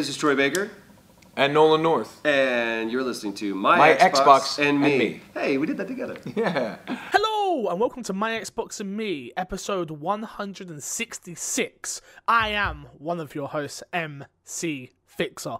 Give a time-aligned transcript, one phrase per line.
[0.00, 0.70] this is Troy Baker,
[1.36, 2.24] And Nolan North.
[2.24, 4.98] and you're listening to My, My Xbox, Xbox and, and me.
[4.98, 5.20] Me.
[5.34, 6.16] Hey, we did that together.
[6.34, 6.78] Yeah.
[6.86, 12.00] Hello and welcome to My Xbox and Me, episode 166.
[12.26, 15.58] I am one of your hosts, MC Fixer,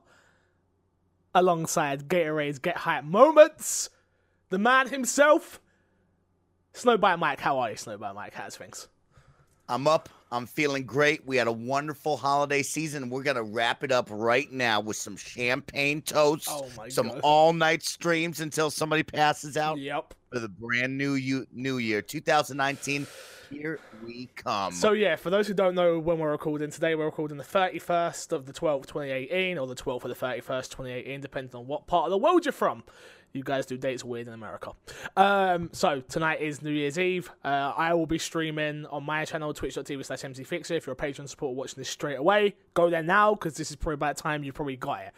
[1.35, 3.91] alongside Gatorade's Get Hype Moments,
[4.49, 5.61] the man himself,
[6.72, 7.41] Snowbike Mike.
[7.41, 8.33] How are you, Snowbike Mike?
[8.33, 8.88] How's things?
[9.69, 10.09] I'm up.
[10.33, 11.26] I'm feeling great.
[11.26, 13.10] We had a wonderful holiday season.
[13.10, 17.20] We're gonna wrap it up right now with some champagne toasts, Oh my some God.
[17.24, 20.14] all-night streams until somebody passes out Yep.
[20.32, 23.06] for the brand new you, new year, 2019.
[23.50, 24.72] Here we come.
[24.72, 28.30] So yeah, for those who don't know when we're recording today, we're recording the 31st
[28.30, 32.05] of the 12th, 2018, or the 12th of the 31st, 2018, depending on what part
[32.05, 32.84] of the world you're from.
[33.33, 34.73] You guys do dates weird in America.
[35.16, 37.30] Um, so tonight is New Year's Eve.
[37.45, 40.73] Uh, I will be streaming on my channel, twitch.tv slash mcfixer.
[40.73, 43.77] If you're a patron supporter watching this straight away, go there now because this is
[43.77, 45.12] probably about time you probably got it.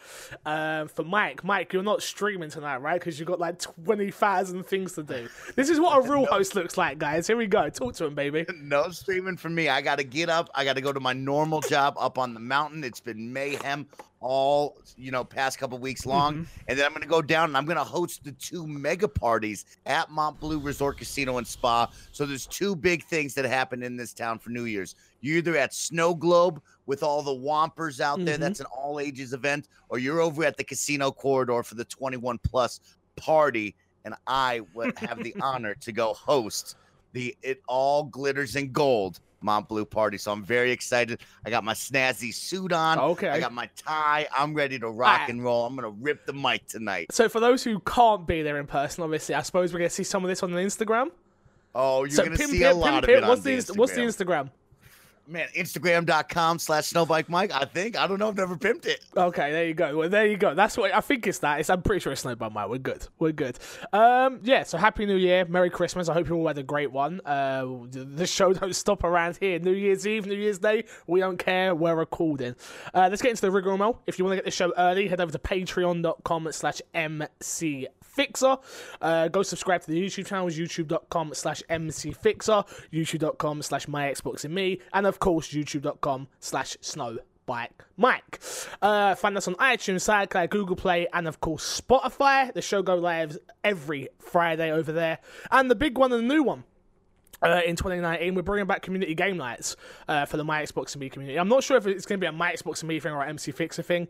[0.44, 3.00] Um, for Mike, Mike, you're not streaming tonight, right?
[3.00, 5.28] Because you've got like 20,000 things to do.
[5.56, 7.26] This is what a real host looks like, guys.
[7.26, 7.70] Here we go.
[7.70, 8.44] Talk to him, baby.
[8.60, 9.70] no streaming for me.
[9.70, 10.50] I got to get up.
[10.54, 12.84] I got to go to my normal job up on the mountain.
[12.84, 13.86] It's been mayhem
[14.22, 16.44] all you know past couple weeks long, Mm-hmm.
[16.68, 20.10] and then I'm gonna go down and I'm gonna host the two mega parties at
[20.10, 21.88] Mont Bleu Resort Casino and Spa.
[22.12, 24.94] So there's two big things that happen in this town for New Year's.
[25.20, 28.36] You're either at Snow Globe with all the Wompers out there.
[28.36, 28.40] Mhm.
[28.40, 32.38] That's an all ages event, or you're over at the Casino Corridor for the 21
[32.38, 32.80] plus
[33.16, 33.74] party.
[34.04, 36.76] And I would have the honor to go host
[37.12, 40.18] the It All Glitters in Gold Mont Bleu party.
[40.18, 41.20] So I'm very excited.
[41.44, 42.98] I got my snazzy suit on.
[42.98, 43.28] Okay.
[43.28, 44.26] I got my tie.
[44.36, 45.30] I'm ready to rock Alright.
[45.30, 45.66] and roll.
[45.66, 47.12] I'm gonna rip the mic tonight.
[47.12, 50.04] So for those who can't be there in person, obviously, I suppose we're gonna see
[50.04, 51.10] some of this on the Instagram.
[51.74, 53.22] Oh, you're so gonna pimp see a lot of it.
[53.22, 54.50] What's on the the what's the Instagram.
[55.32, 57.52] Man, Instagram.com slash snowbike Mike.
[57.52, 57.96] I think.
[57.96, 58.28] I don't know.
[58.28, 59.04] I've never pimped it.
[59.16, 59.96] Okay, there you go.
[59.96, 60.54] Well, there you go.
[60.54, 61.60] That's what I think it's that.
[61.60, 62.68] It's, I'm pretty sure it's Snowball Mike.
[62.68, 63.06] We're good.
[63.18, 63.58] We're good.
[63.92, 64.62] Um, yeah.
[64.64, 66.10] So happy New Year, Merry Christmas.
[66.10, 67.20] I hope you all had a great one.
[67.24, 69.58] Uh, the show don't stop around here.
[69.58, 70.84] New Year's Eve, New Year's Day.
[71.06, 71.74] We don't care.
[71.74, 72.54] We're recording.
[72.92, 74.00] Uh, let's get into the rigmarole.
[74.06, 78.56] If you want to get the show early, head over to Patreon.com/slash MC Fixer.
[79.00, 84.54] Uh, go subscribe to the YouTube channel, youtube.com slash mcfixer, youtube.com slash my Xbox and
[84.54, 88.40] me, and of course, youtube.com slash snow Bike Mike.
[88.80, 92.52] Uh, find us on iTunes, SoundCloud, Google Play, and of course Spotify.
[92.52, 95.18] The show go live every Friday over there,
[95.50, 96.64] and the big one and the new one.
[97.42, 99.74] Uh, in 2019, we're bringing back community game nights
[100.06, 101.38] uh, for the My Xbox and Me community.
[101.38, 103.22] I'm not sure if it's going to be a My Xbox and Me thing or
[103.22, 104.06] an MC Fixer thing.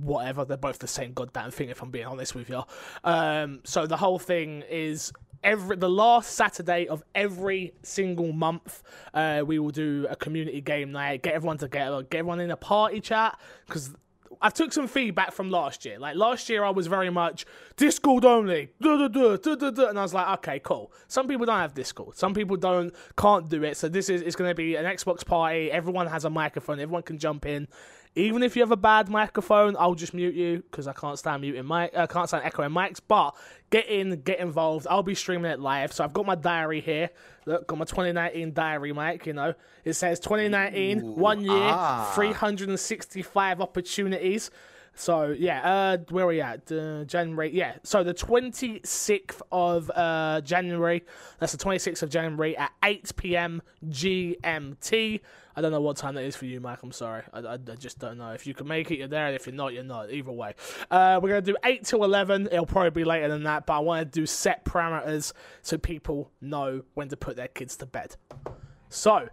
[0.00, 1.70] Whatever, they're both the same goddamn thing.
[1.70, 2.62] If I'm being honest with you.
[3.04, 5.12] Um, so the whole thing is
[5.42, 8.82] every the last Saturday of every single month,
[9.14, 11.22] uh, we will do a community game night.
[11.22, 13.90] Get everyone together, get everyone in a party chat because.
[14.42, 15.98] I took some feedback from last year.
[15.98, 17.46] Like last year, I was very much
[17.76, 20.92] Discord only, duh, duh, duh, and I was like, okay, cool.
[21.08, 22.18] Some people don't have Discord.
[22.18, 23.78] Some people don't can't do it.
[23.78, 25.72] So this is it's going to be an Xbox party.
[25.72, 26.80] Everyone has a microphone.
[26.80, 27.66] Everyone can jump in.
[28.16, 31.42] Even if you have a bad microphone, I'll just mute you because I can't stand
[31.42, 31.94] muting mic.
[31.94, 32.98] I can't stand echoing mics.
[33.06, 33.36] But
[33.68, 34.86] get in, get involved.
[34.88, 35.92] I'll be streaming it live.
[35.92, 37.10] So I've got my diary here.
[37.44, 39.26] Look, got my 2019 diary, Mike.
[39.26, 39.54] You know,
[39.84, 42.10] it says 2019, one year, ah.
[42.14, 44.50] 365 opportunities.
[44.94, 46.72] So yeah, uh, where are we at?
[46.72, 47.74] Uh, January, yeah.
[47.82, 51.04] So the 26th of uh, January.
[51.38, 53.62] That's the 26th of January at 8 p.m.
[53.86, 55.20] GMT.
[55.56, 56.82] I don't know what time that is for you, Mike.
[56.82, 57.22] I'm sorry.
[57.32, 58.32] I, I, I just don't know.
[58.32, 59.26] If you can make it, you're there.
[59.26, 60.12] And if you're not, you're not.
[60.12, 60.54] Either way.
[60.90, 62.48] Uh, we're going to do 8 to 11.
[62.52, 66.30] It'll probably be later than that, but I want to do set parameters so people
[66.42, 68.16] know when to put their kids to bed.
[68.90, 69.28] So,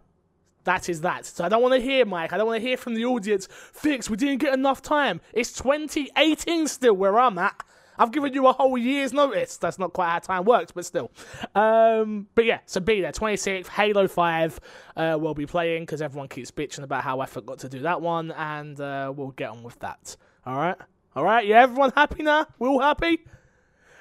[0.64, 1.26] that is that.
[1.26, 2.32] So I don't want to hear, Mike.
[2.32, 3.48] I don't want to hear from the audience.
[3.52, 5.20] Fix, we didn't get enough time.
[5.34, 7.62] It's 2018 still where I'm at.
[7.98, 9.58] I've given you a whole year's notice.
[9.58, 11.12] That's not quite how time works, but still.
[11.56, 13.12] Um, but yeah, so be there.
[13.12, 14.60] 26th, Halo 5
[14.96, 18.02] uh, we'll be playing because everyone keeps bitching about how I forgot to do that
[18.02, 20.16] one, and uh, we'll get on with that.
[20.46, 20.78] All right?
[21.16, 21.46] All right?
[21.46, 22.48] Yeah, everyone happy now?
[22.60, 23.20] We all happy?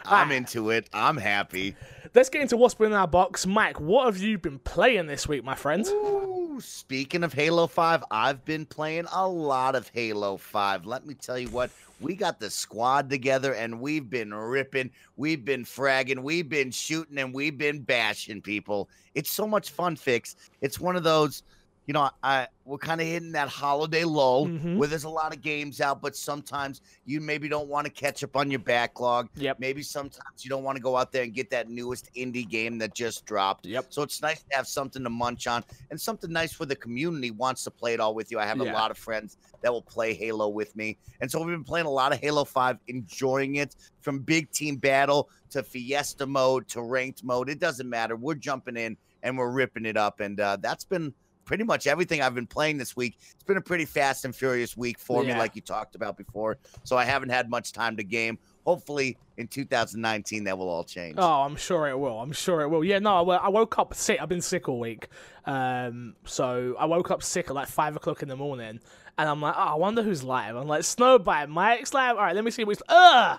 [0.05, 0.89] I'm into it.
[0.93, 1.77] I'm happy.
[2.15, 3.47] Let's get into what's been in our box.
[3.47, 5.87] Mike, what have you been playing this week, my friend?
[5.87, 10.85] Ooh, speaking of Halo 5, I've been playing a lot of Halo 5.
[10.85, 11.71] Let me tell you what,
[12.01, 17.19] we got the squad together and we've been ripping, we've been fragging, we've been shooting,
[17.19, 18.89] and we've been bashing people.
[19.15, 20.37] It's so much fun, Fix.
[20.61, 21.43] It's one of those
[21.87, 24.77] you know, I we're kind of hitting that holiday lull Mhm.
[24.77, 28.23] where there's a lot of games out, but sometimes you maybe don't want to catch
[28.23, 29.29] up on your backlog.
[29.35, 29.59] Yep.
[29.59, 32.79] Maybe sometimes you don't want to go out there and get that newest indie game
[32.79, 33.67] that just dropped.
[33.67, 33.87] Yep.
[33.89, 37.33] So it's nice to have something to munch on and something nice for the community
[37.33, 38.39] wants to play it all with you.
[38.39, 38.73] I have Yeah.
[38.73, 40.97] a lot of friends that will play Halo with me.
[41.21, 44.77] And so we've been playing a lot of Halo 5, enjoying it from big team
[44.77, 47.49] battle to fiesta mode to ranked mode.
[47.51, 48.15] It doesn't matter.
[48.15, 50.21] We're jumping in and we're ripping it up.
[50.21, 51.13] And uh, that's been
[51.45, 53.19] pretty much everything I've been playing this week.
[53.35, 56.59] It's been a pretty fast and furious week for me, like you talked about before.
[56.85, 58.39] So I haven't had much time to game.
[58.65, 61.17] Hopefully in 2019 that will all change.
[61.19, 62.21] Oh, I'm sure it will.
[62.21, 62.85] I'm sure it will.
[62.85, 64.21] Yeah, no, I, woke up sick.
[64.23, 65.09] I've been sick all week.
[65.47, 68.79] Um, so I woke up sick at like five o'clock in the morning,
[69.19, 70.55] and I'm like, oh, I wonder who's live.
[70.55, 72.17] I'm like, Snowbike, Mike's live.
[72.17, 72.83] All right, let me see what's.
[72.89, 73.39] Ugh,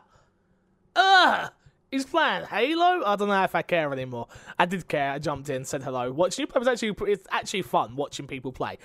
[0.95, 1.51] ugh.
[1.93, 3.03] He's playing Halo.
[3.05, 4.27] I don't know if I care anymore.
[4.57, 5.11] I did care.
[5.11, 6.11] I jumped in, said hello.
[6.11, 8.79] Watching you play was actually it's actually fun watching people play.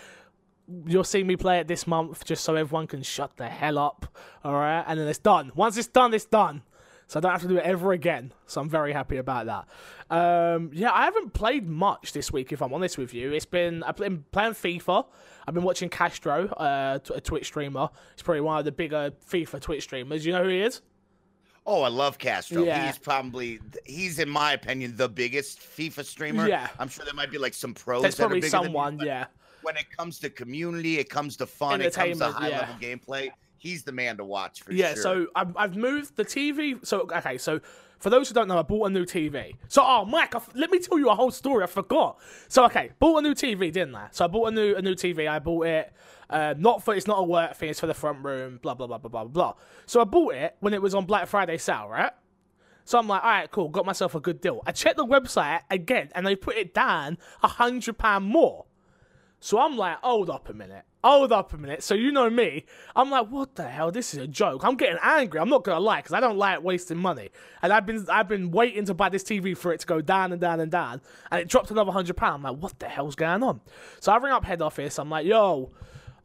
[0.85, 4.15] You'll see me play it this month just so everyone can shut the hell up.
[4.45, 5.53] All right, and then it's done.
[5.55, 6.61] Once it's done, it's done.
[7.07, 8.35] So I don't have to do it ever again.
[8.45, 10.15] So I'm very happy about that.
[10.15, 13.33] Um, yeah, I haven't played much this week, if I'm honest with you.
[13.33, 15.07] It's been I've been playing FIFA.
[15.47, 17.89] I've been watching Castro, uh, a Twitch streamer.
[18.15, 20.27] He's probably one of the bigger FIFA Twitch streamers.
[20.27, 20.83] You know who he is?
[21.71, 22.65] Oh, I love Castro.
[22.65, 22.87] Yeah.
[22.87, 26.49] He's probably he's in my opinion the biggest FIFA streamer.
[26.49, 26.69] Yeah.
[26.79, 28.01] I'm sure there might be like some pros.
[28.01, 29.27] There's that are probably bigger than him, someone, yeah.
[29.61, 32.61] When it comes to community, it comes to fun, it comes to high yeah.
[32.61, 33.29] level gameplay.
[33.59, 34.79] He's the man to watch for sure.
[34.79, 35.03] Yeah, sure.
[35.03, 36.85] so I've, I've moved the TV.
[36.87, 37.61] So okay, so
[37.99, 39.55] for those who don't know, I bought a new TV.
[39.69, 41.65] So oh, Mike, I f- let me tell you a whole story.
[41.65, 42.19] I forgot.
[42.49, 44.09] So okay, bought a new TV, didn't I?
[44.13, 45.29] So I bought a new a new TV.
[45.29, 45.93] I bought it.
[46.31, 47.71] Uh, not for it's not a work thing.
[47.71, 48.59] It's for the front room.
[48.63, 49.55] Blah blah blah blah blah blah.
[49.87, 52.13] So I bought it when it was on Black Friday sale, right?
[52.85, 54.63] So I'm like, all right, cool, got myself a good deal.
[54.67, 58.65] I checked the website again, and they put it down a hundred pound more.
[59.41, 60.85] So I'm like, hold up a minute.
[61.05, 61.83] Hold up a minute.
[61.83, 62.65] So you know me.
[62.97, 63.93] I'm like, what the hell?
[63.93, 64.65] This is a joke.
[64.65, 65.39] I'm getting angry.
[65.39, 67.29] I'm not gonna lie, because I don't like wasting money.
[67.63, 70.33] And I've been I've been waiting to buy this TV for it to go down
[70.33, 71.01] and down and down.
[71.31, 72.37] And it dropped another hundred pounds.
[72.37, 73.61] I'm like, what the hell's going on?
[74.01, 74.99] So I ring up head office.
[74.99, 75.71] I'm like, yo,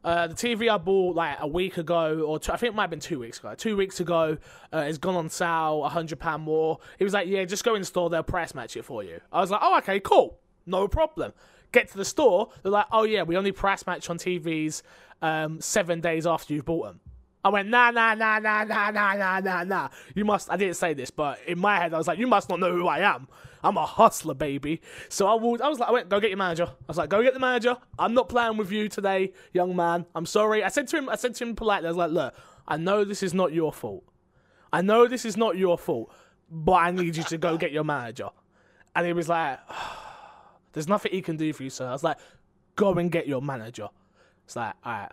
[0.04, 2.84] uh, the TV I bought like a week ago, or two, I think it might
[2.84, 3.54] have been two weeks ago.
[3.54, 4.36] Two weeks ago,
[4.72, 6.78] uh, it's gone on sale, a hundred pound more.
[6.98, 9.20] He was like, "Yeah, just go in the store, they'll price match it for you."
[9.32, 11.32] I was like, "Oh, okay, cool, no problem."
[11.72, 14.82] Get to the store, they're like, "Oh yeah, we only price match on TVs
[15.22, 17.00] um, seven days after you've bought them."
[17.44, 19.88] I went, nah, nah, nah, nah, nah, nah, nah, nah, nah.
[20.14, 22.48] You must, I didn't say this, but in my head, I was like, you must
[22.48, 23.28] not know who I am.
[23.62, 24.80] I'm a hustler, baby.
[25.10, 26.64] So I would, I was like, I went, go get your manager.
[26.66, 27.76] I was like, go get the manager.
[27.98, 30.06] I'm not playing with you today, young man.
[30.14, 30.64] I'm sorry.
[30.64, 32.34] I said to him, I said to him politely, I was like, look,
[32.66, 34.04] I know this is not your fault.
[34.72, 36.12] I know this is not your fault,
[36.50, 38.30] but I need you to go get your manager.
[38.96, 39.58] And he was like,
[40.72, 41.86] there's nothing he can do for you, sir.
[41.86, 42.18] I was like,
[42.74, 43.88] go and get your manager.
[44.44, 45.12] It's like, all right.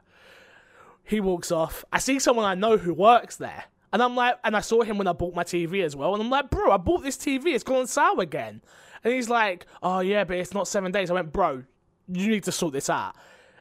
[1.03, 1.83] He walks off.
[1.91, 3.65] I see someone I know who works there.
[3.93, 6.13] And I'm like, and I saw him when I bought my TV as well.
[6.13, 7.47] And I'm like, bro, I bought this TV.
[7.47, 8.61] It's gone on sale again.
[9.03, 11.11] And he's like, oh, yeah, but it's not seven days.
[11.11, 11.63] I went, bro,
[12.07, 13.15] you need to sort this out.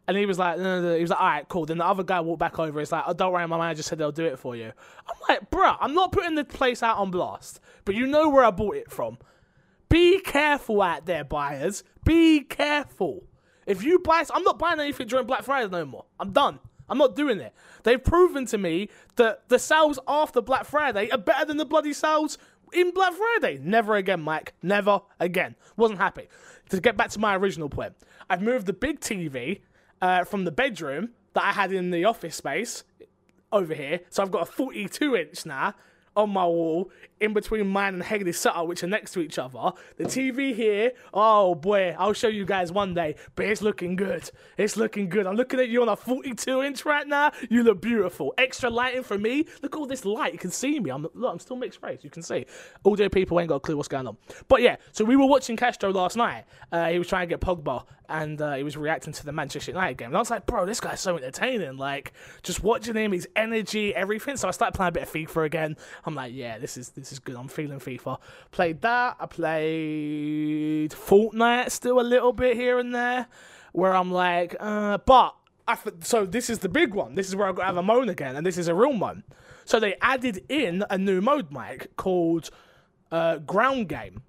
[0.07, 0.95] And he was like, no, no, no.
[0.97, 1.67] He was like, all right, cool.
[1.67, 2.79] Then the other guy walked back over.
[2.79, 4.73] He's like, oh, don't worry, my manager said they'll do it for you.
[5.09, 8.45] I'm like, bro, I'm not putting the place out on blast, but you know where
[8.45, 9.19] I bought it from.
[9.89, 11.85] Be careful out there, buyers.
[12.05, 13.25] Be careful.
[13.67, 16.05] If you buy, I'm not buying anything during Black Friday no more.
[16.19, 16.59] I'm done.
[16.91, 17.55] I'm not doing it.
[17.85, 21.93] They've proven to me that the sales after Black Friday are better than the bloody
[21.93, 22.37] sales
[22.73, 23.61] in Black Friday.
[23.63, 24.55] Never again, Mike.
[24.63, 25.55] Never again.
[25.77, 26.29] Wasn't happy.
[26.71, 27.95] To get back to my original point,
[28.29, 29.61] I've moved the big TV
[30.03, 32.85] uh, from the bedroom that I had in the office space
[33.53, 34.01] over here.
[34.11, 35.75] So I've got a 42 inch now
[36.17, 39.73] on my wall in between mine and Hegley Sutter, which are next to each other.
[39.97, 44.31] The TV here, oh boy, I'll show you guys one day, but it's looking good.
[44.57, 45.27] It's looking good.
[45.27, 47.33] I'm looking at you on a 42 inch right now.
[47.49, 48.35] You look beautiful.
[48.39, 49.47] Extra lighting for me.
[49.63, 50.33] Look all this light.
[50.33, 50.91] You can see me.
[50.91, 52.01] I'm look, I'm still mixed race.
[52.03, 52.47] You can see.
[52.85, 54.17] Audio people ain't got a clue what's going on.
[54.49, 56.45] But yeah, so we were watching Castro last night.
[56.73, 59.71] Uh, he was trying to get Pogba and uh, he was reacting to the Manchester
[59.71, 60.09] United game.
[60.09, 61.77] And I was like, bro, this guy's so entertaining.
[61.77, 62.13] Like,
[62.43, 64.37] just watching him, his energy, everything.
[64.37, 65.77] So I started playing a bit of FIFA again.
[66.05, 67.37] I'm like, yeah, this is this is good.
[67.37, 68.19] I'm feeling FIFA.
[68.51, 69.17] Played that.
[69.19, 73.27] I played Fortnite still a little bit here and there,
[73.73, 75.35] where I'm like, uh, but
[75.69, 77.15] I f- so this is the big one.
[77.15, 78.93] This is where I got to have a moan again, and this is a real
[78.93, 79.25] moan.
[79.65, 82.51] So they added in a new mode, Mike, called
[83.13, 84.23] uh, Ground Game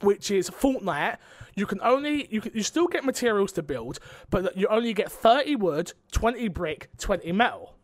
[0.00, 1.16] which is Fortnite.
[1.54, 3.98] You can only you can, you still get materials to build,
[4.30, 7.74] but you only get thirty wood, twenty brick, twenty metal.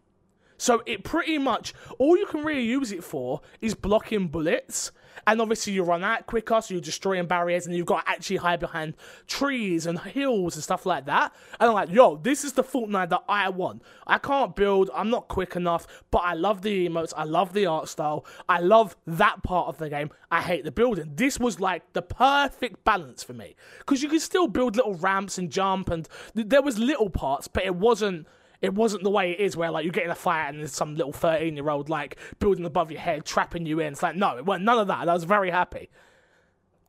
[0.65, 4.93] So it pretty much all you can really use it for is blocking bullets
[5.27, 8.37] And obviously, you run out quicker, so you're destroying barriers, and you've got to actually
[8.37, 8.95] hide behind
[9.27, 11.33] trees and hills and stuff like that.
[11.61, 13.83] And I'm like, yo, this is the Fortnite that I want.
[14.07, 17.67] I can't build, I'm not quick enough, but I love the emotes, I love the
[17.67, 20.11] art style, I love that part of the game.
[20.31, 21.13] I hate the building.
[21.15, 23.55] This was like the perfect balance for me.
[23.79, 27.49] Because you could still build little ramps and jump, and th- there was little parts,
[27.49, 28.27] but it wasn't
[28.65, 30.73] it wasn't the way it is where like you get in a fight and there's
[30.73, 33.93] some little 13 year old like building above your head trapping you in.
[33.93, 35.03] It's like no it wasn't none of that.
[35.03, 35.91] And i was very happy.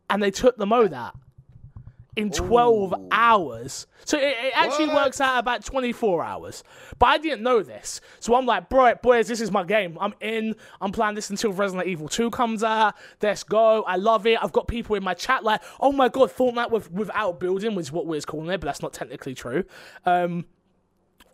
[0.10, 1.15] And they took the mode that
[2.15, 3.88] in 12 hours.
[4.05, 5.08] So it, it actually What?
[5.08, 6.63] works out about 24 hours.
[6.98, 8.00] But i didn't know this.
[8.22, 9.98] So i'm like bro boys this is my game.
[10.00, 10.55] I'm in.
[10.79, 12.96] I'm playing this until resident evil 2 comes out.
[13.22, 13.84] Let's go.
[13.84, 14.41] I love it.
[14.41, 17.91] I've got people in my chat like oh my god fortnite with, without building was
[17.91, 19.65] what we're calling it but that's not technically true.
[20.05, 20.46] Um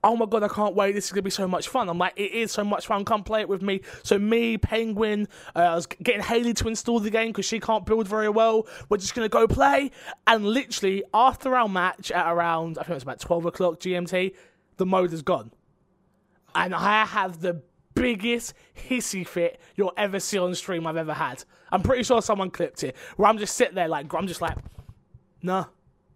[0.03, 0.93] oh my god, I can't wait.
[0.93, 1.89] This is gonna be so much fun.
[1.89, 3.05] I'm like, it is so much fun.
[3.05, 3.81] Come play it with me.
[4.03, 7.85] So me, Penguin, uh, I was getting Haley to install the game because she can't
[7.85, 8.67] build very well.
[8.89, 9.91] We're just gonna go play.
[10.27, 14.33] And literally after our match at around, I think it was about 12 o'clock GMT,
[14.77, 15.51] the mode is gone.
[16.55, 17.61] And I have the
[17.93, 21.43] biggest hissy fit you'll ever see on stream I've ever had.
[21.71, 22.95] I'm pretty sure someone clipped it.
[23.15, 24.57] Where I'm just sitting there like, I'm just like,
[25.41, 25.65] nah,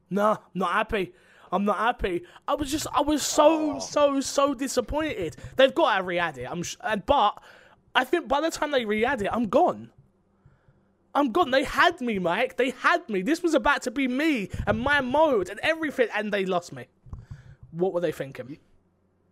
[0.09, 1.13] nah, not happy.
[1.55, 2.23] I'm not happy.
[2.47, 5.37] I was just, I was so, so, so disappointed.
[5.55, 6.51] They've got to re-add it.
[6.51, 7.41] I'm, sh- but
[7.95, 9.89] I think by the time they re-add it, I'm gone.
[11.13, 11.51] I'm gone.
[11.51, 12.57] They had me, Mike.
[12.57, 13.21] They had me.
[13.21, 16.87] This was about to be me and my mode and everything, and they lost me.
[17.71, 18.57] What were they thinking?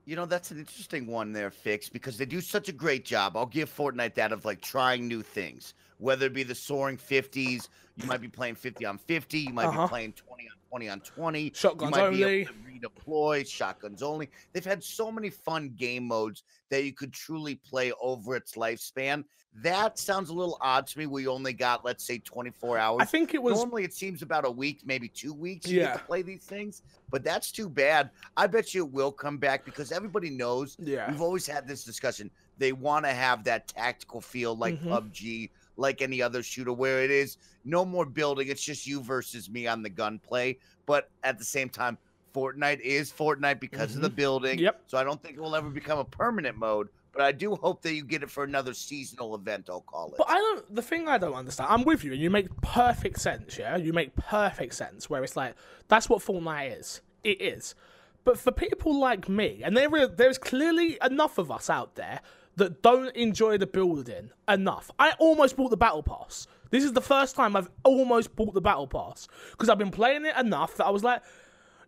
[0.06, 3.36] You know, that's an interesting one there, Fix, because they do such a great job.
[3.36, 7.68] I'll give Fortnite that of like trying new things, whether it be the soaring 50s,
[7.98, 9.84] you might be playing 50 on 50, you might Uh-huh.
[9.84, 12.36] be playing 20 on 20 on 20, Shotguns you might be only.
[12.42, 14.30] able to redeploy, shotguns only.
[14.52, 19.24] They've had so many fun game modes that you could truly play over its lifespan.
[19.62, 21.06] That sounds a little odd to me.
[21.06, 22.98] We only got, let's say, 24 hours.
[23.02, 23.54] I think it was.
[23.56, 25.68] Normally, it seems about a week, maybe two weeks.
[25.68, 25.94] Yeah.
[25.94, 26.82] to play these things,
[27.12, 28.10] but that's too bad.
[28.36, 30.76] I bet you it will come back because everybody knows.
[30.80, 31.12] Yeah.
[31.12, 32.32] We've always had this discussion.
[32.58, 34.88] They want to have that tactical feel like Mhm.
[34.90, 38.48] PUBG, like any other shooter, where it is no more building.
[38.50, 40.58] It's just you versus me on the gunplay.
[40.86, 41.98] But at the same time,
[42.34, 44.58] Fortnite is Fortnite because of the building.
[44.58, 44.66] Mm-hmm.
[44.66, 44.82] Yep.
[44.88, 46.90] So I don't think it will ever become a permanent mode.
[47.14, 49.70] But I do hope that you get it for another seasonal event.
[49.70, 50.16] I'll call it.
[50.18, 50.76] But I don't.
[50.76, 51.70] The thing I don't understand.
[51.72, 53.58] I'm with you, and you make perfect sense.
[53.58, 55.12] Yeah, you make perfect sense.
[55.12, 55.54] Where it's like
[55.88, 57.02] that's what Fortnite is.
[57.24, 57.76] It is.
[58.24, 62.22] But for people like me, and there is, there's clearly enough of us out there
[62.56, 64.92] that don't enjoy the building enough.
[65.00, 66.48] I almost bought the battle pass.
[66.70, 70.26] This is the first time I've almost bought the battle pass because I've been playing
[70.26, 71.22] it enough that I was like,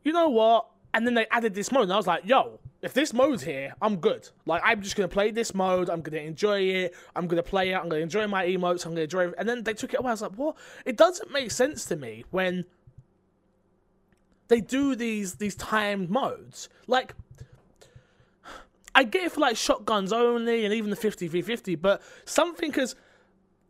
[0.04, 0.68] you know what?
[0.94, 3.74] And then they added this mode, and I was like, yo, if this mode's here,
[3.82, 4.30] I'm good.
[4.46, 7.76] Like, I'm just gonna play this mode, I'm gonna enjoy it, I'm gonna play it,
[7.76, 9.34] I'm gonna enjoy my emotes, I'm gonna enjoy it.
[9.38, 10.10] And then they took it away.
[10.10, 10.56] I was like, what?
[10.86, 12.64] It doesn't make sense to me when
[14.48, 16.70] they do these these timed modes.
[16.88, 17.16] Like,
[18.96, 22.74] I get it for like shotguns only and even the 50 v 50, but something
[22.76, 22.96] as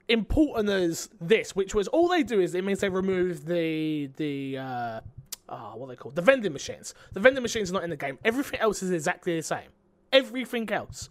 [0.07, 4.57] important as this, which was all they do is it means they remove the the
[4.59, 5.01] uh
[5.49, 6.15] oh, what they called?
[6.15, 6.93] The vending machines.
[7.13, 8.19] The vending machines are not in the game.
[8.23, 9.69] Everything else is exactly the same.
[10.13, 11.09] Everything else.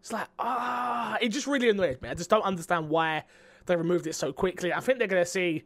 [0.00, 2.08] It's like, ah, it just really annoyed me.
[2.08, 3.24] I just don't understand why
[3.66, 4.72] they removed it so quickly.
[4.72, 5.64] I think they're going to see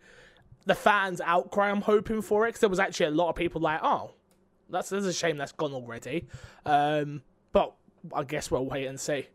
[0.64, 1.70] the fans' outcry.
[1.70, 4.12] I'm hoping for it because there was actually a lot of people like, oh,
[4.70, 6.26] that's, that's a shame that's gone already.
[6.64, 7.20] Um,
[7.52, 7.74] but
[8.14, 9.26] I guess we'll wait and see.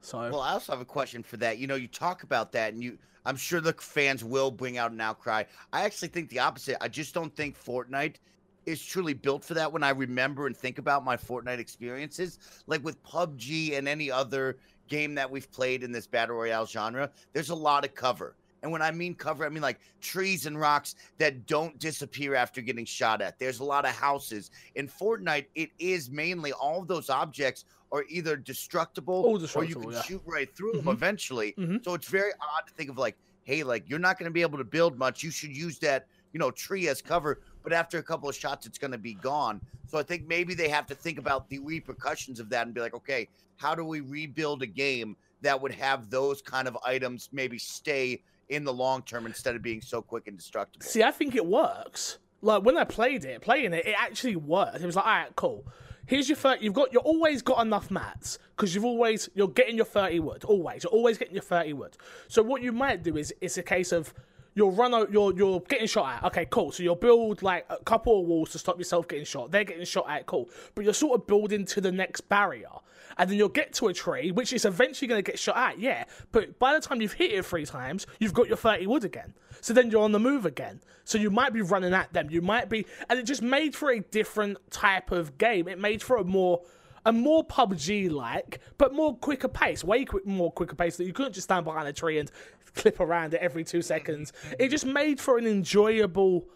[0.00, 1.58] So, Well, I also have a question for that.
[1.58, 4.92] You know, you talk about that, and you, I'm sure the fans will bring out
[4.92, 5.44] an outcry.
[5.72, 6.76] I actually think the opposite.
[6.80, 8.16] I just don't think Fortnite
[8.64, 9.72] is truly built for that.
[9.72, 14.58] When I remember and think about my Fortnite experiences, like with PUBG and any other
[14.88, 18.36] game that we've played in this battle royale genre, there's a lot of cover.
[18.62, 22.60] And when I mean cover, I mean like trees and rocks that don't disappear after
[22.60, 23.38] getting shot at.
[23.38, 24.50] There's a lot of houses.
[24.74, 29.76] In Fortnite, it is mainly all of those objects are either destructible, All or you
[29.76, 30.02] can yeah.
[30.02, 30.92] shoot right through them Mhm.
[30.92, 31.54] eventually.
[31.56, 31.82] Mhm.
[31.84, 34.42] So it's very odd to think of like, hey, like you're not going to be
[34.42, 35.22] able to build much.
[35.22, 37.40] You should use that, you know, tree as cover.
[37.62, 39.60] But after a couple of shots, it's going to be gone.
[39.86, 42.80] So I think maybe they have to think about the repercussions of that and be
[42.82, 47.30] like, okay, how do we rebuild a game that would have those kind of items
[47.32, 50.86] maybe stay in the long term instead of being so quick and destructible?
[50.86, 52.18] See, I think it works.
[52.40, 54.80] Like when I played it, playing it, it actually worked.
[54.80, 55.66] It was like, all right, cool.
[56.06, 56.64] Here's your 30.
[56.64, 60.44] You've got, you're always got enough mats because you've always, you're getting your 30 wood.
[60.44, 61.96] Always, you're always getting your 30 wood.
[62.28, 64.14] So what you might do is, it's a case of
[64.54, 66.24] you'll run out, you're you're getting shot at.
[66.24, 66.72] Okay, cool.
[66.72, 69.50] So you'll build like a couple of walls to stop yourself getting shot.
[69.50, 70.48] They're getting shot at, cool.
[70.74, 72.70] But you're sort of building to the next barrier.
[73.18, 75.78] And then you'll get to a tree, which is eventually going to get shot at,
[75.78, 76.04] yeah.
[76.30, 79.34] But by the time you've hit it three times, you've got your 30 wood again.
[79.60, 80.80] So then you're on the move again.
[81.04, 82.30] So you might be running at them.
[82.30, 82.86] You might be.
[83.10, 85.66] And it just made for a different type of game.
[85.66, 86.62] It made for a more
[87.06, 91.12] a more PUBG like, but more quicker pace, way quick, more quicker pace that you
[91.12, 92.30] couldn't just stand behind a tree and
[92.74, 94.32] clip around it every two seconds.
[94.58, 96.46] It just made for an enjoyable,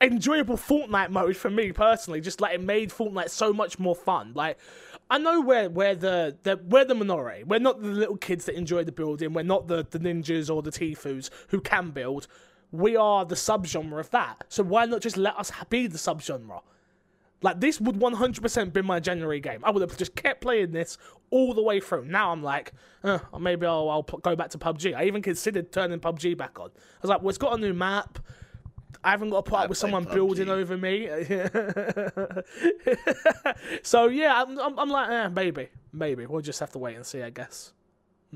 [0.00, 2.22] enjoyable Fortnite mode for me personally.
[2.22, 4.32] Just like it made Fortnite so much more fun.
[4.34, 4.58] Like.
[5.10, 7.44] I know we're, we're the, the we're the minority.
[7.44, 9.32] We're not the little kids that enjoy the building.
[9.32, 12.26] We're not the, the ninjas or the Tfues who can build.
[12.72, 14.44] We are the subgenre of that.
[14.48, 16.62] So why not just let us be the subgenre?
[17.42, 19.60] Like this would 100% be my January game.
[19.64, 20.96] I would have just kept playing this
[21.30, 22.06] all the way through.
[22.06, 22.72] Now I'm like,
[23.04, 24.96] eh, maybe I'll, I'll go back to PUBG.
[24.96, 26.70] I even considered turning PUBG back on.
[26.70, 28.18] I was like, well, it's got a new map.
[29.02, 30.14] I haven't got to put I up with someone PUBG.
[30.14, 31.08] building over me.
[33.82, 37.06] so yeah, I'm, I'm, I'm like, eh, maybe, maybe we'll just have to wait and
[37.06, 37.72] see, I guess.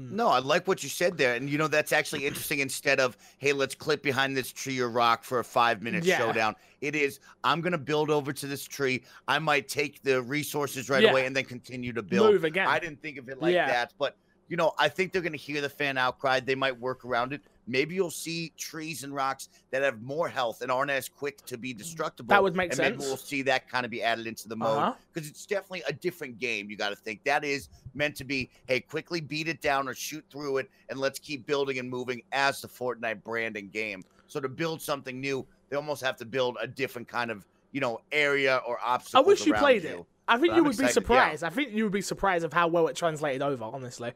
[0.01, 1.35] No, I like what you said there.
[1.35, 2.61] And you know, that's actually interesting.
[2.61, 6.19] Instead of, hey, let's clip behind this tree or rock for a five minute Yeah.
[6.19, 9.03] showdown, it is, I'm going to build over to this tree.
[9.27, 11.11] I might take the resources right Yeah.
[11.11, 12.33] away and then continue to build.
[12.33, 12.69] Move again.
[12.69, 13.67] I didn't think of it like Yeah.
[13.67, 13.93] that.
[13.99, 16.39] But, you know, I think they're going to hear the fan outcry.
[16.39, 17.43] They might work around it.
[17.69, 21.59] Maybe you'll see trees and rocks that have more health and aren't as quick to
[21.59, 22.31] be destructible.
[22.31, 24.79] That would make and Maybe we'll see that kind of be added into the mode
[24.79, 24.95] Uh-huh.
[25.13, 26.71] because it's definitely a different game.
[26.71, 29.95] You got to think that is meant to be, hey, quickly beat it down or
[29.95, 34.03] shoot through it, and let's keep building and moving as the Fortnite brand and game.
[34.27, 37.81] So to build something new, they almost have to build a different kind of you
[37.83, 39.23] know area or obstacle.
[39.25, 40.03] I wish you played it.
[40.27, 40.93] I think But you I'm would be excited, yeah.
[40.93, 41.45] surprised.
[41.45, 44.13] I think you would be surprised of how well it translated over, honestly.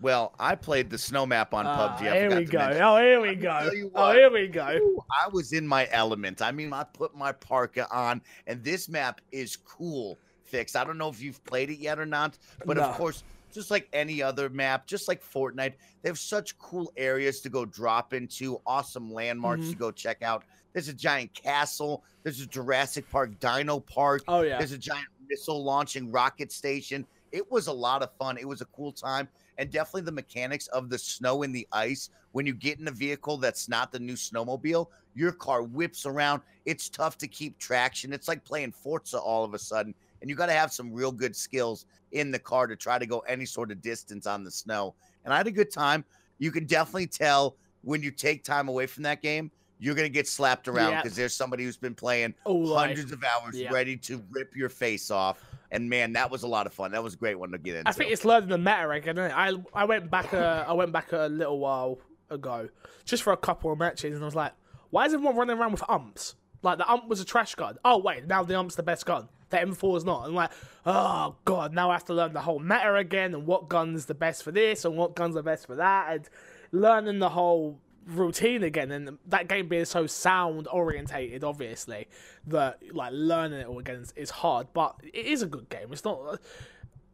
[0.00, 2.08] Well, I played the snow map on Ah, PUBG.
[2.10, 2.58] I here we go.
[2.58, 2.82] mention.
[2.82, 3.48] Oh, here we go.
[3.60, 4.68] tell you Oh, here we go.
[4.80, 6.40] Ooh, I was in my element.
[6.40, 10.18] I mean, I put my parka on, and this map is cool.
[10.44, 10.74] Fix.
[10.74, 12.84] I don't know if you've played it yet or not, but No.
[12.84, 17.40] of course, just like any other map, just like Fortnite, they have such cool areas
[17.42, 19.70] to go drop into, awesome landmarks Mm-hmm.
[19.72, 20.44] to go check out.
[20.72, 22.04] There's a giant castle.
[22.22, 24.22] There's a Jurassic Park Dino Park.
[24.28, 24.56] Oh yeah.
[24.58, 27.04] There's a giant missile launching rocket station.
[27.32, 28.38] It was a lot of fun.
[28.38, 29.28] It was a cool time.
[29.58, 32.10] And definitely the mechanics of the snow and the ice.
[32.32, 36.42] When you get in a vehicle that's not the new snowmobile, your car whips around.
[36.64, 38.12] It's tough to keep traction.
[38.12, 39.94] It's like playing Forza all of a sudden.
[40.20, 43.06] And you got to have some real good skills in the car to try to
[43.06, 44.94] go any sort of distance on the snow.
[45.24, 46.04] And I had a good time.
[46.38, 50.12] You can definitely tell when you take time away from that game, you're going to
[50.12, 52.88] get slapped around because there's somebody who's been playing oh, right.
[52.88, 53.72] hundreds of hours Yeah.
[53.72, 55.42] ready to rip your face off.
[55.70, 56.92] And man, that was a lot of fun.
[56.92, 57.88] That was a great one to get into.
[57.88, 59.18] I think it's learning the meta again.
[59.18, 59.34] Isn't it?
[59.34, 62.68] I I went back a I went back a little while ago,
[63.04, 64.52] just for a couple of matches, and I was like,
[64.90, 66.34] why is everyone running around with umps?
[66.62, 67.78] Like the ump was a trash gun.
[67.84, 69.28] Oh wait, now the ump's the best gun.
[69.50, 70.26] The M4 is not.
[70.26, 70.50] I'm like,
[70.86, 74.14] oh god, now I have to learn the whole meta again and what guns the
[74.14, 76.28] best for this and what guns the best for that, and
[76.72, 77.80] learning the whole
[78.10, 78.90] routine again.
[78.90, 82.08] And that game being so sound orientated, obviously,
[82.46, 84.68] that like learning it all again is, hard.
[84.72, 85.92] But it is a good game.
[85.92, 86.40] It's not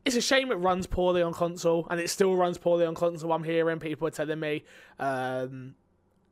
[0.06, 3.32] it's a shame it runs poorly on console, and it still runs poorly on console.
[3.32, 4.62] I'm hearing people are telling me,
[5.00, 5.74] um,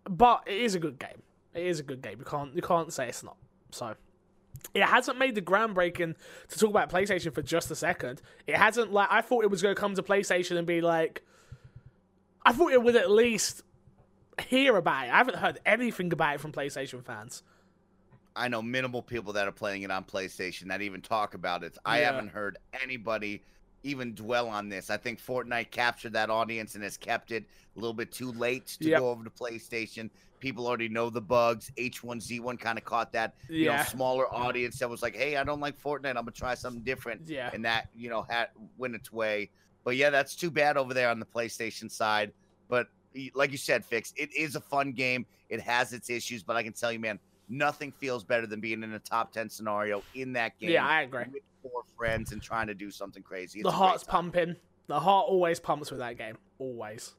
[0.08, 1.22] but it is a good game.
[1.54, 2.18] It is a good game.
[2.20, 3.36] You can't you can't say it's not.
[3.72, 3.96] So
[4.74, 6.14] it hasn't made the groundbreaking
[6.48, 8.22] to talk about PlayStation for just a second.
[8.46, 11.22] It hasn't like I thought it was going to come to PlayStation and be like,
[12.46, 13.63] I thought it would at least
[14.42, 15.12] hear about it.
[15.12, 17.42] I haven't heard anything about it from PlayStation fans.
[18.36, 21.78] I know minimal people that are playing it on PlayStation that even talk about it.
[21.84, 22.06] I Yeah.
[22.12, 23.42] haven't heard anybody
[23.84, 24.90] even dwell on this.
[24.90, 27.44] I think Fortnite captured that audience and has kept it
[27.76, 28.98] a little bit too late to Yep.
[29.00, 30.10] go over to PlayStation.
[30.40, 31.70] People already know the bugs.
[31.76, 35.60] H1Z1 kind of caught that you know smaller audience that was like, "Hey, I don't
[35.60, 36.08] like Fortnite.
[36.08, 37.50] I'm gonna try something different." Yeah.
[37.54, 39.50] and that you know had went its way.
[39.84, 42.32] But yeah, that's too bad over there on the PlayStation side.
[42.68, 42.88] But
[43.34, 45.26] like you said, Fix, it is a fun game.
[45.48, 48.82] It has its issues, but I can tell you, man, nothing feels better than being
[48.82, 50.70] in a top ten scenario in that game.
[50.70, 51.24] Yeah, I agree.
[51.32, 53.60] With four friends and trying to do something crazy.
[53.60, 54.56] It's the heart's pumping.
[54.86, 56.36] The heart always pumps with that game.
[56.58, 57.14] Always.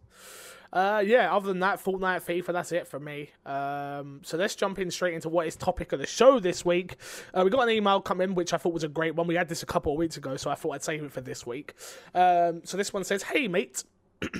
[0.72, 3.30] Uh, yeah, other than that, Fortnite, FIFA, that's it for me.
[3.46, 6.98] Um, so let's jump in straight into what is topic of the show this week.
[7.34, 9.26] Uh, we got an email come in, which I thought was a great one.
[9.26, 11.22] We had this a couple of weeks ago, so I thought I'd save it for
[11.22, 11.76] this week.
[12.14, 13.84] Um, so this one says, Hey, mate.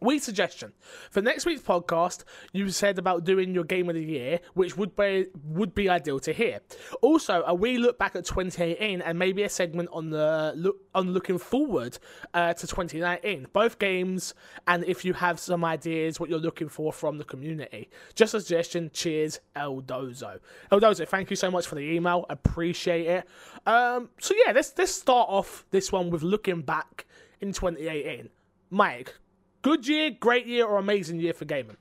[0.00, 0.72] We suggestion
[1.10, 2.24] for next week's podcast.
[2.52, 6.20] You said about doing your game of the year, which would be would be ideal
[6.20, 6.60] to hear.
[7.02, 11.12] Also, a wee look back at 2018 and maybe a segment on the look on
[11.12, 11.98] looking forward
[12.34, 13.48] uh, to 2019.
[13.52, 14.34] Both games,
[14.66, 18.40] and if you have some ideas what you're looking for from the community, just a
[18.40, 18.90] suggestion.
[18.92, 20.10] Cheers, El Dozo.
[20.10, 20.40] Eldozo.
[20.72, 22.26] Eldozo, thank you so much for the email.
[22.28, 23.28] Appreciate it.
[23.66, 27.06] Um, so yeah, let's let's start off this one with looking back
[27.40, 28.28] in 2018.
[28.70, 29.14] Mike,
[29.62, 31.76] good year, great year, or amazing year for gaming?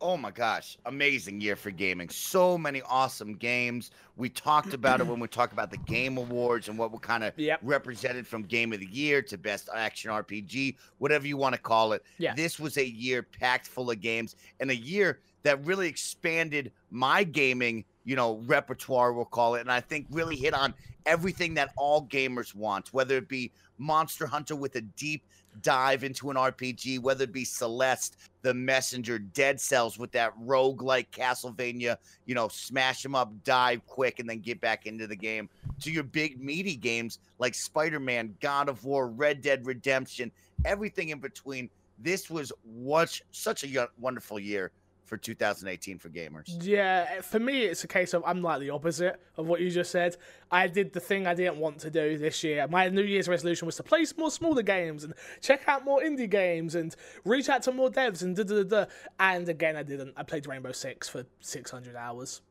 [0.00, 2.08] Oh my gosh, amazing year for gaming.
[2.08, 3.92] So many awesome games.
[4.16, 7.22] We talked about it when we talked about the game awards and what were kind
[7.22, 7.60] of Yep.
[7.62, 11.92] represented from game of the year to best action RPG, whatever you want to call
[11.92, 12.02] it.
[12.18, 12.34] Yeah.
[12.34, 17.22] This was a year packed full of games and a year that really expanded my
[17.22, 19.60] gaming, you know, repertoire, we'll call it.
[19.60, 20.74] And I think really hit on
[21.06, 25.24] everything that all gamers want, whether it be Monster Hunter with a deep
[25.60, 30.82] dive into an RPG, whether it be Celeste, The Messenger, Dead Cells with that rogue
[30.82, 35.16] like Castlevania, you know, smash them up, dive quick, and then get back into the
[35.16, 35.48] game,
[35.80, 40.32] to your big meaty games like Spider Man, God of War, Red Dead Redemption,
[40.64, 41.68] everything in between.
[41.98, 44.72] This was what such a wonderful year
[45.04, 46.44] for 2018 for gamers.
[46.60, 49.90] Yeah, for me, it's a case of I'm like the opposite of what you just
[49.90, 50.16] said.
[50.50, 52.66] I did the thing I didn't want to do this year.
[52.68, 56.30] My New Year's resolution was to play more smaller games and check out more indie
[56.30, 58.84] games and reach out to more devs and da da da.
[59.18, 60.12] And again, I didn't.
[60.16, 62.42] I played Rainbow Six for 600 hours.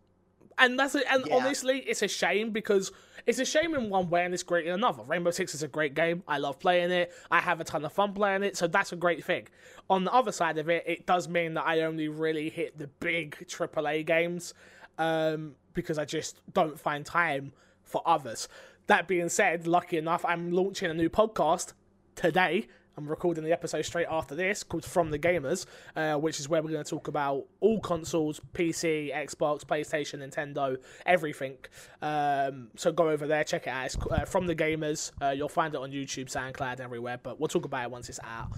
[0.62, 1.04] And that's it.
[1.10, 1.36] And Yeah.
[1.36, 2.92] honestly, it's a shame because
[3.26, 5.04] it's a shame in one way and it's great in another.
[5.04, 6.24] Rainbow Six is a great game.
[6.28, 7.12] I love playing it.
[7.30, 9.48] I have a ton of fun playing it, so that's a great thing.
[9.90, 12.88] On the other side of it, it does mean that I only really hit the
[12.88, 14.54] big AAA games
[14.98, 18.48] um, because I just don't find time for others.
[18.88, 21.74] That being said, lucky enough, I'm launching a new podcast
[22.16, 22.68] today.
[22.98, 26.62] I'm recording the episode straight after this called From the Gamers, uh, which is where
[26.62, 31.58] we're going to talk about all consoles PC, Xbox, PlayStation, Nintendo, everything.
[32.02, 33.86] Um, so go over there, check it out.
[33.86, 35.12] It's uh, From the Gamers.
[35.22, 38.20] Uh, you'll find it on YouTube, SoundCloud, everywhere, but we'll talk about it once it's
[38.24, 38.50] out.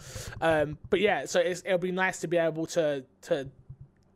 [0.42, 3.48] Um, but yeah, so it'll be nice to be able to, to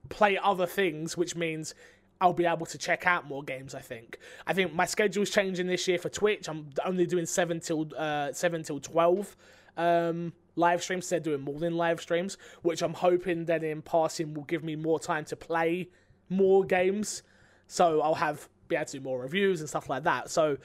[0.10, 1.76] play other things, which means
[2.20, 3.76] I'll be able to check out more games.
[3.76, 4.18] I think.
[4.48, 6.50] I think my schedule's changing this year for Twitch.
[6.50, 9.36] I'm only doing seven till uh, seven till twelve
[9.78, 11.08] um, live streams.
[11.10, 14.76] They're doing more than live streams, which I'm hoping then in passing will give me
[14.76, 15.90] more time to play
[16.30, 17.24] more games.
[17.68, 20.30] So I'll have be able to do more reviews and stuff like that.
[20.30, 20.58] So,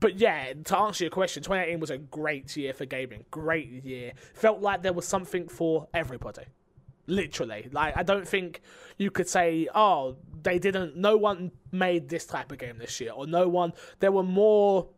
[0.00, 3.24] but yeah, to answer your question, 2018 was a great year for gaming.
[3.30, 4.12] Great year.
[4.34, 6.44] Felt like there was something for everybody
[7.06, 8.60] literally like i don't think
[8.96, 13.10] you could say oh they didn't no one made this type of game this year
[13.10, 14.88] or no one there were more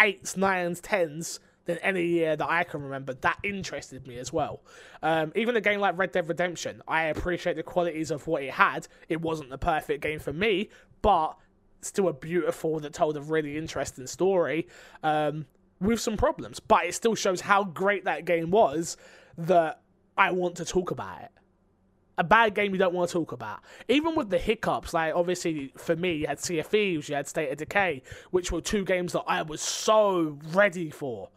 [0.00, 4.62] eights nines tens than any year that i can remember that interested me as well
[5.02, 8.50] um, even a game like red dead redemption i appreciate the qualities of what it
[8.50, 10.68] had it wasn't the perfect game for me
[11.02, 11.36] but
[11.82, 14.66] still a beautiful that told a really interesting story
[15.02, 15.44] um,
[15.78, 18.96] with some problems but it still shows how great that game was
[19.36, 19.82] that
[20.16, 21.30] i want to talk about it
[22.16, 23.60] a bad game you don't want to talk about.
[23.88, 27.28] Even with the hiccups, like obviously for me, you had Sea of Thieves, you had
[27.28, 28.02] State of Decay,
[28.32, 31.28] which were two games that I was so ready for.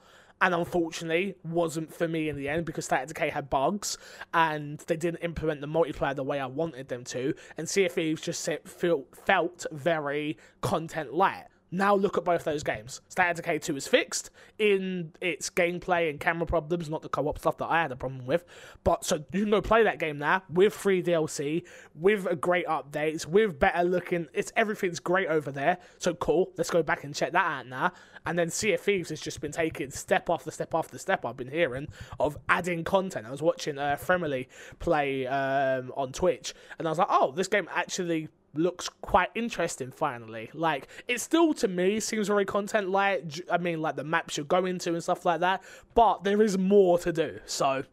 [0.41, 3.99] And unfortunately, wasn't for me in the end because State Decay had bugs
[4.34, 7.36] and they didn't implement the multiplayer the way I wanted them to.
[7.58, 11.45] And Sea of Thieves just felt very content light.
[11.73, 12.99] Now look at both those games.
[13.07, 14.29] State Decay 2 is fixed
[14.60, 18.25] in its gameplay and camera problems, not the co-op stuff that I had a problem
[18.25, 18.43] with.
[18.84, 21.63] But so you can go play that game now with free DLC,
[21.95, 24.27] with a great updates, with better looking.
[24.34, 25.77] It's everything's great over there.
[25.97, 26.51] So cool.
[26.57, 27.93] Let's go back and check that out now.
[28.25, 31.25] And then Sea of Thieves has just been taking step after step after step.
[31.25, 31.88] I've been hearing
[32.19, 33.25] of adding content.
[33.25, 37.47] I was watching uh, Fremily play um, on Twitch, and I was like, oh, this
[37.47, 40.50] game actually looks quite interesting finally.
[40.54, 44.44] Like it still to me seems very content light i mean like the maps you
[44.44, 47.40] go into and stuff like that but there is more to do.
[47.46, 47.84] So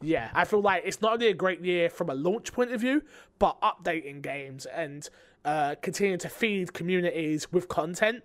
[0.00, 2.80] yeah i feel like it's not only a great year from a launch point of
[2.80, 3.02] view
[3.40, 5.10] but updating games and
[5.44, 8.22] uh continuing to feed communities with content.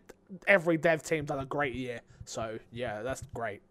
[0.47, 2.01] Every dev team done a great year.
[2.25, 3.61] So yeah that's great.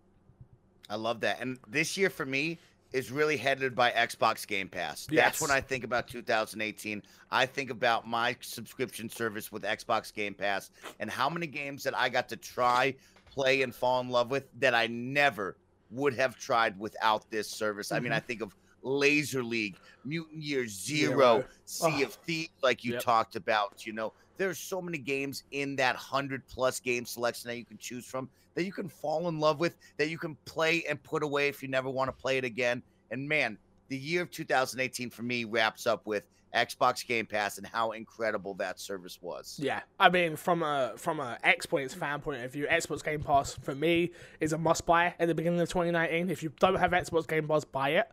[0.90, 1.40] I love that.
[1.40, 2.59] And this year for me
[2.92, 5.07] is really headed by Xbox Game Pass.
[5.11, 5.24] Yes.
[5.24, 7.02] That's when I think about 2018.
[7.31, 11.96] I think about my subscription service with Xbox Game Pass and how many games that
[11.96, 12.94] I got to try,
[13.31, 15.57] play, and fall in love with that I never
[15.90, 17.92] would have tried without this service.
[17.92, 18.26] I mean, I mm-hmm.
[18.26, 21.44] think of Laser League, Mutant Year Zero, Zero.
[21.64, 22.07] Sea Oh.
[22.07, 23.02] of Thieves, like you Yep.
[23.02, 23.87] talked about.
[23.87, 27.78] You know, there's so many games in that hundred plus game selection that you can
[27.78, 31.22] choose from that you can fall in love with, that you can play and put
[31.22, 32.82] away if you never want to play it again.
[33.10, 37.66] And man, the year of 2018 for me wraps up with Xbox Game Pass and
[37.66, 39.58] how incredible that service was.
[39.60, 43.54] Yeah, I mean, from a from a Xbox fan point of view, Xbox Game Pass
[43.54, 46.30] for me is a must buy at the beginning of 2019.
[46.30, 48.08] If you don't have Xbox Game Pass, buy it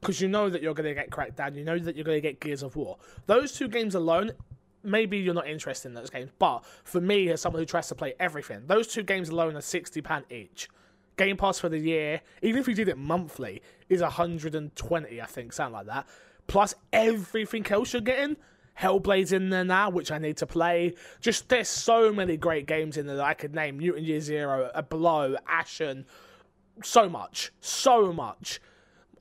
[0.00, 2.22] because you know that you're going to get Crackdown, you know that you're going to
[2.22, 2.96] get Gears of War.
[3.26, 4.32] Those two games alone,
[4.82, 7.94] maybe you're not interested in those games, but for me, as someone who tries to
[7.94, 10.68] play everything, those two games alone are sixty pound each.
[11.16, 15.52] Game Pass for the year, even if you did it monthly, is 120, I think,
[15.52, 16.06] something like that.
[16.46, 18.36] Plus everything else you're getting.
[18.80, 20.94] Hellblade's in there now, which I need to play.
[21.20, 23.76] Just there's so many great games in there that I could name.
[23.76, 26.06] Mutant Year Zero, A Blow, Ashen,
[26.82, 28.60] so much, so much.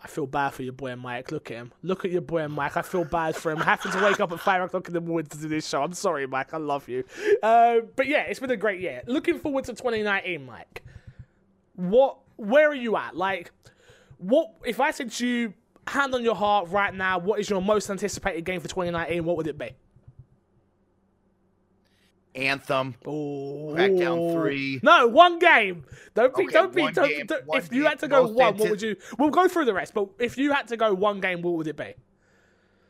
[0.01, 1.31] I feel bad for your boy Mike.
[1.31, 1.73] Look at him.
[1.83, 2.77] Look at your boy Mike.
[2.77, 5.27] I feel bad for him having to wake up at five o'clock in the morning
[5.27, 5.83] to do this show.
[5.83, 6.53] I'm sorry, Mike.
[6.53, 7.03] I love you.
[7.43, 9.01] Uh, but yeah, it's been a great year.
[9.07, 10.83] Looking forward to 2019, Mike.
[11.75, 12.19] What?
[12.38, 13.15] Where are you at?
[13.15, 13.51] Like,
[14.17, 14.53] what?
[14.65, 15.53] If I said to you,
[15.88, 19.25] hand on your heart right now, what is your most anticipated game for 2019?
[19.25, 19.71] What would it be?
[22.47, 22.95] Anthem.
[23.06, 24.80] Oh, Crackdown 3.
[24.84, 25.84] No, one game.
[26.15, 26.43] Don't be.
[26.43, 26.91] Okay, don't be.
[26.91, 28.95] Don't, game, don't- if you had to go one, what would you?
[29.17, 29.93] We'll go through the rest.
[29.93, 31.93] But if you had to go one game, what would it be?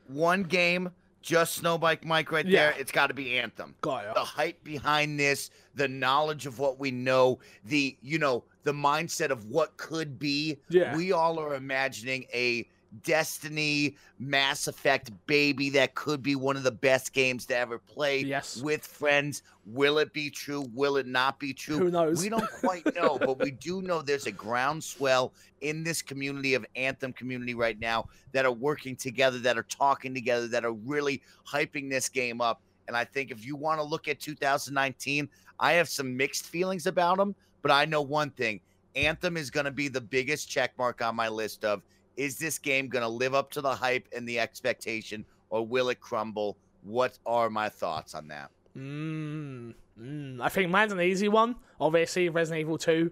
[0.07, 0.89] One game,
[1.21, 2.71] just Snowbike Mike right Yeah.
[2.71, 2.79] there.
[2.79, 3.75] It's got to be Anthem.
[3.81, 4.13] Got ya.
[4.13, 9.29] the hype behind this, the knowledge of what we know, the you know, the mindset
[9.29, 10.59] of what could be.
[10.69, 10.95] Yeah.
[10.95, 12.67] We all are imagining a
[13.03, 18.21] Destiny Mass Effect baby that could be one of the best games to ever play
[18.21, 18.57] Yes.
[18.61, 19.43] with friends.
[19.65, 20.67] Will it be true?
[20.73, 21.77] Will it not be true?
[21.77, 22.21] Who knows?
[22.21, 26.65] We don't quite know, but we do know there's a groundswell in this community of
[26.75, 31.21] Anthem community right now that are working together, that are talking together, that are really
[31.47, 32.61] hyping this game up.
[32.87, 36.87] And I think if you want to look at 2019, I have some mixed feelings
[36.87, 38.61] about them, but I know one thing
[38.95, 41.83] Anthem is going to be the biggest check mark on my list of
[42.19, 45.87] is this game going to live up to the hype and the expectation, or will
[45.87, 46.57] it crumble?
[46.83, 48.51] What are my thoughts on that?
[48.77, 51.55] Mm, mm, I think mine's an easy one.
[51.79, 53.09] Obviously, Resident Evil 2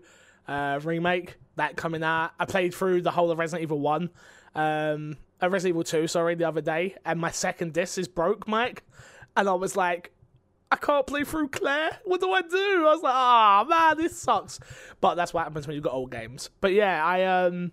[0.49, 2.31] uh, remake that coming out.
[2.37, 4.09] I played through the whole of Resident Evil 1,
[4.55, 8.45] um, uh, Resident Evil 2, sorry, the other day, and my second disc is broke,
[8.45, 8.83] Mike.
[9.37, 10.11] And I was like,
[10.69, 11.97] I can't play through Claire.
[12.03, 12.85] What do I do?
[12.85, 14.59] I was like, ah, man, this sucks.
[14.99, 16.49] But that's what happens when you've got old games.
[16.59, 17.71] But yeah, I um.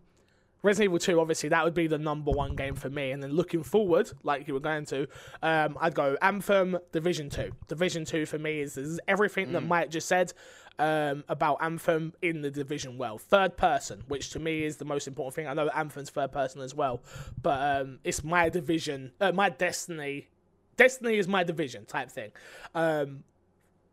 [0.64, 3.10] Resident Evil 2, obviously, that would be the number one game for me.
[3.10, 5.06] And then looking forward, like you were going to,
[5.42, 7.52] um, I'd go Anthem, Division 2.
[7.68, 10.32] Division 2 for me is, is everything that Mike just said
[10.78, 13.18] um, about Anthem in the Division well.
[13.18, 15.46] Third person, which to me is the most important thing.
[15.46, 17.02] I know Anthem's third person as well,
[17.42, 20.28] but um, it's my division, uh, my Destiny.
[20.76, 22.32] Destiny is my division type thing.
[22.74, 23.22] Um,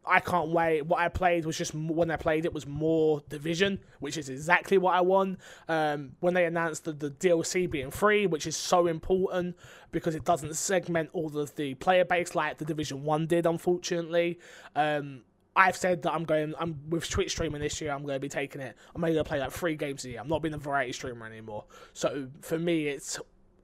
[0.05, 0.81] I can't wait.
[0.81, 4.77] What I played was just when I played it was more Division, which is exactly
[4.79, 5.39] what I want.
[5.67, 9.55] Um, when they announced the, the DLC being free, which is so important
[9.91, 14.39] because it doesn't segment all of the player base like the Division One did, unfortunately.
[14.75, 15.21] Um,
[15.55, 16.55] I've said that I'm going.
[16.59, 17.91] I'm with Twitch streaming this year.
[17.91, 18.75] I'm going to be taking it.
[18.95, 20.19] I'm only going to play like three games a year.
[20.19, 21.65] I'm not being a variety streamer anymore.
[21.93, 23.19] So for me, it's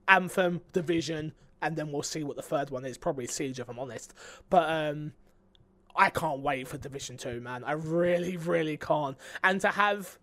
[0.07, 2.97] Anthem, Division, and then we'll see what the third one is.
[2.97, 4.13] Probably Siege, if I'm honest.
[4.49, 5.13] But um,
[5.97, 7.63] I can't wait for Division 2, man.
[7.63, 9.17] I really, really can't.
[9.43, 10.17] And to have.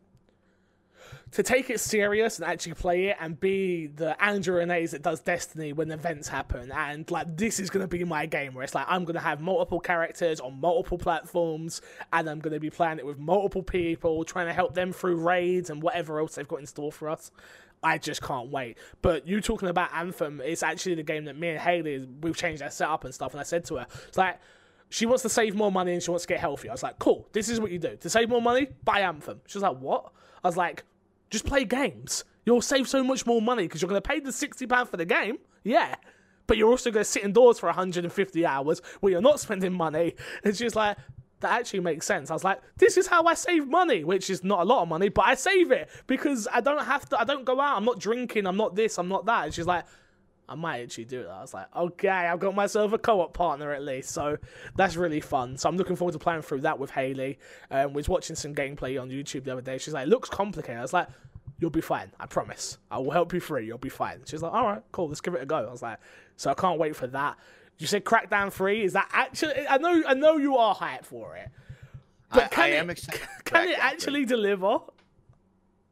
[1.33, 5.21] To take it serious and actually play it and be the Andrew Renee's that does
[5.21, 8.87] Destiny when events happen, and like this is gonna be my game where it's like
[8.89, 11.83] I'm gonna have multiple characters on multiple platforms,
[12.13, 15.69] and I'm gonna be playing it with multiple people, trying to help them through raids
[15.71, 17.31] and whatever else they've got in store for us.
[17.83, 18.79] I just can't wait.
[19.03, 22.63] But you talking about Anthem, it's actually the game that me and Haley we've changed
[22.63, 23.33] our setup and stuff.
[23.33, 24.39] And I said to her, it's like
[24.91, 26.71] she wants to save more money and she wants to get healthier.
[26.71, 27.97] I was like, cool, this is what you do.
[27.97, 29.41] To save more money, buy Anthem.
[29.47, 30.13] She was like, what?
[30.43, 30.85] I was like,
[31.31, 32.25] just play games.
[32.47, 35.05] You'll save so much more money because you're going to pay the £60 for the
[35.05, 35.39] game.
[35.65, 35.95] Yeah.
[36.47, 40.15] But you're also going to sit indoors for 150 hours where you're not spending money.
[40.45, 40.97] And she's like,
[41.41, 42.31] that actually makes sense.
[42.31, 44.89] I was like, this is how I save money, which is not a lot of
[44.89, 47.85] money, but I save it because I don't have to, I don't go out, I'm
[47.85, 49.47] not drinking, I'm not this, I'm not that.
[49.47, 49.85] And she's like,
[50.49, 51.31] I might actually do that.
[51.31, 54.37] I was like, okay, I've got myself a co-op partner at least, so
[54.77, 55.57] that's really fun.
[55.57, 57.39] So I'm looking forward to playing through that with Haley.
[57.71, 59.79] Um, was watching some gameplay on YouTube the other day.
[59.79, 60.79] She's like, looks complicated.
[60.79, 61.09] I was like,
[61.59, 62.13] you'll be fine.
[62.21, 62.79] I promise.
[62.91, 63.63] I will help you through.
[63.63, 64.21] You'll be fine.
[64.27, 65.09] She's like, all right, cool.
[65.09, 65.57] Let's give it a go.
[65.57, 65.99] I was like,
[66.37, 67.37] so I can't wait for that.
[67.79, 68.85] You said Crackdown Three.
[68.85, 69.67] Is that actually?
[69.69, 70.03] I know.
[70.07, 71.49] I know you are hyped for it.
[72.33, 73.09] But I, can I it.
[73.45, 74.79] Can it actually deliver?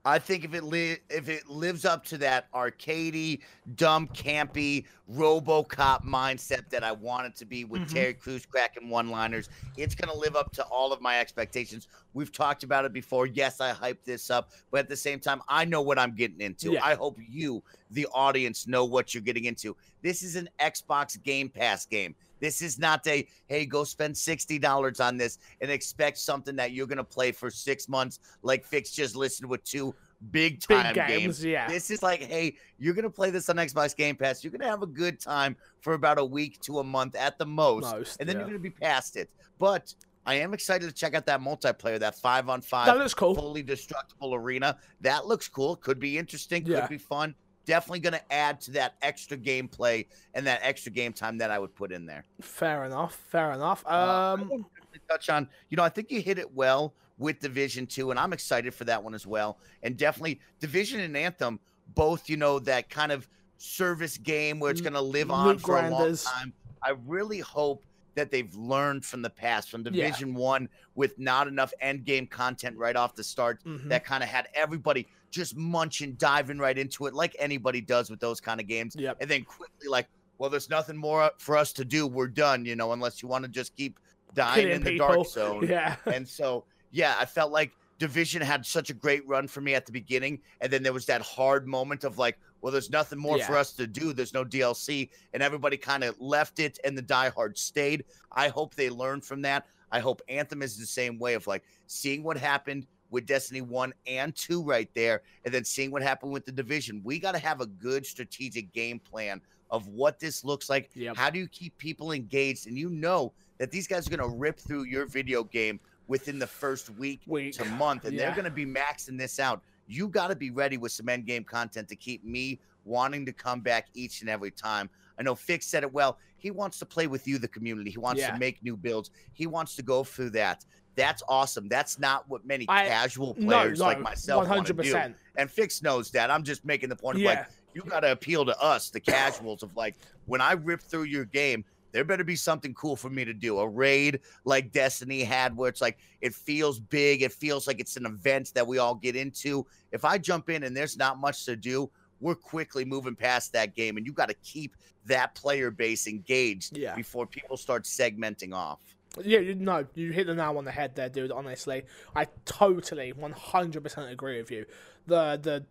[0.04, 3.40] I think if it li- if it lives up to that arcadey,
[3.76, 7.94] dumb, campy, RoboCop mindset that I want it to be with Mm-hmm.
[7.94, 11.86] Terry Crews cracking one-liners, it's gonna live up to all of my expectations.
[12.14, 13.26] We've talked about it before.
[13.26, 16.40] Yes, I hyped this up, but at the same time, I know what I'm getting
[16.40, 16.72] into.
[16.72, 16.84] Yeah.
[16.84, 19.76] I hope you, the audience, know what you're getting into.
[20.02, 22.16] This is an Xbox Game Pass game.
[22.42, 26.72] This is not a hey, go spend sixty dollars on this and expect something that
[26.72, 29.94] you're gonna play for six months, like Fix just listed with two
[30.32, 31.44] big Big time games, games.
[31.44, 31.68] yeah.
[31.68, 34.42] This is like, hey, you're gonna play this on Xbox Game Pass.
[34.42, 37.46] You're gonna have a good time for about a week to a month at the
[37.46, 38.40] most, Most, and then yeah.
[38.40, 39.30] you're gonna be past it.
[39.60, 39.94] But
[40.26, 43.34] I am excited to check out that multiplayer, that five on five, That looks cool.
[43.36, 44.78] fully destructible arena.
[45.00, 45.76] That looks cool.
[45.76, 46.64] Could be interesting.
[46.64, 46.86] Could Yeah.
[46.88, 47.34] be fun.
[47.64, 51.58] Definitely going to add to that extra gameplay and that extra game time that I
[51.58, 52.24] would put in there.
[52.40, 53.14] Fair enough.
[53.30, 53.84] Fair enough.
[53.86, 54.64] Uh, Um, wanna
[55.08, 58.32] touch on, you know, I think you hit it well with Division Two, and I'm
[58.32, 59.58] excited for that one as well.
[59.82, 61.60] And definitely Division and Anthem,
[61.94, 65.78] both, you know, that kind of service game where it's going to live on for
[65.78, 66.52] a long time.
[66.82, 69.90] I really hope that they've learned from the past, from Yeah.
[70.06, 73.88] Division One, with not enough end game content right off the start mhm.
[73.88, 78.20] that kind of had everybody just munching, diving right into it, like anybody does with
[78.20, 78.94] those kind of games.
[78.96, 79.16] Yep.
[79.20, 80.06] And then quickly, like,
[80.38, 82.06] well, there's nothing more uh, for us to do.
[82.06, 83.98] We're done, you know, unless you want to just keep
[84.34, 85.66] dying in the dark zone.
[85.68, 85.96] Yeah.
[86.06, 89.86] and so, yeah, I felt like Division had such a great run for me at
[89.86, 90.40] the beginning.
[90.60, 93.72] And then there was that hard moment of like, well, there's nothing more for us
[93.72, 94.12] to do.
[94.12, 95.10] There's no DLC.
[95.32, 98.04] And everybody kind of left it and the diehard stayed.
[98.30, 99.66] I hope they learned from that.
[99.90, 103.92] I hope Anthem is the same way of like seeing what happened with Destiny 1
[104.08, 107.00] and 2 right there, and then seeing what happened with the division.
[107.04, 110.90] We got to have a good strategic game plan of what this looks like.
[110.94, 111.16] Yep.
[111.16, 112.66] How do you keep people engaged?
[112.66, 116.38] And you know that these guys are going to rip through your video game within
[116.38, 117.52] the first week, Week.
[117.54, 118.26] to month, and Yeah.
[118.26, 119.62] they're going to be maxing this out.
[119.86, 123.32] You got to be ready with some end game content to keep me wanting to
[123.32, 124.88] come back each and every time.
[125.18, 126.18] I know Fix said it well.
[126.38, 127.90] He wants to play with you, the community.
[127.90, 128.32] He wants Yeah.
[128.32, 129.10] to make new builds.
[129.34, 130.64] He wants to go through that.
[130.94, 131.68] That's awesome.
[131.68, 134.92] That's not what many I- casual players no, like myself want hundred to do.
[134.92, 135.16] percent.
[135.36, 136.30] And Fix knows that.
[136.30, 137.30] I'm just making the point of Yeah.
[137.30, 141.04] like, you got to appeal to us, the casuals, of like, when I rip through
[141.04, 143.58] your game, there better be something cool for me to do.
[143.58, 147.22] A raid like Destiny had, where it's like, it feels big.
[147.22, 149.66] It feels like it's an event that we all get into.
[149.90, 153.74] If I jump in and there's not much to do, we're quickly moving past that
[153.74, 153.96] game.
[153.96, 154.76] And you got to keep
[155.06, 156.94] that player base engaged Yeah.
[156.94, 158.80] before people start segmenting off.
[159.22, 161.32] Yeah, you no, you hit the nail on the head there, dude.
[161.32, 161.84] Honestly,
[162.16, 164.64] I totally one hundred percent agree with you.
[165.06, 165.66] The the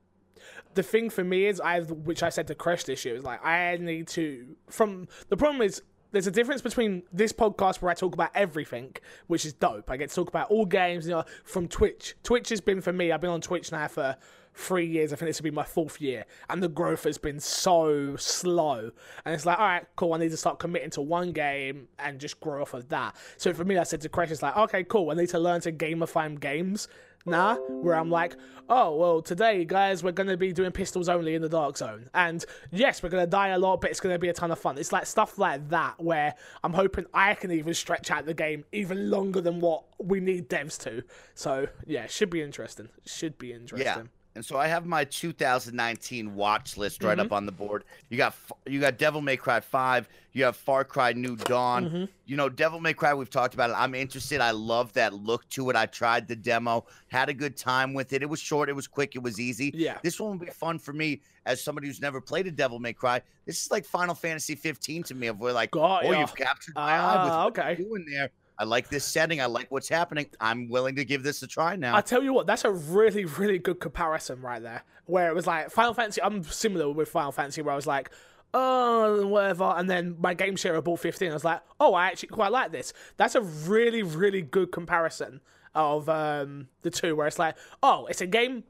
[0.73, 3.43] the thing for me is I, which I said to Crash this year, is like
[3.45, 4.55] I need to.
[4.69, 8.95] From the problem is there's a difference between this podcast where I talk about everything,
[9.27, 9.89] which is dope.
[9.89, 12.15] I get to talk about all games, you know, from Twitch.
[12.23, 13.11] Twitch has been for me.
[13.11, 14.17] I've been on Twitch now for
[14.53, 15.13] three years.
[15.13, 18.91] I think this will be my fourth year, and the growth has been so slow.
[19.25, 20.13] And it's like, all right, cool.
[20.13, 23.15] I need to start committing to one game and just grow off of that.
[23.37, 25.11] So for me, I said to Crash, it's like, okay, cool.
[25.11, 26.87] I need to learn to gamify games
[27.25, 28.35] now, where I'm like,
[28.69, 32.43] oh well, today, guys, we're gonna be doing pistols only in the dark zone, and
[32.71, 34.77] yes, we're gonna die a lot, but it's gonna be a ton of fun.
[34.77, 38.65] It's like stuff like that where I'm hoping I can even stretch out the game
[38.71, 41.03] even longer than what we need devs to.
[41.35, 42.89] So yeah, should be interesting.
[43.05, 43.85] Should be interesting.
[43.85, 44.03] Yeah.
[44.33, 47.25] And so I have my 2019 watch list right Mm-hmm.
[47.25, 47.83] up on the board.
[48.09, 48.33] You got
[48.65, 51.85] you got Devil May Cry 5, you have Far Cry New Dawn.
[51.85, 52.05] Mm-hmm.
[52.25, 53.75] You know, Devil May Cry we've talked about it.
[53.77, 54.39] I'm interested.
[54.39, 55.75] I love that look to it.
[55.75, 58.21] I tried the demo, had a good time with it.
[58.23, 59.71] It was short, it was quick, it was easy.
[59.75, 59.97] Yeah.
[60.01, 62.93] This one will be fun for me as somebody who's never played a Devil May
[62.93, 63.21] Cry.
[63.45, 66.19] This is like Final Fantasy 15 to me of where like, Got oh, ya.
[66.21, 67.75] you've captured my eye with Ah, what okay.
[67.77, 68.29] you're doing there.
[68.61, 69.41] I like this setting.
[69.41, 70.27] I like what's happening.
[70.39, 71.95] I'm willing to give this a try now.
[71.95, 74.83] I tell you what, that's a really, really good comparison right there.
[75.07, 78.11] Where it was like Final Fantasy, I'm similar with Final Fantasy, where I was like,
[78.53, 79.73] oh, whatever.
[79.75, 81.31] And then my game share bought 15.
[81.31, 82.93] I was like, oh, I actually quite like this.
[83.17, 85.41] That's a really, really good comparison
[85.73, 88.63] of um, the two, where it's like, oh, it's a game.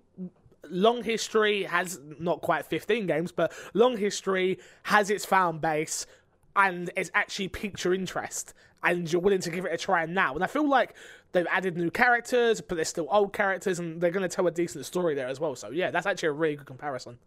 [0.70, 6.06] Long history has not quite 15 games, but long history has its fan base
[6.56, 10.34] and it's actually piqued your interest and you're willing to give it a try now.
[10.34, 10.96] And I feel like
[11.32, 14.52] they've added new characters, but they're still old characters and they're going to tell a
[14.52, 15.56] decent story there as well.
[15.56, 17.20] So yeah, that's actually a really good comparison.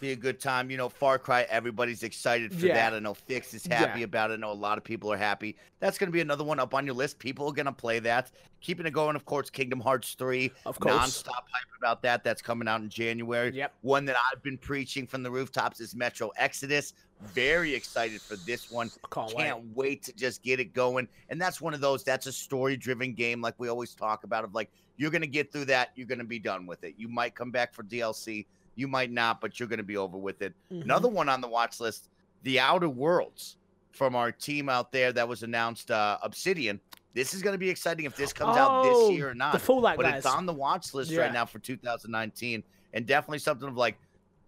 [0.00, 0.70] Be a good time.
[0.70, 2.74] You know, Far Cry, everybody's excited for Yeah.
[2.74, 2.94] that.
[2.94, 4.04] I know Fix is happy Yeah.
[4.04, 4.34] about it.
[4.34, 5.56] I know a lot of people are happy.
[5.80, 7.18] That's going to be another one up on your list.
[7.18, 8.30] People are going to play that.
[8.60, 10.50] Keeping it going, of course, Kingdom Hearts 3.
[10.64, 10.94] Of course.
[10.94, 12.24] Nonstop hype about that.
[12.24, 13.52] That's coming out in January.
[13.54, 13.74] Yep.
[13.82, 16.94] One that I've been preaching from the rooftops is Metro Exodus.
[17.22, 18.90] Very excited for this one.
[19.10, 19.44] Can't wait.
[19.44, 21.08] Can't wait to just get it going.
[21.30, 24.44] And that's one of those, that's a story driven game, like we always talk about,
[24.44, 25.90] of like, you're going to get through that.
[25.94, 26.94] You're going to be done with it.
[26.96, 28.46] You might come back for DLC.
[28.76, 30.54] You might not, but you're going to be over with it.
[30.70, 30.82] Mhm.
[30.84, 32.08] Another one on the watch list,
[32.42, 33.56] The Outer Worlds
[33.92, 36.78] from our team out there that was announced, uh, Obsidian.
[37.14, 39.54] This is going to be exciting if this comes out Oh, this year or not.
[39.54, 40.18] the Fallout but guys.
[40.18, 41.22] it's on the watch list Yeah.
[41.22, 42.62] right now for 2019,
[42.92, 43.96] and definitely something of like,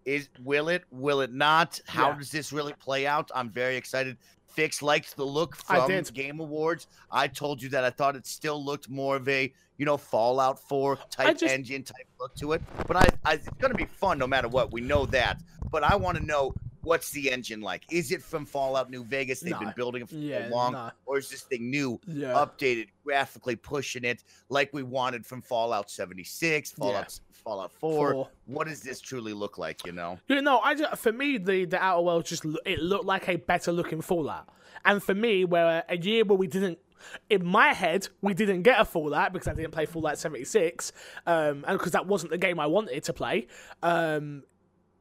[0.05, 0.83] is will it?
[0.91, 1.79] Will it not?
[1.87, 2.17] How Yeah.
[2.19, 3.31] does this really play out?
[3.33, 4.17] I'm very excited.
[4.59, 5.89] Fix liked the look from.
[6.13, 6.87] Game Awards.
[7.09, 10.59] I told you that I thought it still looked more of a you know Fallout
[10.67, 12.61] 4 type just- engine type look to it.
[12.85, 14.73] But I, I it's going to be fun no matter what.
[14.73, 15.41] We know that.
[15.71, 17.83] But I want to know what's the engine like?
[17.89, 19.39] Is it from Fallout New Vegas?
[19.39, 19.59] They've No.
[19.59, 20.91] been building it for Yeah, so long, no.
[21.05, 21.97] or is this thing new?
[22.05, 22.33] Yeah.
[22.33, 28.13] updated, graphically pushing it like we wanted from Fallout 76, Fallout Fallout 4.
[28.13, 28.29] Four.
[28.45, 30.19] What does this truly look like, you know?
[30.27, 33.37] You know, I just, for me the the Outer Worlds just it looked like a
[33.37, 34.49] better looking Fallout,
[34.85, 36.79] and for me, where a year where we didn't.
[37.29, 40.91] In my head, we didn't get a Fallout because I didn't play Fallout 76,
[41.25, 43.47] um, and because that wasn't the game I wanted to play.
[43.81, 44.43] Um,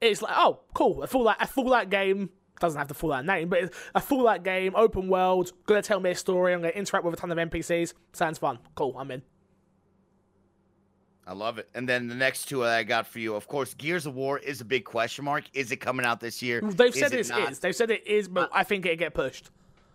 [0.00, 2.30] it's like, oh, cool, a Fallout, a Fallout game
[2.60, 6.14] doesn't have the Fallout name, but a Fallout game, open world, gonna tell me a
[6.14, 6.52] story.
[6.54, 7.94] I'm gonna interact with a ton of NPCs.
[8.12, 8.60] Sounds fun.
[8.76, 9.22] Cool, I'm in.
[11.28, 11.68] I love it.
[11.74, 14.38] And then the next two that I got for you, of course, Gears of War
[14.38, 15.44] is a big question mark.
[15.52, 16.62] Is it coming out this year?
[16.62, 17.52] They've Is said it it not?
[17.60, 19.50] They've said it is, but I think it'll get pushed.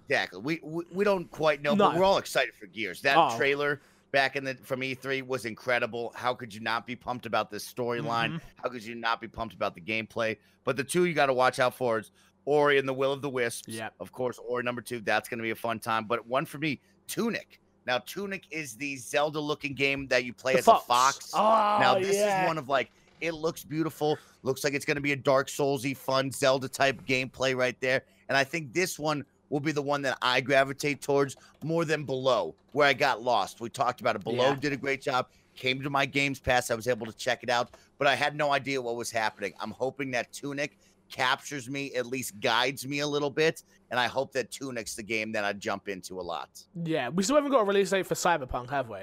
[0.08, 0.40] Exactly.
[0.42, 1.90] We, we we don't quite know, No.
[1.90, 3.02] but we're all excited for Gears.
[3.02, 3.36] That Oh.
[3.36, 3.82] trailer
[4.12, 6.14] back in the from E3 was incredible.
[6.16, 8.34] How could you not be pumped about this storyline?
[8.34, 8.38] Mm-hmm.
[8.62, 10.38] How could you not be pumped about the gameplay?
[10.66, 12.12] But the two you got to watch out for is
[12.46, 13.70] Ori and the Will of the Wisps.
[13.70, 13.94] Yep.
[14.00, 15.00] Of course, Ori number two.
[15.00, 16.06] That's going to be a fun time.
[16.06, 17.60] But one for me, Tunic.
[17.86, 20.84] Now, Tunic is the Zelda-looking game that you play The as fox.
[20.84, 21.32] a fox.
[21.34, 22.44] Oh, now, this yeah.
[22.44, 24.18] is one of like it looks beautiful.
[24.44, 28.04] Looks like it's going to be a Dark Soulsy, fun Zelda type gameplay right there.
[28.28, 32.04] And I think this one will be the one that I gravitate towards more than
[32.04, 33.62] Below, where I got lost.
[33.62, 34.24] We talked about it.
[34.24, 34.56] Below Yeah.
[34.56, 35.28] did a great job.
[35.56, 36.72] Came to my Games Pass.
[36.72, 39.54] I was able to check it out, but I had no idea what was happening.
[39.62, 40.78] I'm hoping that Tunic
[41.14, 45.04] captures me, at least guides me a little bit, and I hope that Tunic's the
[45.04, 46.50] game that I jump into a lot.
[46.84, 48.98] Yeah, we still haven't got a release date for Cyberpunk, have we?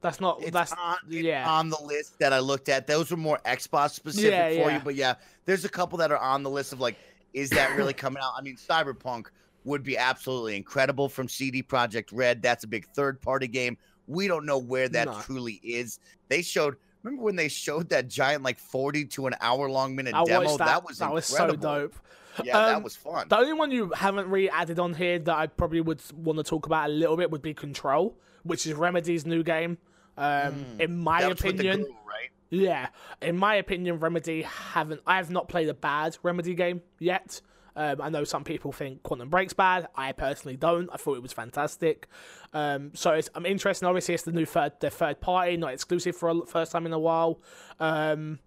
[0.00, 0.42] That's not.
[0.42, 1.48] It's that's on, yeah.
[1.48, 2.86] on the list that I looked at.
[2.86, 4.74] Those were more Xbox specific Yeah, for yeah.
[4.74, 6.96] you, but yeah, there's a couple that are on the list of like,
[7.32, 8.32] is that really coming out?
[8.36, 9.26] I mean, Cyberpunk
[9.64, 12.42] would be absolutely incredible from CD Projekt Red.
[12.42, 13.78] That's a big third party game.
[14.06, 15.20] We don't know where that No.
[15.22, 16.00] truly is.
[16.28, 16.76] They showed.
[17.04, 20.56] Remember when they showed that giant like 40 to an hour long minute I demo?
[20.56, 20.58] that.
[20.58, 21.94] That was that was so dope.
[22.42, 23.28] Yeah, that Um, was fun.
[23.28, 26.42] The only one you haven't really added on here that I probably would want to
[26.42, 29.78] talk about a little bit would be Control, which is Remedy's new game.
[30.16, 32.30] Um, in my That was with the opinion, girl, right?
[32.50, 32.88] Yeah,
[33.20, 35.02] in my opinion, Remedy haven't.
[35.06, 37.40] I have not played a bad Remedy game yet.
[37.76, 39.88] Um, I know some people think Quantum Break's bad.
[39.94, 40.88] I personally don't.
[40.92, 42.08] I thought it was fantastic.
[42.52, 43.86] Um, so it's, I'm interested.
[43.86, 46.92] Obviously, it's the new third, the third party, not exclusive for a first time in
[46.92, 47.40] a while.
[47.80, 48.38] Um,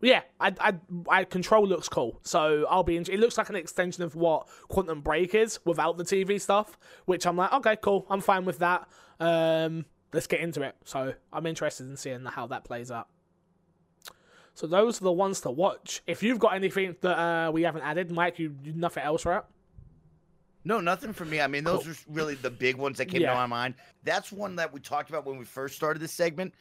[0.00, 0.74] yeah, I, I,
[1.08, 2.20] I control looks cool.
[2.22, 2.96] So I'll be.
[2.96, 7.26] It looks like an extension of what Quantum Break is without the TV stuff, which
[7.26, 8.06] I'm like, okay, cool.
[8.10, 8.88] I'm fine with that.
[9.20, 10.76] Um, let's get into it.
[10.84, 13.08] So I'm interested in seeing how that plays out.
[14.56, 16.00] So those are the ones to watch.
[16.06, 19.42] If you've got anything that uh, we haven't added, Mike, you, you nothing else, right?
[20.64, 21.42] No, nothing for me.
[21.42, 21.92] I mean, those Cool.
[21.92, 23.30] are really the big ones that came Yeah.
[23.32, 23.74] to my mind.
[24.02, 26.54] That's one that we talked about when we first started this segment.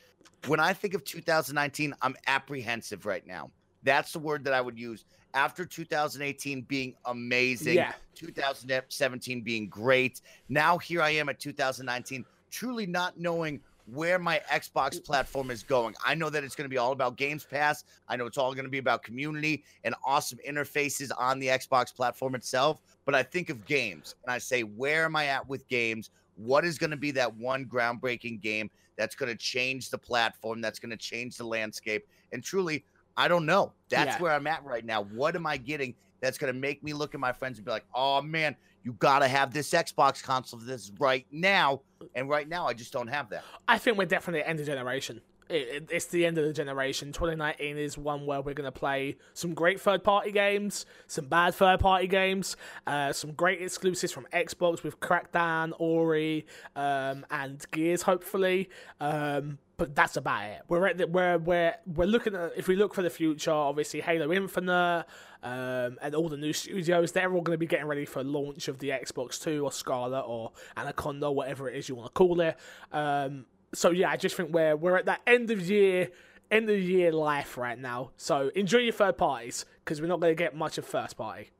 [0.48, 3.50] When I think of 2019, I'm apprehensive right now.
[3.84, 5.06] That's the word that I would use.
[5.34, 7.94] After 2018 being amazing, Yeah.
[8.14, 10.20] 2017 being great.
[10.50, 15.94] Now here I am at 2019, truly not knowing where my Xbox platform is going.
[16.06, 17.84] I know that it's going to be all about Games Pass.
[18.08, 21.96] I know it's all going to be about community and awesome interfaces on the Xbox
[21.96, 22.82] platform itself.
[23.06, 26.10] But I think of games and I say, where am I at with games?
[26.36, 30.62] What is going to be that one groundbreaking game that's going to change the platform,
[30.62, 32.08] that's going to change the landscape?
[32.32, 32.84] And truly,
[33.16, 33.72] I don't know.
[33.90, 34.22] That's Yeah.
[34.22, 35.04] where I'm at right now.
[35.04, 37.72] What am I getting that's going to make me look at my friends and be
[37.72, 38.56] like, oh man,
[38.86, 41.82] you got to have this Xbox console for this right now.
[42.14, 43.44] And right now, I just don't have that.
[43.68, 45.22] I think we're definitely end of generation.
[45.50, 47.12] It, it, it's the end of the generation.
[47.12, 51.56] 2019 is one where we're going to play some great third party games, some bad
[51.56, 58.04] third party games, uh, some great exclusives from Xbox with Crackdown, Ori, um, and Gears,
[58.04, 58.70] hopefully.
[59.00, 60.62] Um, but that's about it.
[60.68, 64.02] We're at the, we're we're we're looking at if we look for the future, obviously
[64.02, 65.06] Halo Infinite,
[65.44, 68.68] um, and all the new studios, they're all going to be getting ready for launch
[68.68, 72.40] of the Xbox Two or Scarlett or Anaconda, whatever it is you want to call
[72.42, 72.58] it.
[72.92, 76.10] Um, so yeah, I just think we're we're at that end of year
[76.52, 78.12] end of year life right now.
[78.18, 81.52] So enjoy your third parties because we're not going to get much of first party.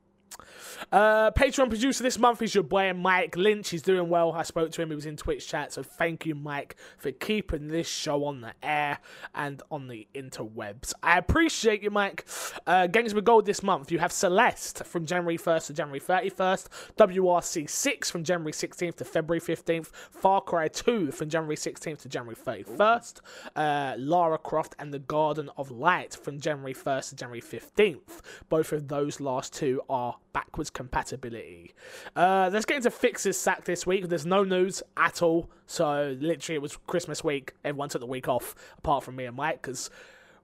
[0.92, 3.70] Uh, Patreon producer this month is your boy Mike Lynch.
[3.70, 4.32] He's doing well.
[4.32, 4.90] I spoke to him.
[4.90, 5.72] He was in Twitch chat.
[5.72, 8.98] So thank you, Mike, for keeping this show on the air
[9.34, 10.92] and on the interwebs.
[11.02, 12.26] I appreciate you, Mike.
[12.66, 13.90] Uh, Games with Gold this month.
[13.90, 16.68] You have Celeste from January 1st to January 31st.
[16.96, 19.86] WRC 6 from January 16th to February 15th.
[20.10, 23.20] Far Cry 2 from January 16th to January 31st.
[23.54, 28.20] Uh, Lara Croft and the Guardian of Light from January 1st to January 15th.
[28.48, 31.72] Both of those last two are backwards compatibility.
[32.14, 34.08] Uh, let's get into fixes sack this week.
[34.08, 35.50] There's no news at all.
[35.66, 37.54] So literally, it was Christmas week.
[37.64, 39.90] Everyone took the week off, apart from me and Mike, because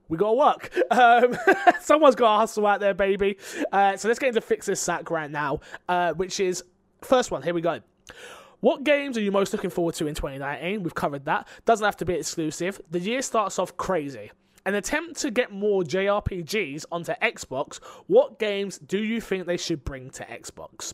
[0.09, 0.73] we gotta work.
[0.91, 1.35] Um,
[1.81, 3.37] someone's gotta hustle out there, baby.
[3.71, 5.59] Uh, so let's get into fixes sack right now,
[5.89, 6.63] uh, which is
[7.01, 7.41] first one.
[7.41, 7.79] Here we go.
[8.59, 10.83] What games are you most looking forward to in 2019?
[10.83, 11.47] We've covered that.
[11.65, 12.79] Doesn't have to be exclusive.
[12.91, 14.31] The year starts off crazy.
[14.65, 19.83] An attempt to get more JRPGs onto Xbox, what games do you think they should
[19.83, 20.93] bring to Xbox?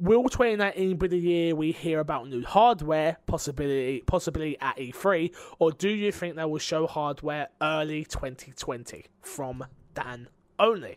[0.00, 5.70] Will 2019 be the year we hear about new hardware, possibly possibly at E3, or
[5.72, 10.28] do you think they will show hardware early 2020 from Dan
[10.58, 10.96] only?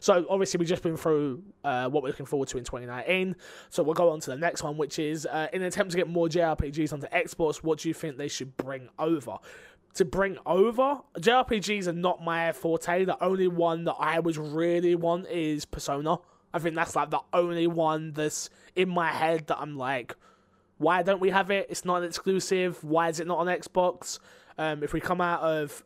[0.00, 3.36] So obviously we've just been through uh, what we're looking forward to in 2019.
[3.70, 5.96] So we'll go on to the next one, which is uh, in an attempt to
[5.96, 9.38] get more JRPGs onto Xbox, what do you think they should bring over?
[9.96, 13.04] To bring over JRPGs are not my forte.
[13.04, 16.16] The only one that I would really want is Persona.
[16.54, 20.14] I think that's like the only one that's in my head that I'm like,
[20.78, 21.66] why don't we have it?
[21.70, 22.82] It's not an exclusive.
[22.82, 24.18] Why is it not on Xbox?
[24.58, 25.84] Um, if we come out of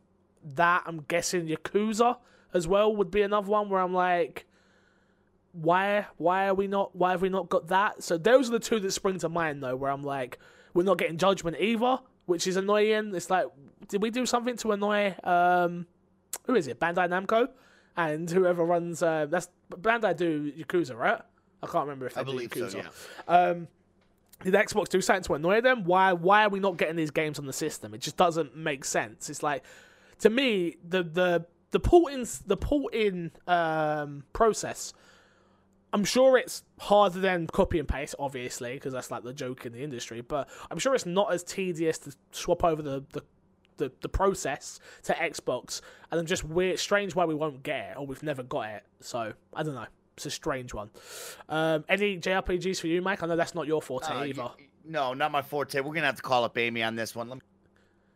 [0.55, 2.17] that, I'm guessing Yakuza
[2.55, 4.47] as well would be another one where I'm like,
[5.53, 8.03] why why are we not why have we not got that?
[8.03, 10.39] So those are the two that spring to mind though, where I'm like,
[10.75, 13.15] we're not getting Judgment either, which is annoying.
[13.15, 13.47] It's like,
[13.89, 15.87] did we do something to annoy um
[16.47, 16.79] who is it?
[16.79, 17.49] Bandai Namco?
[17.97, 21.21] And whoever runs uh that's Bandai do Yakuza, right?
[21.63, 22.71] I can't remember if they I do believe Yakuza.
[22.71, 22.79] so.
[22.79, 22.89] Yeah.
[23.27, 23.69] Um,
[24.45, 25.85] did Xbox do something to annoy them?
[25.85, 27.95] Why why are we not getting these games on the system?
[27.95, 29.31] It just doesn't make sense.
[29.31, 29.65] It's like
[30.21, 34.93] to me the the the porting the porting um, process.
[35.97, 39.73] I'm sure it's harder than copy and paste, obviously, because that's like the joke in
[39.73, 40.21] the industry.
[40.21, 43.23] But I'm sure it's not as tedious to swap over the, the
[43.79, 45.81] the, the process to Xbox,
[46.11, 48.83] and I'm just weird, strange why we won't get it or we've never got it.
[49.01, 49.87] So I don't know.
[50.19, 50.91] It's a strange one.
[51.49, 53.23] Um, any JRPGs for you, Mike?
[53.23, 54.43] I know that's not your forte Uh, either.
[54.43, 54.53] y-
[54.85, 55.81] no, not my forte.
[55.81, 57.29] We're gonna have to call up Amy on this one.
[57.31, 57.43] Let me...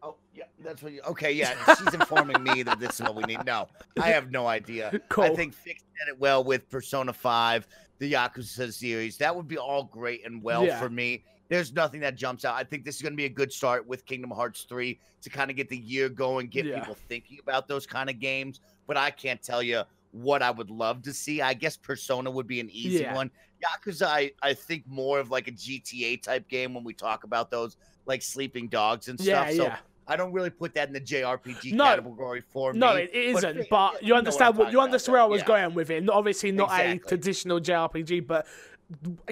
[0.02, 0.92] Oh, yeah, that's what.
[0.92, 1.02] You...
[1.02, 3.44] Okay, yeah, she's informing me that this is what we need.
[3.44, 3.68] No,
[4.00, 4.90] I have no idea.
[5.18, 7.66] I think Fix did it well with Persona Five,
[7.98, 9.18] the Yakuza series.
[9.18, 10.80] That would be all great and well Yeah.
[10.80, 11.24] for me.
[11.48, 12.54] There's nothing that jumps out.
[12.54, 15.30] I think this is going to be a good start with Kingdom Hearts 3 to
[15.30, 16.78] kind of get the year going, get Yeah.
[16.78, 18.60] people thinking about those kind of games.
[18.86, 19.82] But I can't tell you
[20.12, 21.42] what I would love to see.
[21.42, 23.14] I guess Persona would be an easy Yeah.
[23.14, 23.30] one.
[23.62, 27.50] Yakuza, I, I think more of like a GTA type game when we talk about
[27.50, 27.76] those
[28.06, 29.56] like sleeping dogs and yeah, stuff.
[29.56, 29.76] So yeah.
[30.10, 31.84] I don't really put that in the JRPG No.
[31.84, 33.02] category for No, me.
[33.02, 33.68] it it but isn't.
[33.70, 35.46] But, yeah, you what understand what you understand where I was yeah.
[35.46, 36.08] going with it.
[36.10, 38.46] Obviously, not a traditional JRPG, but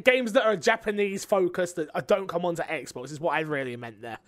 [0.04, 4.00] games that are Japanese focused that don't come onto Xbox is what I really meant
[4.00, 4.18] there.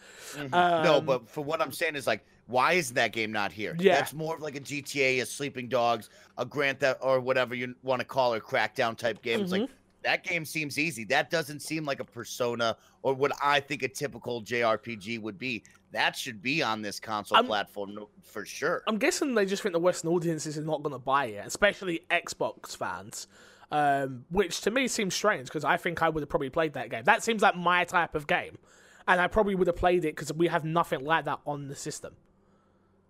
[0.50, 3.76] no, Um, but for what I'm saying is like, why isn't that game not here?
[3.78, 3.94] Yeah.
[3.94, 7.76] That's more of like a GTA, a Sleeping Dogs, a Grand Theft, or whatever you
[7.84, 9.40] want to call it, Crackdown type game.
[9.40, 9.72] It's like Mm-hmm.
[10.02, 11.04] That game seems easy.
[11.04, 15.62] That doesn't seem like a Persona or what I think a typical JRPG would be.
[15.92, 18.82] That should be on this console I'm- platform for sure.
[18.86, 22.02] I'm guessing they just think the Western audiences are not going to buy it, especially
[22.10, 23.26] Xbox fans.
[23.72, 26.90] Um, which to me seems strange because I think I would have probably played that
[26.90, 27.04] game.
[27.04, 28.58] That seems like my type of game,
[29.06, 31.76] and I probably would have played it because we have nothing like that on the
[31.76, 32.14] system.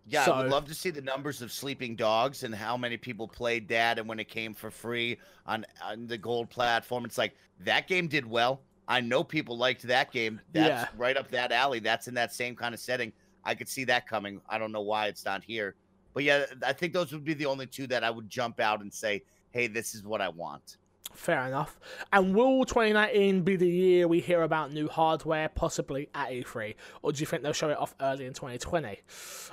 [0.07, 3.29] Yeah, I would love to see the numbers of Sleeping Dogs and how many people
[3.29, 7.05] played that and when it came for free on, on the gold platform.
[7.05, 8.63] It's like that game did well.
[8.89, 10.41] I know people liked that game.
[10.53, 10.89] That's Yeah.
[10.97, 11.79] right up that alley.
[11.79, 13.13] That's in that same kind of setting.
[13.45, 14.41] I could see that coming.
[14.49, 15.77] I don't know why it's not here.
[16.13, 18.81] But yeah, I think those would be the only two that I would jump out
[18.81, 19.23] and say,
[19.53, 20.79] hey, this is what I want.
[21.13, 21.79] Fair enough.
[22.13, 26.75] And will 2019 be the year we hear about new hardware, possibly at E3?
[27.03, 29.01] Or do you think they'll show it off early in 2020?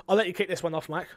[0.08, 1.08] I'll let you kick this one off, Mike.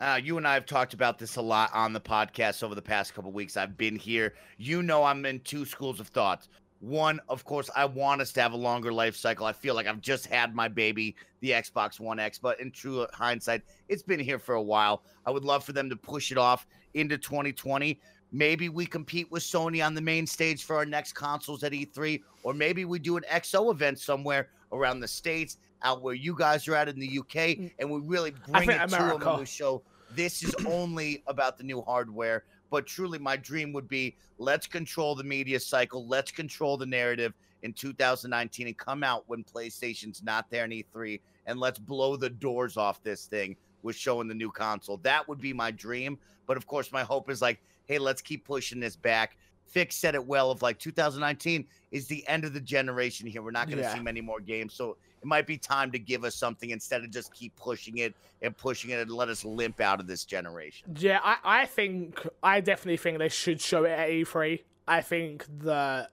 [0.00, 2.82] Uh, you and I have talked about this a lot on the podcast over the
[2.82, 3.56] past couple weeks.
[3.56, 4.34] I've been here.
[4.56, 6.46] You know, I'm in two schools of thought.
[6.80, 9.46] One, of course, I want us to have a longer life cycle.
[9.46, 13.04] I feel like I've just had my baby, the Xbox One X, but in true
[13.12, 15.02] hindsight, it's been here for a while.
[15.26, 18.00] I would love for them to push it off into 2020.
[18.32, 22.20] Maybe we compete with Sony on the main stage for our next consoles at E3,
[22.42, 26.68] or maybe we do an XO event somewhere around the States, out where you guys
[26.68, 29.30] are at in the UK, and we really bring it to them America.
[29.30, 29.82] and we show
[30.14, 32.44] this is only about the new hardware.
[32.70, 37.32] but truly, my dream would be let's control the media cycle, let's control the narrative
[37.62, 42.28] in 2019 and come out when PlayStation's not there in E3, and let's blow the
[42.28, 44.98] doors off this thing with showing the new console.
[44.98, 46.18] That would be my dream.
[46.46, 49.36] But of course, my hope is like, hey, let's keep pushing this back.
[49.66, 53.42] Fix said it well of like 2019 is the end of the generation here.
[53.42, 53.94] We're not going to Yeah.
[53.94, 54.74] see many more games.
[54.74, 58.14] So it might be time to give us something instead of just keep pushing it
[58.40, 60.94] and pushing it and let us limp out of this generation.
[60.98, 64.60] Yeah, I, I think I definitely think they should show it at E3.
[64.86, 66.10] I think that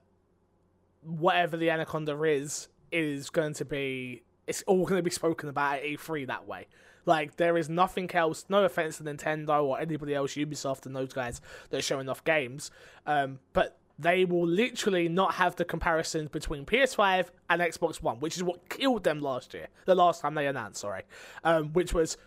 [1.02, 5.78] whatever the Anaconda is is going to be it's all going to be spoken about
[5.78, 6.66] at E3 that way.
[7.06, 8.44] Like there is nothing else.
[8.48, 11.40] No offense to Nintendo or anybody else, Ubisoft and those guys
[11.70, 12.70] that are showing off games,
[13.06, 18.36] um, but they will literally not have the comparisons between PS5 and Xbox One, which
[18.36, 19.68] is what killed them last year.
[19.86, 21.02] The last time they announced, sorry,
[21.44, 22.18] um, which was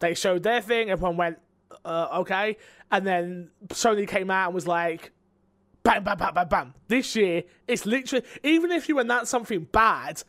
[0.00, 1.38] they showed their thing, everyone went,
[1.84, 2.56] uh, okay.
[2.90, 5.12] And then Sony came out and was like,
[5.82, 6.74] bam, bam, bam, bam, bam.
[6.88, 10.22] This year, it's literally, even if you announce something bad,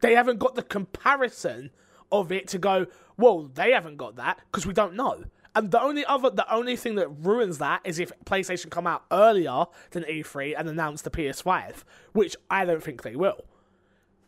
[0.00, 1.70] they haven't got the comparison
[2.12, 2.86] of it to go,
[3.16, 5.24] well, they haven't got that because we don't know.
[5.54, 9.04] And the only other, the only thing that ruins that is if PlayStation come out
[9.10, 11.82] earlier than E3 and announce the PS5,
[12.12, 13.44] which I don't think they will.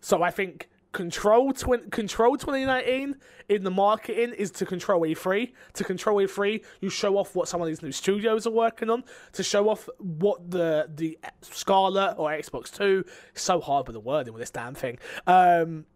[0.00, 3.16] So I think control control 2019
[3.48, 5.52] in the marketing is to control E3.
[5.74, 9.04] To control E3, you show off what some of these new studios are working on.
[9.32, 13.04] To show off what the the Scarlett or Xbox Two,
[13.34, 15.86] so hard with the wording with this damn thing, um,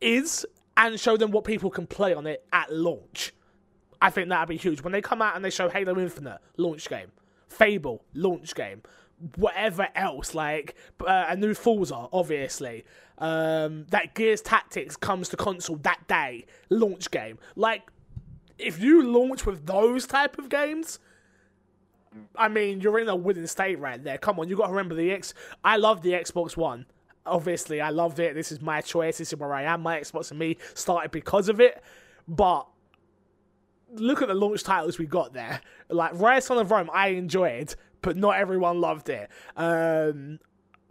[0.00, 0.46] is,
[0.76, 3.32] and show them what people can play on it at launch.
[4.00, 4.82] I think that'd be huge.
[4.82, 7.12] When they come out and they show Halo Infinite launch game,
[7.48, 8.82] Fable launch game,
[9.36, 12.84] whatever else, like uh, a new Forza, obviously.
[13.18, 17.38] Um, that Gears Tactics comes to console that day, launch game.
[17.54, 17.90] Like,
[18.58, 20.98] if you launch with those type of games,
[22.36, 24.18] I mean, you're in a winning state right there.
[24.18, 25.32] Come on, you got to remember the X.
[25.64, 26.86] I love the Xbox One.
[27.26, 28.34] Obviously, I loved it.
[28.34, 29.18] This is my choice.
[29.18, 29.82] This is where I am.
[29.82, 31.82] My Xbox and me started because of it.
[32.28, 32.66] But
[33.94, 35.60] look at the launch titles we got there.
[35.88, 39.30] Like Rise of Rome, I enjoyed, but not everyone loved it.
[39.56, 40.38] Um,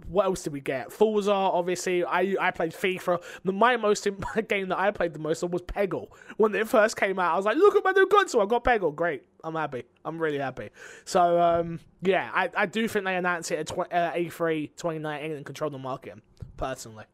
[0.07, 0.91] what else did we get?
[0.91, 2.03] Forza, obviously.
[2.03, 3.21] I I played FIFA.
[3.43, 4.07] My most
[4.47, 6.09] game that I played the most was Peggle.
[6.37, 8.41] When it first came out, I was like, "Look at my new console!
[8.41, 8.93] I got Peggle.
[8.95, 9.23] Great.
[9.43, 9.83] I'm happy.
[10.03, 10.69] I'm really happy."
[11.05, 15.31] So um, yeah, I, I do think they announced it at tw- uh, A3 2019
[15.31, 16.15] and control the market.
[16.57, 17.05] Personally,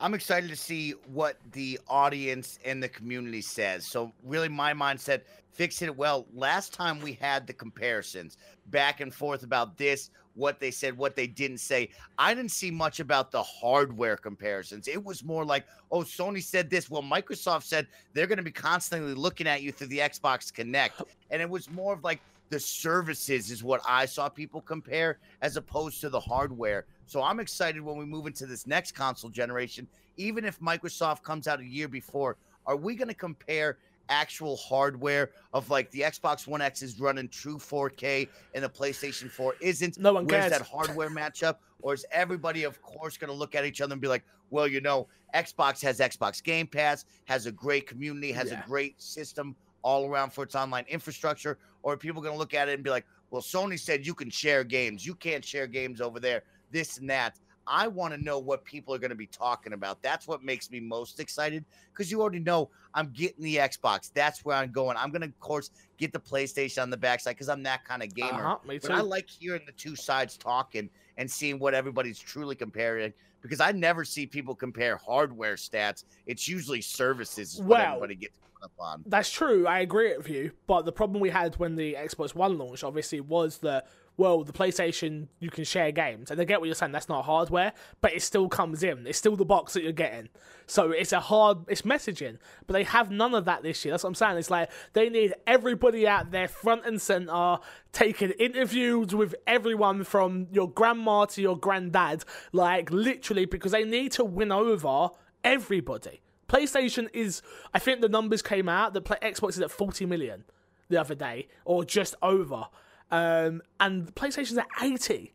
[0.00, 3.86] I'm excited to see what the audience and the community says.
[3.86, 6.26] So, really, my mindset fix it well.
[6.32, 8.36] Last time we had the comparisons
[8.66, 11.90] back and forth about this, what they said, what they didn't say.
[12.16, 14.86] I didn't see much about the hardware comparisons.
[14.86, 16.88] It was more like, oh, Sony said this.
[16.88, 21.02] Well, Microsoft said they're going to be constantly looking at you through the Xbox Kinect.
[21.30, 25.56] And it was more of like the services is what I saw people compare as
[25.56, 26.86] opposed to the hardware.
[27.06, 29.86] So I'm excited when we move into this next console generation.
[30.16, 32.36] Even if Microsoft comes out a year before,
[32.66, 33.78] are we going to compare
[34.10, 39.30] actual hardware of like the Xbox One X is running true 4K and the PlayStation
[39.30, 39.98] 4 isn't?
[39.98, 40.58] No one Where's cares.
[40.58, 41.56] that hardware matchup?
[41.80, 44.66] Or is everybody, of course, going to look at each other and be like, well,
[44.66, 48.62] you know, Xbox has Xbox Game Pass, has a great community, has Yeah.
[48.64, 51.58] a great system all around for its online infrastructure?
[51.82, 54.14] Or are people going to look at it and be like, well, Sony said you
[54.14, 55.04] can share games.
[55.04, 57.38] You can't share games over there, this and that.
[57.70, 60.00] I want to know what people are going to be talking about.
[60.00, 64.10] That's what makes me most excited because you already know I'm getting the Xbox.
[64.12, 64.96] That's where I'm going.
[64.96, 68.02] I'm going to, of course, get the PlayStation on the backside because I'm that kind
[68.02, 68.46] of gamer.
[68.46, 73.12] Uh-huh, But I like hearing the two sides talking and seeing what everybody's truly comparing
[73.42, 76.04] because I never see people compare hardware stats.
[76.26, 79.00] It's usually services is what Well, everybody gets hung up.
[79.06, 79.66] That's true.
[79.66, 80.52] I agree with you.
[80.66, 83.86] But the problem we had when the Xbox One launched, obviously, was that
[84.18, 86.90] well, the PlayStation you can share games, and I get what you're saying.
[86.90, 89.06] That's not hardware, but it still comes in.
[89.06, 90.28] It's still the box that you're getting.
[90.66, 92.38] So it's a hard, it's messaging.
[92.66, 93.92] But they have none of that this year.
[93.92, 94.38] That's what I'm saying.
[94.38, 97.58] It's like they need everybody out there front and center,
[97.92, 104.10] taking interviews with everyone from your grandma to your granddad, like literally, because they need
[104.12, 105.10] to win over
[105.44, 106.22] everybody.
[106.48, 107.42] PlayStation is,
[107.74, 110.44] I think the numbers came out that play, Xbox is at 40 million
[110.88, 112.66] the other day, or just over.
[113.10, 115.34] Um, and PlayStation's at 80.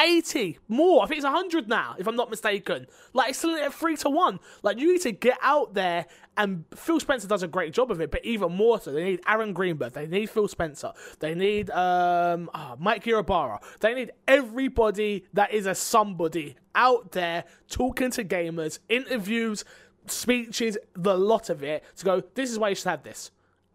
[0.00, 1.02] 80 more.
[1.02, 2.86] I think it's 100 now, if I'm not mistaken.
[3.12, 4.40] Like, it's still at 3 to 1.
[4.62, 6.06] Like, you need to get out there,
[6.36, 9.20] and Phil Spencer does a great job of it, but even more so, they need
[9.28, 15.26] Aaron Greenberg, they need Phil Spencer, they need um, ah, Mike Ybarra, they need everybody
[15.34, 19.64] that is a somebody out there talking to gamers, interviews,
[20.06, 23.30] speeches, the lot of it, to go, this is why you should have this.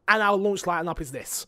[0.07, 1.47] And our launch lineup is this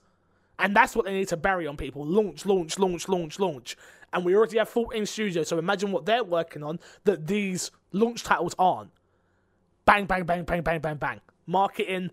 [0.57, 2.05] And that's what they need to bury on people.
[2.05, 3.77] Launch, launch, launch, launch, launch.
[4.11, 8.23] And we already have 14 studios, so imagine what they're working on that these launch
[8.23, 8.91] titles aren't.
[9.85, 11.21] Bang, bang, bang, bang, bang, bang, bang.
[11.45, 12.11] Marketing,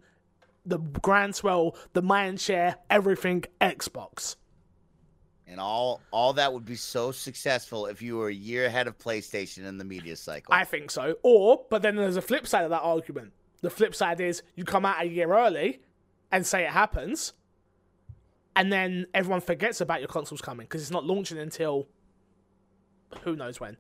[0.65, 4.37] the grand swell, the mind share, everything Xbox.
[5.49, 8.99] And all all that would be so successful if you were a year ahead of
[8.99, 10.53] PlayStation in the media cycle.
[10.53, 11.17] I think so.
[11.23, 13.33] Or, but then there's a flip side of that argument.
[13.61, 15.81] The flip side is you come out a year early
[16.33, 17.33] and say it happens,
[18.57, 21.87] and then everyone forgets about your consoles coming because it's not launching until
[23.23, 23.77] who knows when.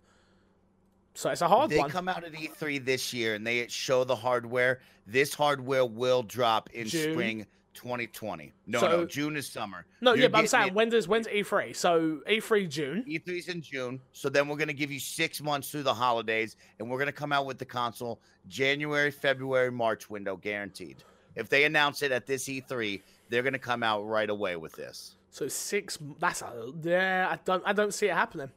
[1.15, 1.91] So it's a hard they one.
[1.91, 4.81] come out at E3 this year and they show the hardware.
[5.07, 7.13] This hardware will drop in June.
[7.13, 7.47] spring
[7.77, 8.53] 2020.
[8.67, 9.87] No, So- no, June is summer.
[10.01, 11.73] no, You're yeah, but I'm saying it- when does when's E3?
[11.77, 13.05] So E3 June.
[13.07, 16.91] E3's in June, so then we're gonna give you six months through the holidays, and
[16.91, 20.97] we're gonna come out with the console January, February, March window, guaranteed.
[21.37, 25.17] If they announce it at this E3, they're gonna come out right away with this.
[25.31, 25.99] So six.
[26.19, 27.29] That's a yeah.
[27.31, 27.63] I don't.
[27.67, 28.51] I don't see it happening.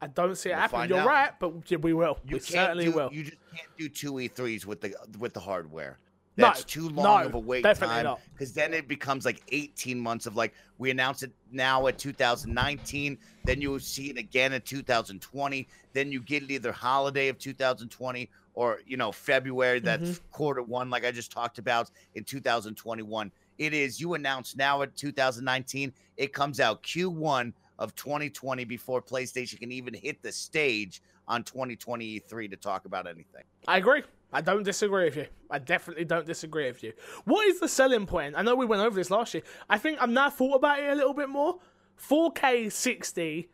[0.00, 0.88] I don't see it We'll happening.
[0.90, 1.06] You're out.
[1.06, 2.18] right, but we will.
[2.24, 3.10] You we certainly do, will.
[3.12, 5.98] You just can't do two E3s with the with the hardware.
[6.38, 9.98] No, That's too long no, of a wait time because then it becomes like 18
[9.98, 14.52] months of like we announce it now at 2019, then you will see it again
[14.52, 19.98] in 2020, then you get it either holiday of 2020 or you know February that's
[19.98, 20.30] Mm-hmm.
[20.30, 23.32] quarter one like I just talked about in 2021.
[23.58, 29.58] It is you announce now at 2019, it comes out Q1 of 2020 before PlayStation
[29.58, 33.42] can even hit the stage on 2023 to talk about anything.
[33.66, 34.04] I agree.
[34.32, 35.26] I don't disagree with you.
[35.50, 36.92] I definitely don't disagree with you.
[37.24, 38.34] What is the selling point?
[38.36, 39.42] I know we went over this last year.
[39.68, 41.58] I think I've now thought about it a little bit more.
[41.98, 43.48] 4K 60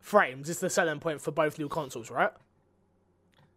[0.00, 2.32] frames is the selling point for both new consoles, right?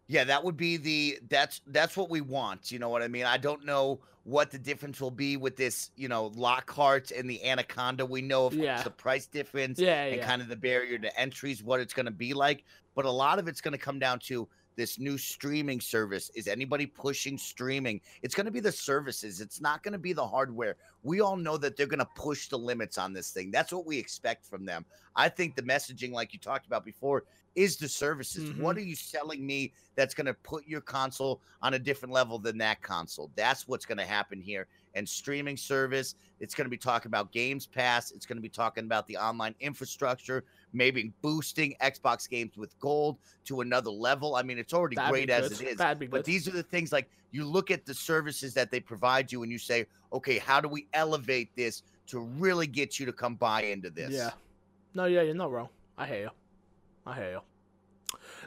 [0.08, 2.72] Yeah, that would be the that's that's what we want.
[2.72, 3.26] You know what I mean?
[3.26, 7.44] I don't know what the difference will be with this, you know, Lockhart and the
[7.44, 8.04] Anaconda.
[8.06, 10.26] We know of course, the price difference Yeah, and yeah.
[10.26, 12.64] kind of the barrier to entries, what it's going to be like.
[12.94, 14.48] But a lot of it's going to come down to
[14.78, 16.30] this new streaming service.
[16.36, 18.00] Is anybody pushing streaming?
[18.22, 19.40] It's going to be the services.
[19.40, 20.76] It's not going to be the hardware.
[21.02, 23.50] We all know that they're going to push the limits on this thing.
[23.50, 24.86] That's what we expect from them.
[25.16, 27.24] I think the messaging, like you talked about before,
[27.56, 28.50] is the services.
[28.50, 28.62] Mm-hmm.
[28.62, 32.38] What are you selling me that's going to put your console on a different level
[32.38, 33.32] than that console?
[33.34, 34.68] That's what's going to happen here.
[34.98, 38.10] And streaming service, it's going to be talking about Games Pass.
[38.10, 40.42] It's going to be talking about the online infrastructure,
[40.72, 44.34] maybe boosting Xbox games with gold to another level.
[44.34, 45.76] I mean, it's already That'd great as it is.
[45.76, 46.24] But good.
[46.24, 49.52] these are the things like you look at the services that they provide you and
[49.52, 53.62] you say, okay, how do we elevate this to really get you to come buy
[53.62, 54.10] into this?
[54.10, 54.30] Yeah.
[54.94, 55.68] No, yeah, you're not wrong.
[55.96, 56.30] I hear you.
[57.06, 57.40] I hear you.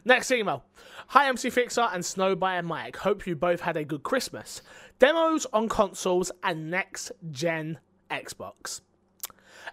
[0.03, 0.63] Next email.
[1.07, 2.97] Hi, MC Fixer and Snowbike Mike.
[2.97, 4.61] Hope you both had a good Christmas.
[5.01, 7.79] Demos on consoles and next gen
[8.11, 8.81] Xbox.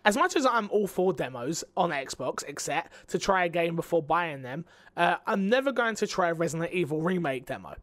[0.03, 4.03] As much as I'm all for demos on Xbox, except to try a game before
[4.03, 4.65] buying them,
[4.97, 7.77] uh, I'm never going to try a Resident Evil remake demo.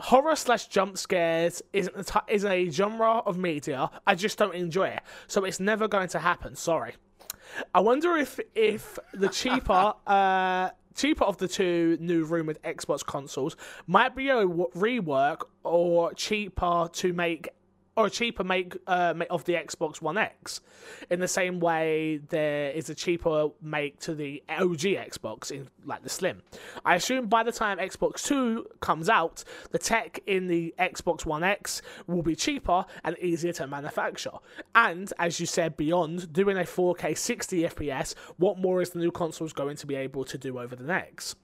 [0.00, 4.54] Horror slash jump scares isn't the t- isn't a genre of media I just don't
[4.54, 6.56] enjoy it, so it's never going to happen.
[6.56, 6.92] Sorry.
[7.74, 13.56] I wonder if if the cheaper uh cheaper of the two new rumored Xbox consoles
[13.86, 17.50] might be a rework or cheaper to make
[17.96, 20.60] or a cheaper make uh, of the Xbox One X
[21.10, 26.02] in the same way there is a cheaper make to the OG Xbox in like
[26.02, 26.42] the Slim.
[26.84, 31.42] I assume by the time Xbox 2 comes out, the tech in the Xbox One
[31.42, 34.30] X will be cheaper and easier to manufacture.
[34.74, 39.10] And as you said, beyond doing a 4K 60 FPS, what more is the new
[39.10, 41.36] consoles going to be able to do over the next?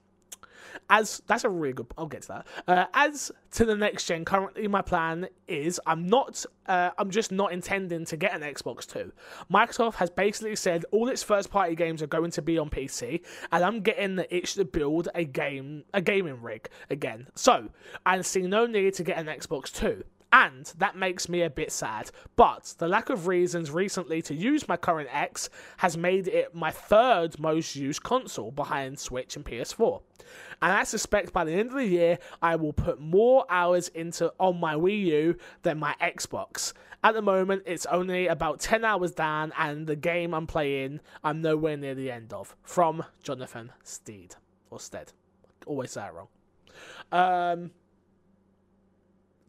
[0.89, 1.87] As that's a really good.
[1.97, 2.47] I'll get to that.
[2.67, 6.45] Uh, as to the next gen, currently my plan is I'm not.
[6.65, 9.11] Uh, I'm just not intending to get an Xbox Two.
[9.51, 13.21] Microsoft has basically said all its first party games are going to be on PC,
[13.51, 17.27] and I'm getting the itch to build a game, a gaming rig again.
[17.35, 17.69] So
[18.05, 20.03] I see no need to get an Xbox Two.
[20.33, 22.09] And that makes me a bit sad.
[22.35, 26.71] But the lack of reasons recently to use my current X has made it my
[26.71, 30.01] third most used console behind Switch and PS4.
[30.63, 34.33] And I suspect by the end of the year, I will put more hours into
[34.39, 36.73] on my Wii U than my Xbox.
[37.03, 41.41] At the moment, it's only about 10 hours down, and the game I'm playing, I'm
[41.41, 42.55] nowhere near the end of.
[42.63, 44.35] From Jonathan Steed.
[44.71, 45.11] Or Stead.
[45.67, 46.27] Always say it wrong.
[47.11, 47.71] Um,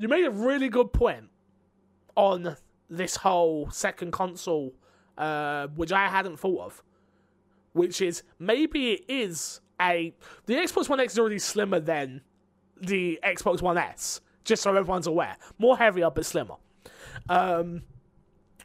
[0.04, 1.30] you made a really good point
[2.14, 2.58] on
[2.90, 4.74] this whole second console,
[5.16, 6.82] uh, which I hadn't thought of.
[7.72, 12.20] Which is maybe it is a the Xbox One X is already slimmer than
[12.78, 15.38] the Xbox One S, just so everyone's aware.
[15.58, 16.56] More heavier but slimmer.
[17.30, 17.82] Um,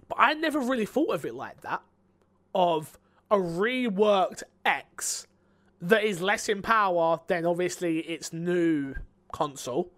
[0.09, 1.81] But I never really thought of it like that.
[2.53, 2.99] Of
[3.31, 5.25] a reworked X
[5.81, 8.95] that is less in power than obviously its new
[9.31, 9.91] console.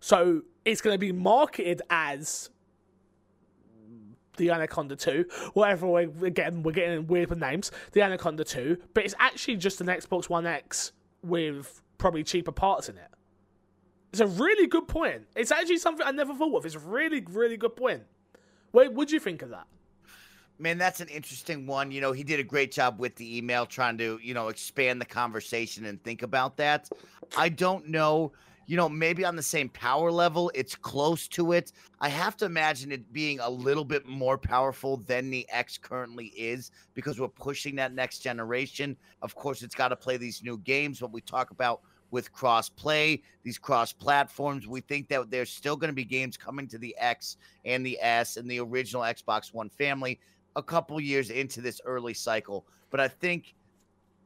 [0.00, 2.50] So it's going to be marketed as
[4.36, 5.24] the Anaconda 2,
[5.54, 9.80] whatever we're getting, we're getting weird with names, the Anaconda 2, but it's actually just
[9.80, 10.92] an Xbox One X
[11.22, 13.08] with probably cheaper parts in it.
[14.12, 15.22] It's a really good point.
[15.36, 16.64] It's actually something I never thought of.
[16.64, 18.04] It's a really, really good point.
[18.70, 19.66] What would you think of that?
[20.60, 21.90] Man, that's an interesting one.
[21.90, 25.00] You know, he did a great job with the email trying to, you know, expand
[25.00, 26.88] the conversation and think about that.
[27.36, 28.32] I don't know
[28.68, 31.72] you know, maybe on the same power level, it's close to it.
[32.00, 36.26] I have to imagine it being a little bit more powerful than the X currently
[36.36, 38.94] is because we're pushing that next generation.
[39.22, 42.68] Of course, it's got to play these new games, what we talk about with cross
[42.68, 44.66] play, these cross platforms.
[44.66, 47.98] We think that there's still going to be games coming to the X and the
[48.02, 50.20] S and the original Xbox One family
[50.56, 52.66] a couple years into this early cycle.
[52.90, 53.54] But I think,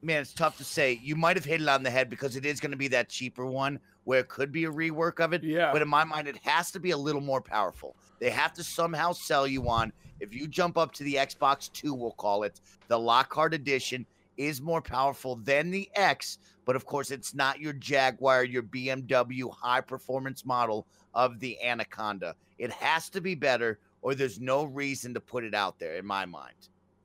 [0.03, 0.99] man, it's tough to say.
[1.01, 3.09] You might have hit it on the head because it is going to be that
[3.09, 5.43] cheaper one where it could be a rework of it.
[5.43, 5.73] Yeah.
[5.73, 7.97] But in my mind, it has to be a little more powerful.
[8.19, 9.93] They have to somehow sell you on.
[10.21, 14.61] If you jump up to the Xbox Two, we'll call it the Lockhart Edition is
[14.61, 19.81] more powerful than the X, but of course, it's not your Jaguar, your BMW high
[19.81, 22.35] performance model of the Anaconda.
[22.59, 26.07] It has to be better, or there's no reason to put it out there, in
[26.07, 26.55] my mind.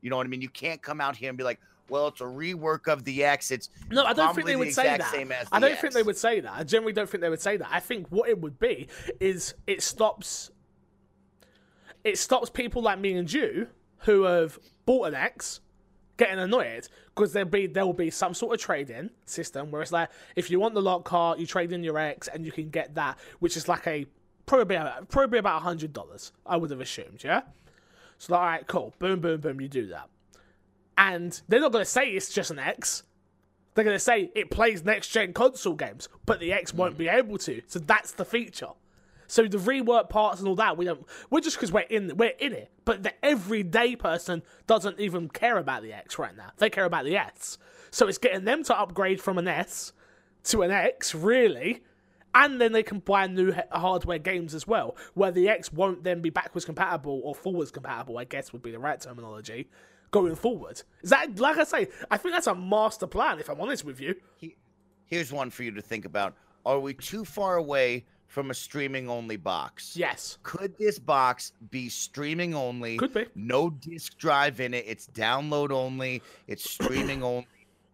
[0.02, 0.42] You know what I mean?
[0.42, 1.60] You can't come out here and be like,
[1.90, 3.52] well, it's a rework of the X.
[3.52, 5.48] It's no, I don't think they the would say that.
[5.52, 5.82] I don't X.
[5.82, 6.52] think they would say that.
[6.52, 7.70] I generally don't think they would say that.
[7.72, 8.88] I think what it would be
[9.20, 10.52] is it stops.
[12.04, 13.68] It stops people like me and you
[14.00, 15.62] who have bought an X
[16.18, 19.92] getting annoyed because there'll be there will be some sort of trade-in system where it's
[19.92, 22.96] like if you want the Lockhart, you trade in your X and you can get
[22.96, 24.06] that, which is like a
[24.46, 26.32] probably about, probably about hundred dollars.
[26.46, 27.42] I would have assumed, yeah.
[28.18, 30.10] So like, all right, cool, boom, boom, boom, you do that
[30.98, 33.04] and they're not going to say it's just an X.
[33.76, 37.08] They're going to say it plays next gen console games, but the X won't be
[37.08, 37.62] able to.
[37.68, 38.72] So that's the feature.
[39.28, 41.06] So the rework parts and all that, we don't.
[41.30, 42.72] We're just because we're in we're in it.
[42.86, 46.52] But the everyday person doesn't even care about the X right now.
[46.58, 47.58] They care about the S.
[47.92, 49.92] So it's getting them to upgrade from an S
[50.46, 51.84] to an X, really,
[52.34, 56.22] and then they can buy new hardware games as well, where the X won't then
[56.22, 58.18] be backwards compatible or forwards compatible.
[58.18, 59.70] I guess would be the right terminology
[60.12, 60.82] going forward.
[61.02, 61.88] Is that like I say?
[62.10, 63.40] I think that's a master plan.
[63.40, 64.16] If I'm honest with you.
[65.06, 66.36] Here's one for you to think about:
[66.66, 69.96] Are we too far away from a streaming only box?
[69.96, 70.38] Yes.
[70.44, 72.98] Could this box be streaming only?
[72.98, 73.26] Could be.
[73.36, 74.84] No disk drive in it.
[74.88, 76.22] It's download only.
[76.48, 77.48] It's streaming only.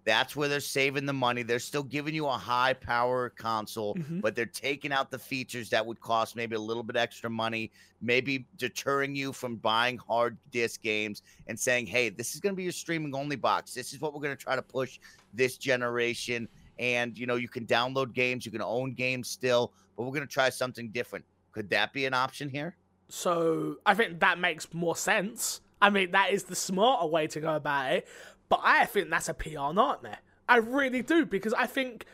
[0.05, 1.43] That's where they're saving the money.
[1.43, 4.19] They're still giving you a high power console, mm-hmm.
[4.19, 7.71] but they're taking out the features that would cost maybe a little bit extra money,
[8.01, 12.57] maybe deterring you from buying hard disk games and saying, hey, this is going to
[12.57, 13.73] be your streaming only box.
[13.73, 14.99] This is what we're going to try to push
[15.33, 16.49] this generation.
[16.79, 20.27] And, you know, you can download games, you can own games still, but we're going
[20.27, 21.23] to try something different.
[21.53, 22.75] Could that be an option here?
[23.07, 25.61] So I think that makes more sense.
[25.81, 28.07] I mean, that is the smarter way to go about it.
[28.53, 30.19] But I think that's a PR nightmare.
[30.47, 32.05] I really do because I think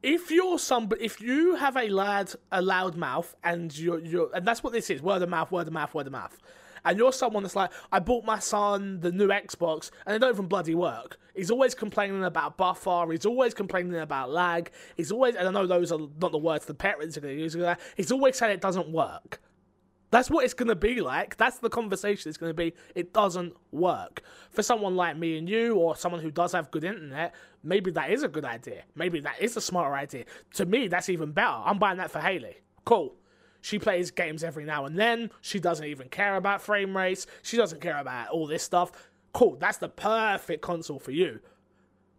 [0.00, 4.46] if you're somebody, if you have a lad, a loud mouth, and you're, you're, and
[4.46, 6.38] that's what this is, word of mouth, word of mouth, word of mouth,
[6.84, 10.32] and you're someone that's like, I bought my son the new Xbox, and it don't
[10.32, 11.18] even bloody work.
[11.34, 13.10] He's always complaining about buffer.
[13.10, 14.70] He's always complaining about lag.
[14.96, 17.42] He's always, and I know those are not the words the parents are going to
[17.42, 17.56] use.
[17.96, 19.40] He's always saying it doesn't work.
[20.10, 21.36] That's what it's going to be like.
[21.36, 22.74] That's the conversation it's going to be.
[22.94, 24.22] It doesn't work.
[24.50, 28.10] For someone like me and you, or someone who does have good internet, maybe that
[28.10, 28.82] is a good idea.
[28.96, 30.24] Maybe that is a smarter idea.
[30.54, 31.62] To me, that's even better.
[31.64, 32.56] I'm buying that for Haley.
[32.84, 33.14] Cool.
[33.60, 35.30] She plays games every now and then.
[35.42, 37.26] She doesn't even care about frame rates.
[37.42, 38.90] She doesn't care about all this stuff.
[39.32, 39.56] Cool.
[39.60, 41.40] That's the perfect console for you.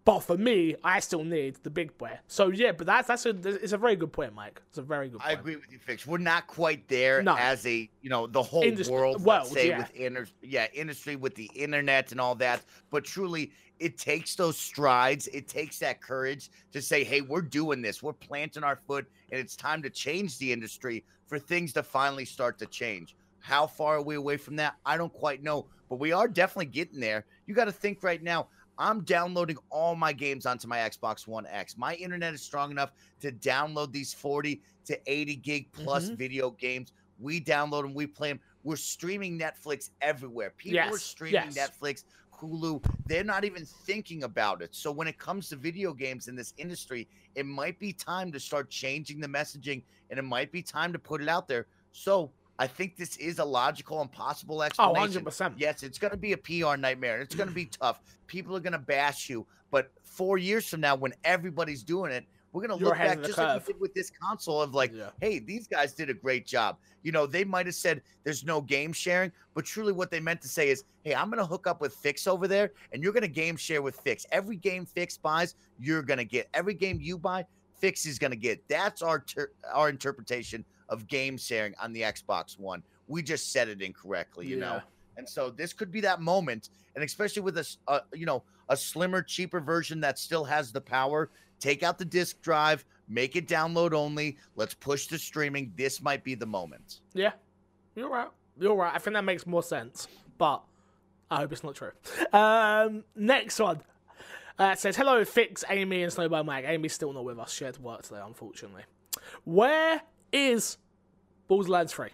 [0.04, 2.18] But for me, I still need the big boy.
[2.28, 4.60] So yeah, but that's that's a it's a very good point, Mike.
[4.70, 5.20] It's a very good.
[5.20, 5.30] point.
[5.30, 6.08] I agree with you, Fix.
[6.08, 7.36] We're not quite there no.
[7.38, 9.78] as a you know the whole Industry, world, world say yeah.
[9.78, 12.64] with inter, yeah industry with the internet and all that.
[12.89, 15.28] But truly, it takes those strides.
[15.28, 18.02] It takes that courage to say, hey, we're doing this.
[18.02, 22.26] We're planting our foot, and it's time to change the industry for things to finally
[22.26, 23.16] start to change.
[23.39, 24.76] How far are we away from that?
[24.86, 27.26] I don't quite know, but we are definitely getting there.
[27.47, 28.47] You got to think right now.
[28.82, 31.77] I'm downloading all my games onto my Xbox One X.
[31.77, 36.15] My internet is strong enough to download these 40 to 80 gig plus mm-hmm.
[36.15, 36.91] video games.
[37.19, 38.39] We download them, we play them.
[38.63, 40.53] We're streaming Netflix everywhere.
[40.57, 40.95] People yes.
[40.95, 41.55] are streaming yes.
[41.79, 42.05] Netflix,
[42.36, 42.84] Hulu.
[43.05, 44.73] They're not even thinking about it.
[44.73, 48.39] So when it comes to video games in this industry, it might be time to
[48.39, 51.67] start changing the messaging and it might be time to put it out there.
[51.91, 52.32] So
[52.62, 55.26] I think this is a logical and possible Oh, explanation.
[55.26, 55.53] 100%.
[55.57, 57.20] Yes, it's going to be a PR nightmare.
[57.20, 58.01] It's going to be tough.
[58.28, 59.47] People are going to bash you.
[59.72, 63.38] But four years from now, when everybody's doing it, we're going to look back just
[63.39, 65.09] like we did with this console of like, Yeah.
[65.22, 66.78] hey, these guys did a great job.
[67.01, 70.41] You know, they might have said there's no game sharing, but truly what they meant
[70.43, 73.14] to say is, hey, I'm going to hook up with Fix over there and you're
[73.14, 74.28] going to game share with Fix.
[74.32, 76.47] Every game Fix buys, you're going to get.
[76.53, 77.43] Every game you buy,
[77.80, 78.62] Fix is going to get.
[78.68, 82.84] That's our ter- our interpretation of game sharing on the Xbox One.
[83.08, 84.82] We just said it incorrectly, you know.
[85.18, 88.78] And so this could be that moment, and especially with a, a, you know a
[88.78, 91.30] slimmer, cheaper version that still has the power.
[91.60, 94.38] Take out the disk drive, make it download only.
[94.56, 95.74] Let's push the streaming.
[95.76, 97.02] This might be the moment.
[97.14, 97.34] Yeah,
[97.96, 98.30] you're right.
[98.60, 98.94] You're right.
[98.94, 100.62] I think that makes more sense, but
[101.30, 101.92] I hope it's not true.
[102.34, 103.82] Um, next one
[104.58, 106.66] uh, says, "Hello, Fix, Amy, and Snowbike Mike.
[106.68, 107.54] Amy's still not with us.
[107.54, 108.84] She had work today, unfortunately.
[109.44, 110.77] Where is
[111.47, 112.09] Borderlands 3?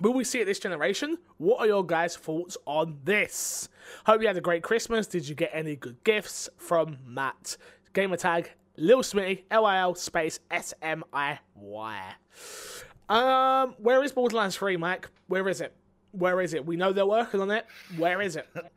[0.00, 1.18] Will we see it this generation?
[1.38, 3.68] What are your guys' thoughts on this?
[4.06, 5.06] Hope you had a great Christmas.
[5.06, 7.56] Did you get any good gifts from Matt?
[7.92, 12.14] Gamer tag Lil Smitty, L I L space S M I Y.
[13.08, 15.08] Um, where is Borderlands 3, Mike?
[15.28, 15.72] Where is it?
[16.10, 16.66] Where is it?
[16.66, 17.66] We know they're working on it.
[17.96, 18.48] Where is it?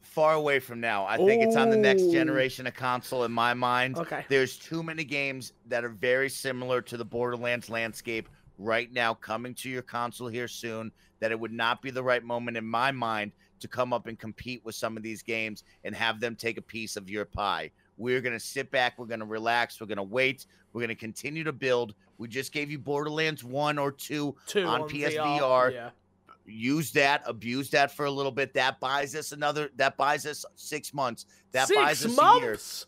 [0.00, 1.06] Far away from now.
[1.06, 3.96] I think it's on the next generation of console in my mind.
[3.96, 4.24] Okay.
[4.28, 9.54] There's too many games that are very similar to the Borderlands landscape right now coming
[9.54, 12.90] to your console here soon that it would not be the right moment in my
[12.90, 16.58] mind to come up and compete with some of these games and have them take
[16.58, 17.70] a piece of your pie.
[17.96, 20.88] We're going to sit back, we're going to relax, we're going to wait, we're going
[20.88, 21.94] to continue to build.
[22.18, 25.72] We just gave you Borderlands 1 or 2 Two on on PSVR.
[25.72, 25.90] Yeah.
[26.48, 28.54] Use that, abuse that for a little bit.
[28.54, 29.70] That buys us another.
[29.76, 31.26] That buys us six months.
[31.52, 32.50] That buys Six us a year.
[32.50, 32.86] months.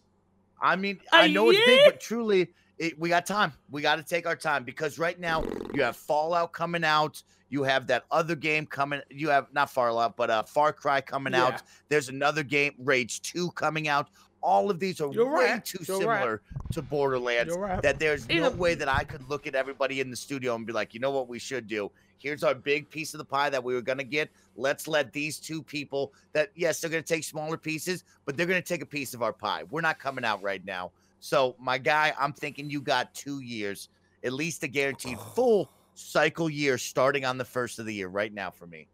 [0.62, 2.48] I mean, A I know it's big, but truly,
[2.78, 3.52] it, we got time.
[3.70, 5.42] We got to take our time because right now
[5.74, 7.22] you have Fallout coming out.
[7.48, 9.00] You have that other game coming.
[9.10, 11.46] You have not Fallout, but uh, Far Cry coming Yeah.
[11.46, 11.62] out.
[11.88, 14.08] There's another game, Rage Two, coming out.
[14.42, 15.64] All of these are You're way right.
[15.64, 16.18] too You're right.
[16.18, 17.82] similar to Borderlands right.
[17.82, 20.72] that there's no way that I could look at everybody in the studio and be
[20.72, 21.90] like, you know what we should do?
[22.18, 24.30] Here's our big piece of the pie that we were gonna get.
[24.56, 28.62] Let's let these two people that yes, they're gonna take smaller pieces, but they're gonna
[28.62, 29.64] take a piece of our pie.
[29.70, 30.92] We're not coming out right now.
[31.20, 33.88] So my guy, I'm thinking you got two years,
[34.24, 38.32] at least a guaranteed full cycle year starting on the first of the year right
[38.32, 38.86] now for me.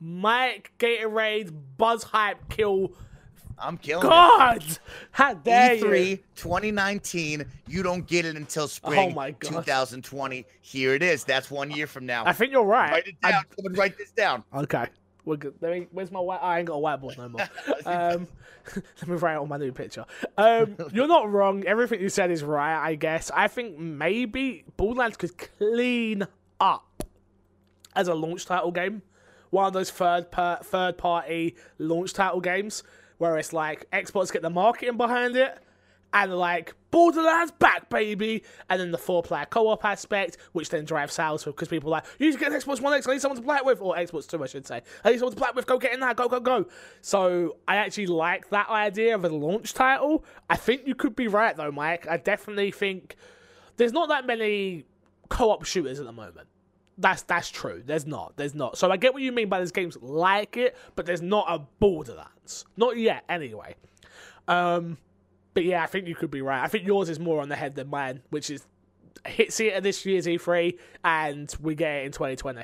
[0.00, 2.92] Mike Gatorade Buzz Hype Kill.
[3.58, 4.08] I'm killing it.
[4.08, 4.78] God,
[5.10, 6.16] how dare E3 you?
[6.36, 9.50] 2019, you don't get it until spring Oh my gosh.
[9.50, 10.44] 2020.
[10.60, 11.24] Here it is.
[11.24, 12.24] That's one year from now.
[12.26, 12.90] I think you're right.
[12.92, 13.32] Write it down.
[13.32, 13.42] I-.
[13.56, 14.44] Someone write this down.
[14.54, 14.86] okay,
[15.24, 15.54] we're good.
[15.60, 16.40] Let me, where's my white?
[16.42, 17.48] I ain't got a whiteboard no more.
[17.86, 18.26] Um,
[18.76, 20.06] let me write it on my new picture.
[20.38, 21.64] Um, you're not wrong.
[21.64, 22.82] Everything you said is right.
[22.82, 23.30] I guess.
[23.34, 26.26] I think maybe Borderlands could clean
[26.60, 27.04] up
[27.94, 29.02] as a launch title game.
[29.50, 32.82] One of those third per, third party launch title games
[33.18, 35.58] where it's like Xbox get the marketing behind it
[36.14, 41.44] and like Borderlands back, baby, and then the four-player co-op aspect, which then drives sales
[41.44, 43.36] because people are like, you need to get an Xbox One X, I need someone
[43.36, 44.80] to play it with, or Xbox Two, I should say.
[45.04, 45.66] I need someone to play it with.
[45.66, 46.66] Go get in there, go go go.
[47.00, 50.24] So I actually like that idea of a launch title.
[50.48, 52.06] I think you could be right though, Mike.
[52.08, 53.16] I definitely think
[53.76, 54.84] there's not that many
[55.28, 56.46] co-op shooters at the moment.
[56.98, 57.82] That's that's true.
[57.84, 58.36] There's not.
[58.36, 58.78] There's not.
[58.78, 61.58] So I get what you mean by there's games like it, but there's not a
[61.80, 62.64] Borderlands.
[62.76, 63.74] Not yet, anyway.
[64.46, 64.98] Um,
[65.54, 66.62] but yeah, I think you could be right.
[66.62, 68.66] I think yours is more on the head than mine, which is
[69.26, 72.62] hit see it at this year's E3, and we get it in 2020.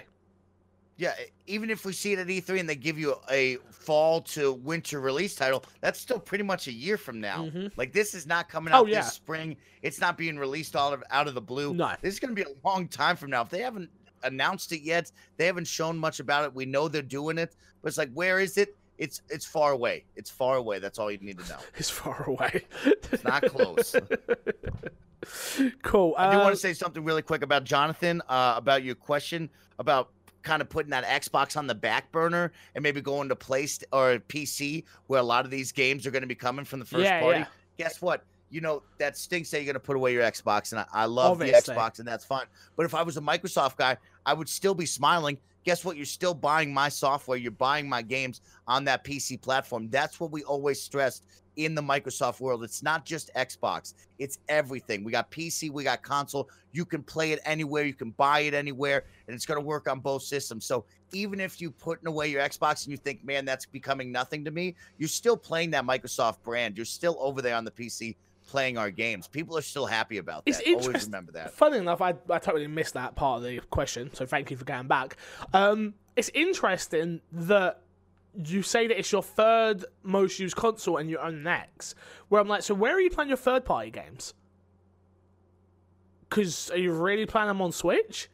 [0.97, 1.15] Yeah,
[1.47, 5.01] even if we see it at E3 and they give you a fall to winter
[5.01, 7.49] release title, that's still pretty much a year from now.
[7.77, 9.01] Like this is not coming Oh, out yeah.
[9.01, 9.57] this spring.
[9.81, 11.73] It's not being released all of, out of the blue.
[11.73, 11.95] No.
[12.03, 13.41] This is going to be a long time from now.
[13.41, 13.89] If they haven't
[14.23, 16.55] announced it yet, they haven't shown much about it.
[16.55, 18.77] We know they're doing it, but it's like, where is it?
[18.99, 20.05] It's it's far away.
[20.17, 20.79] It's far away.
[20.79, 21.57] That's all you need to know.
[21.77, 22.65] It's far away.
[22.85, 23.97] It's not close.
[25.83, 26.15] cool.
[26.19, 29.49] I do Uh, want to say something really quick about Jonathan, uh, about your question
[29.79, 30.11] about
[30.43, 34.19] kind of putting that Xbox on the back burner and maybe going to place or
[34.29, 37.05] PC where a lot of these games are going to be coming from the first
[37.05, 37.39] Yeah, party.
[37.41, 37.47] yeah.
[37.77, 38.25] Guess what?
[38.51, 41.05] You know, that stinks that you're going to put away your Xbox, and I, I
[41.05, 41.75] love Obviously.
[41.75, 42.47] the Xbox, and that's fine.
[42.77, 43.97] But if I was a Microsoft guy,
[44.27, 45.39] I would still be smiling.
[45.65, 45.97] Guess what?
[45.97, 47.37] You're still buying my software.
[47.37, 49.91] You're buying my games on that PC platform.
[49.91, 51.25] That's what we always stressed
[51.57, 52.65] in the Microsoft world.
[52.65, 55.05] It's not just Xbox, it's everything.
[55.05, 56.49] We got PC, we got console.
[56.73, 59.89] You can play it anywhere, you can buy it anywhere, and it's going to work
[59.89, 60.65] on both systems.
[60.65, 64.45] So even if you putting away your Xbox and you think, man, that's becoming nothing
[64.45, 66.77] to me, you're still playing that Microsoft brand.
[66.77, 68.17] You're still over there on the PC
[68.51, 69.29] playing our games.
[69.29, 70.61] People are still happy about that.
[70.67, 71.53] It's Always remember that.
[71.53, 74.65] Funny enough, I, I totally missed that part of the question, so thank you for
[74.65, 75.17] getting back.
[75.55, 77.83] Um, it's interesting that
[78.35, 81.95] you say that it's your third most used console and you own an X.
[82.29, 84.35] Where I'm like, so where are you playing your third party games?
[86.29, 88.29] Because are you really playing them on Switch?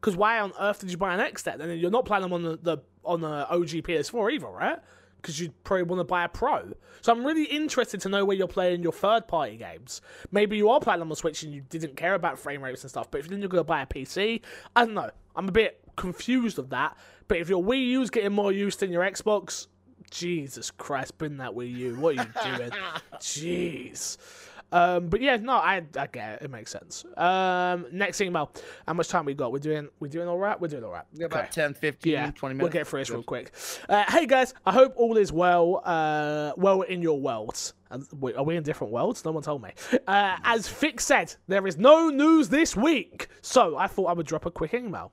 [0.00, 1.60] Because why on earth did you buy an X then?
[1.60, 4.78] And you're not playing them on the, the on the OG PS4 either, right?
[5.26, 6.72] Because you probably want to buy a Pro.
[7.00, 10.00] So I'm really interested to know where you're playing your third party games.
[10.30, 13.10] Maybe you are playing on Switch and you didn't care about frame rates and stuff.
[13.10, 14.40] But if then you're going to buy a PC,
[14.76, 15.10] I don't know.
[15.34, 16.96] I'm a bit confused of that.
[17.26, 19.66] But if your Wii U's getting more use than your Xbox,
[20.12, 21.96] Jesus Christ, bin that Wii U.
[21.96, 22.70] What are you doing?
[23.14, 24.18] Jeez.
[24.72, 26.42] Um, but yeah, no, I, I get it.
[26.42, 27.04] It makes sense.
[27.16, 28.52] Um, next email.
[28.86, 29.52] How much time we got?
[29.52, 30.60] We're doing we're doing all right.
[30.60, 31.04] We're doing all right.
[31.22, 32.62] About 10, 15, Yeah, 20 minutes.
[32.64, 33.52] we'll get through this real quick.
[33.88, 35.82] Uh, hey guys, I hope all is well.
[35.84, 37.74] Uh, well in your worlds.
[37.90, 39.24] Are we in different worlds?
[39.24, 39.70] No one told me.
[40.06, 44.26] Uh, as Fix said, there is no news this week, so I thought I would
[44.26, 45.12] drop a quick email.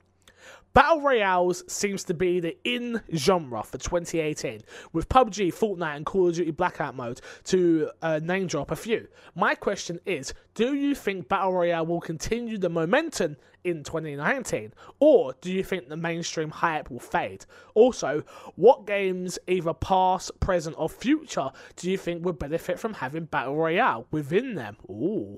[0.74, 4.61] Battle Royales seems to be the in genre for 2018,
[4.91, 9.07] with PUBG, Fortnite, and Call of Duty Blackout mode to uh, name drop a few.
[9.36, 15.34] My question is Do you think Battle Royale will continue the momentum in 2019, or
[15.41, 17.45] do you think the mainstream hype will fade?
[17.74, 18.24] Also,
[18.55, 23.55] what games, either past, present, or future, do you think would benefit from having Battle
[23.55, 24.78] Royale within them?
[24.89, 25.38] Ooh.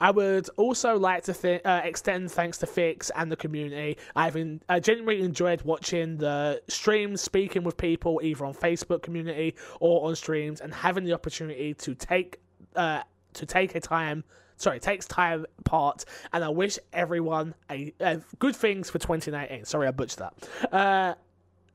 [0.00, 3.98] I would also like to th- uh, extend thanks to Fix and the community.
[4.16, 9.54] I've in- I genuinely enjoyed watching the streams, speaking with people either on Facebook community
[9.80, 12.40] or on streams, and having the opportunity to take
[12.76, 13.02] uh,
[13.34, 14.24] to take a time.
[14.60, 16.04] Sorry, takes time part,
[16.34, 19.64] and I wish everyone a, uh, good things for 2019.
[19.64, 20.70] Sorry, I butchered that.
[20.70, 21.14] Uh,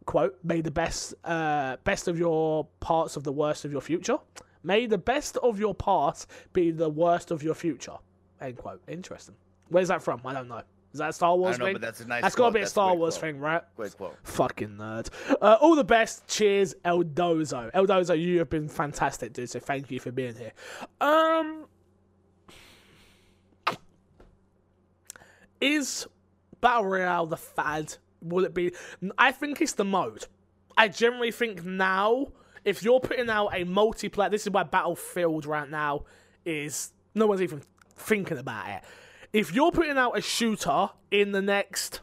[0.05, 4.19] quote: "May the best, uh, best of your parts of the worst of your future.
[4.61, 7.97] May the best of your past be the worst of your future."
[8.39, 8.83] End quote.
[8.87, 9.33] Interesting.
[9.69, 10.21] Where's that from?
[10.23, 10.61] I don't know.
[10.93, 11.73] Is that a Star Wars know, thing?
[11.73, 13.21] but that's a nice That's got to be a Star great Wars quote.
[13.21, 13.63] thing, right?
[13.75, 14.15] Great quote.
[14.23, 15.09] Fucking nerd.
[15.41, 16.27] Uh, all the best.
[16.27, 17.71] Cheers, Eldozo.
[17.73, 19.49] Eldozo, you have been fantastic, dude.
[19.49, 20.53] So thank you for being here.
[21.01, 21.65] Um,
[25.61, 26.07] is
[26.61, 27.95] Battle Royale the fad?
[28.21, 28.71] Will it be?
[29.17, 30.25] I think it's the mode.
[30.77, 32.27] I generally think now,
[32.63, 36.05] if you're putting out a multiplayer, this is why Battlefield right now
[36.45, 37.61] is no one's even
[37.95, 38.83] thinking about it.
[39.31, 42.01] If you're putting out a shooter in the next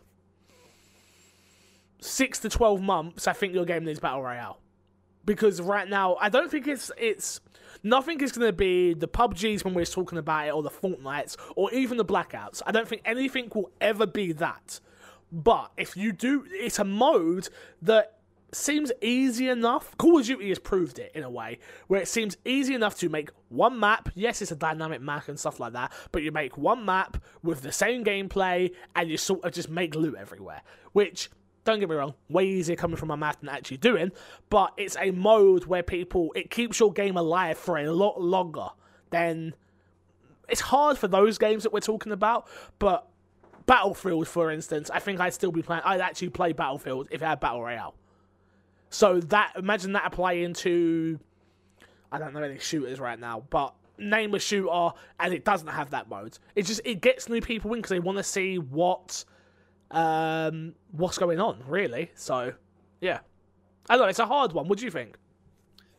[2.01, 4.59] six to twelve months, I think your game needs battle royale.
[5.25, 7.41] Because right now, I don't think it's it's
[7.83, 11.37] nothing is going to be the PUBGs when we're talking about it, or the Fortnites,
[11.57, 12.63] or even the Blackouts.
[12.67, 14.81] I don't think anything will ever be that.
[15.31, 17.49] But if you do, it's a mode
[17.81, 18.19] that
[18.53, 19.97] seems easy enough.
[19.97, 21.59] Call of Duty has proved it in a way
[21.89, 24.11] where it seems easy enough to make one map.
[24.15, 27.63] Yes, it's a dynamic map and stuff like that, but you make one map with
[27.63, 30.63] the same gameplay and you sort of just make loot everywhere.
[30.93, 31.31] Which,
[31.65, 34.13] don't get me wrong, way easier coming from a map than actually doing,
[34.51, 38.69] but it's a mode where people, it keeps your game alive for a lot longer
[39.11, 39.55] than.
[40.49, 42.49] It's hard for those games that we're talking about,
[42.79, 43.07] but
[43.67, 45.83] Battlefield, for instance, I think I'd still be playing.
[45.85, 47.95] I'd actually play Battlefield if it had Battle Royale.
[48.91, 51.19] So that imagine that applying to
[52.11, 55.91] I don't know any shooters right now, but name a shooter and it doesn't have
[55.91, 56.39] that mode.
[56.55, 59.25] It just it gets new people in because they want to see what
[59.93, 62.11] um what's going on really.
[62.15, 62.53] So
[63.01, 63.21] yeah,
[63.89, 64.09] I don't know.
[64.09, 64.69] It's a hard one.
[64.69, 65.17] What do you think?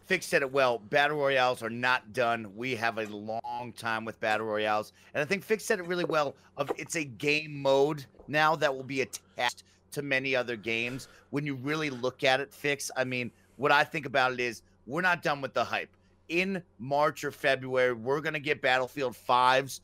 [0.05, 0.79] Fix said it well.
[0.79, 2.51] Battle Royales are not done.
[2.55, 4.91] We have a long time with Battle Royales.
[5.13, 8.75] And I think Fix said it really well of it's a game mode now that
[8.75, 11.07] will be attached to many other games.
[11.29, 14.61] When you really look at it, Fix, I mean, what I think about it is
[14.87, 15.89] we're not done with the hype.
[16.27, 19.81] In March or February, we're gonna get Battlefield 5's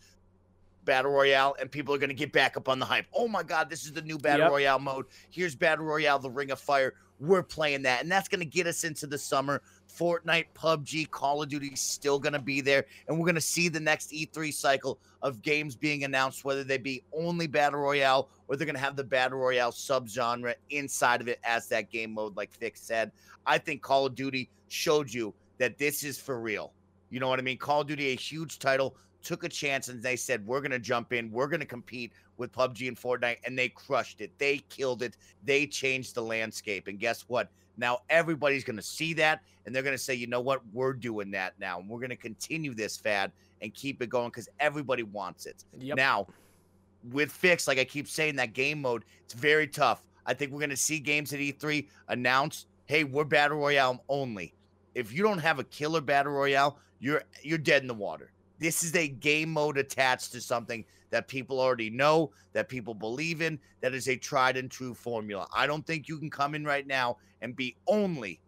[0.86, 3.06] Battle Royale, and people are gonna get back up on the hype.
[3.14, 4.52] Oh my god, this is the new Battle Yep.
[4.52, 5.06] Royale mode.
[5.30, 6.94] Here's Battle Royale, the Ring of Fire.
[7.20, 9.62] We're playing that, and that's gonna get us into the summer.
[9.90, 12.86] Fortnite, PUBG, Call of Duty still going to be there.
[13.08, 16.78] And we're going to see the next E3 cycle of games being announced, whether they
[16.78, 21.28] be only Battle Royale or they're going to have the Battle Royale subgenre inside of
[21.28, 23.12] it as that game mode, like Fix said.
[23.46, 26.72] I think Call of Duty showed you that this is for real.
[27.10, 27.58] You know what I mean?
[27.58, 30.80] Call of Duty, a huge title, took a chance and they said, we're going to
[30.80, 33.38] jump in, we're going to compete with PUBG and Fortnite.
[33.46, 34.32] And they crushed it.
[34.38, 35.18] They killed it.
[35.44, 36.88] They changed the landscape.
[36.88, 37.50] And guess what?
[37.78, 40.62] Now everybody's going to see that and they're going to say, you know what?
[40.74, 41.80] We're doing that now.
[41.80, 45.64] And we're going to continue this fad and keep it going because everybody wants it.
[45.80, 45.98] Yep.
[45.98, 46.28] Now,
[47.12, 50.06] with Fix, like I keep saying, that game mode, it's very tough.
[50.26, 54.54] I think we're going to see games at E3 announce, hey, we're Battle Royale only.
[54.96, 58.32] If you don't have a killer Battle Royale, you're you're dead in the water.
[58.60, 63.41] This is a game mode attached to something that people already know, that people believe
[63.41, 65.48] in, that is a tried and true formula.
[65.56, 68.40] I don't think you can come in right now and be only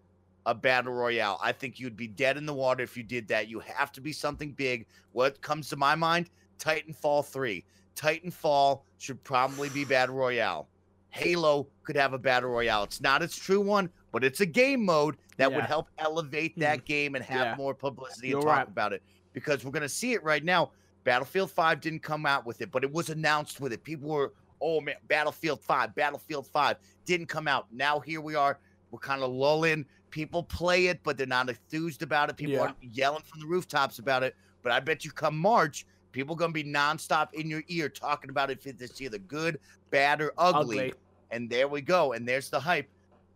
[0.45, 1.39] a battle royale.
[1.41, 3.47] I think you'd be dead in the water if you did that.
[3.47, 4.85] You have to be something big.
[5.13, 6.29] What comes to my mind?
[6.59, 7.63] Titanfall 3.
[7.95, 10.67] Titanfall should probably be battle royale.
[11.09, 12.83] Halo could have a battle royale.
[12.83, 16.79] It's not its true one, but it's a game mode that would help elevate that
[16.79, 16.85] hmm.
[16.85, 17.55] game and have Yeah.
[17.55, 18.67] more publicity You're and talk right.
[18.67, 20.71] about it because we're going to see it right now.
[21.03, 23.83] Battlefield 5 didn't come out with it, but it was announced with it.
[23.83, 27.67] People were, oh man, Battlefield 5, Battlefield 5 didn't come out.
[27.71, 28.59] Now here we are.
[28.91, 29.85] We're kind of lulling.
[30.11, 32.37] People play it, but they're not enthused about it.
[32.37, 32.61] People Yeah.
[32.61, 34.35] aren't yelling from the rooftops about it.
[34.61, 37.89] But I bet you come March, people are going to be nonstop in your ear
[37.89, 39.59] talking about it if it's either good,
[39.89, 40.77] bad, or ugly.
[40.79, 40.93] Ugly.
[41.31, 42.11] And there we go.
[42.13, 42.89] And there's the hype.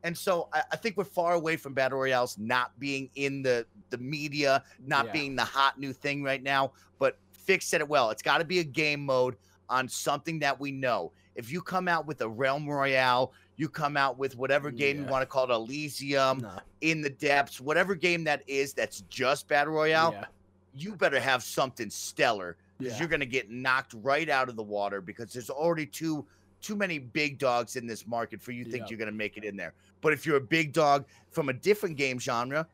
[0.06, 3.65] And so I, I think we're far away from battle royales not being in the
[3.90, 5.11] the media, not Yeah.
[5.11, 6.72] being the hot new thing right now.
[6.99, 8.11] But Fix said it well.
[8.11, 9.36] It's got to be a game mode
[9.68, 11.11] on something that we know.
[11.36, 15.06] If you come out with a Realm Royale, you come out with whatever game you
[15.06, 16.45] want to call it, Elysium,
[16.82, 20.11] in the depths, whatever game that is, that's just battle royale.
[20.14, 20.26] yeah.
[20.77, 22.99] You better have something stellar because Yeah.
[22.99, 26.26] you're going to get knocked right out of the water because there's already too
[26.61, 28.86] too many big dogs in this market for you think Yeah.
[28.90, 29.73] you're going to make it in there.
[30.06, 32.68] But if you're a big dog from a different game genre,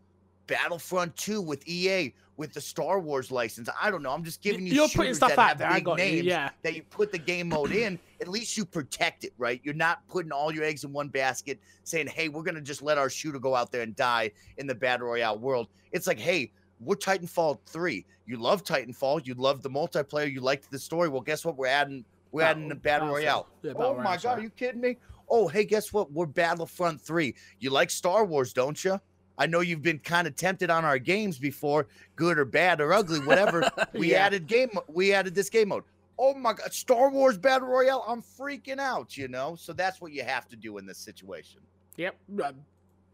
[0.47, 4.11] Battlefront 2 with EA with the Star Wars license, I don't know.
[4.11, 5.69] I'm just giving you You're putting stuff that out there.
[5.69, 6.03] I big got you.
[6.03, 6.49] names Yeah.
[6.63, 9.61] that you put the game mode in, at least you protect it, right?
[9.63, 12.81] You're not putting all your eggs in one basket saying, hey, we're going to just
[12.81, 15.69] let our shooter go out there and die in the Battle Royale world.
[15.93, 16.51] It's like, hey,
[16.81, 18.05] we're Titanfall 3.
[18.25, 19.25] You love Titanfall.
[19.25, 20.29] You love the multiplayer.
[20.29, 21.07] You liked the story.
[21.07, 21.55] Well, guess what?
[21.55, 22.03] We're adding
[22.33, 23.23] we're adding the Battle Battlefield.
[23.23, 23.47] Royale.
[23.63, 24.39] Yeah, oh Battle my Royale, God, sorry.
[24.41, 24.97] are you kidding me?
[25.31, 26.11] Oh, hey, guess what?
[26.11, 27.33] We're Battlefront 3.
[27.59, 28.99] You like Star Wars, don't you?
[29.37, 32.93] I know you've been kind of tempted on our games before, good or bad or
[32.93, 33.67] ugly, whatever.
[33.93, 34.25] we Yeah.
[34.25, 35.83] added game we added this game mode.
[36.19, 39.55] Oh my god, Star Wars Battle Royale, I'm freaking out, you know?
[39.55, 41.61] So that's what you have to do in this situation.
[41.95, 42.15] Yep.
[42.43, 42.55] Um,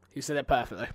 [0.10, 0.88] He said it perfectly.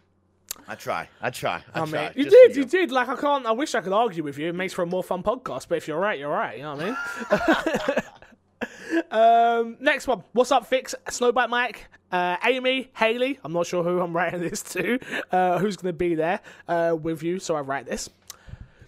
[0.69, 1.09] I try.
[1.23, 1.63] I try.
[1.73, 2.03] I Oh, try.
[2.03, 2.13] man.
[2.15, 2.91] You just did, you did.
[2.93, 3.47] Like I can't.
[3.47, 4.49] I wish I could argue with you.
[4.49, 5.69] It makes for a more fun podcast.
[5.69, 6.59] But if you're right, you're right.
[6.59, 6.85] You know what
[7.31, 8.03] I mean?
[9.11, 10.23] um, next one.
[10.33, 10.95] What's up, Fix?
[11.07, 13.39] Snowbike Mike, uh, Amy, Haley.
[13.45, 14.99] I'm not sure who I'm writing this to.
[15.31, 17.39] Uh, who's going to be there uh, with you?
[17.39, 18.11] So I write this.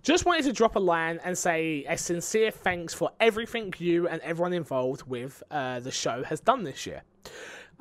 [0.02, 4.20] Just wanted to drop a line and say a sincere thanks for everything you and
[4.20, 7.02] everyone involved with uh, the show has done this year.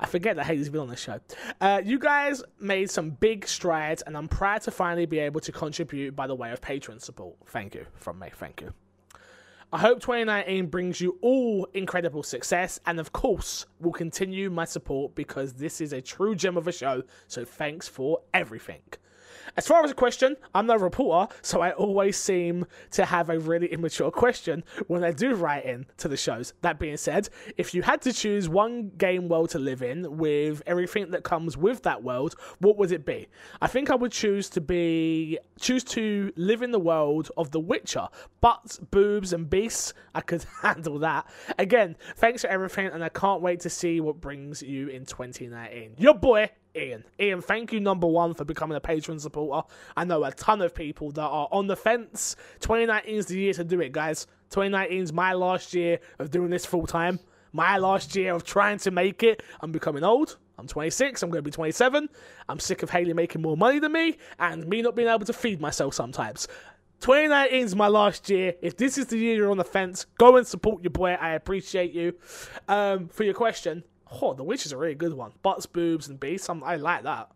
[0.00, 1.20] I forget that Haley's been on the show.
[1.60, 5.52] Uh, you guys made some big strides, and I'm proud to finally be able to
[5.52, 7.36] contribute by the way of Patreon support.
[7.46, 8.30] Thank you from me.
[8.34, 8.72] Thank you.
[9.74, 15.16] I hope 2019 brings you all incredible success, and of course, will continue my support
[15.16, 17.02] because this is a true gem of a show.
[17.26, 18.82] So thanks for everything.
[19.56, 23.38] As far as a question, I'm no reporter, so I always seem to have a
[23.38, 26.54] really immature question when I do write in to the shows.
[26.62, 30.62] That being said, if you had to choose one game world to live in with
[30.66, 33.28] everything that comes with that world, what would it be?
[33.60, 37.60] I think I would choose to be choose to live in the world of The
[37.60, 38.08] Witcher.
[38.40, 41.26] Butts, boobs, and beasts, I could handle that.
[41.58, 45.94] Again, thanks for everything, and I can't wait to see what brings you in 2019.
[45.98, 47.04] Your boy, Ian.
[47.20, 49.66] Ian, thank you, number one, for becoming a Patreon supporter.
[49.96, 52.36] I know a ton of people that are on the fence.
[52.60, 54.26] 2019 is the year to do it, guys.
[54.50, 57.20] 2019 is my last year of doing this full time.
[57.52, 59.42] My last year of trying to make it.
[59.60, 60.36] I'm becoming old.
[60.58, 61.22] I'm 26.
[61.22, 62.08] I'm going to be 27.
[62.48, 65.32] I'm sick of Haley making more money than me and me not being able to
[65.32, 66.48] feed myself sometimes.
[67.00, 68.54] 2019 is my last year.
[68.62, 71.10] If this is the year you're on the fence, go and support your boy.
[71.20, 72.14] I appreciate you.
[72.66, 73.84] Um, for your question,
[74.22, 75.32] oh, The Witcher is a really good one.
[75.42, 76.48] Butts, boobs, and beasts.
[76.48, 77.30] I'm, I like that.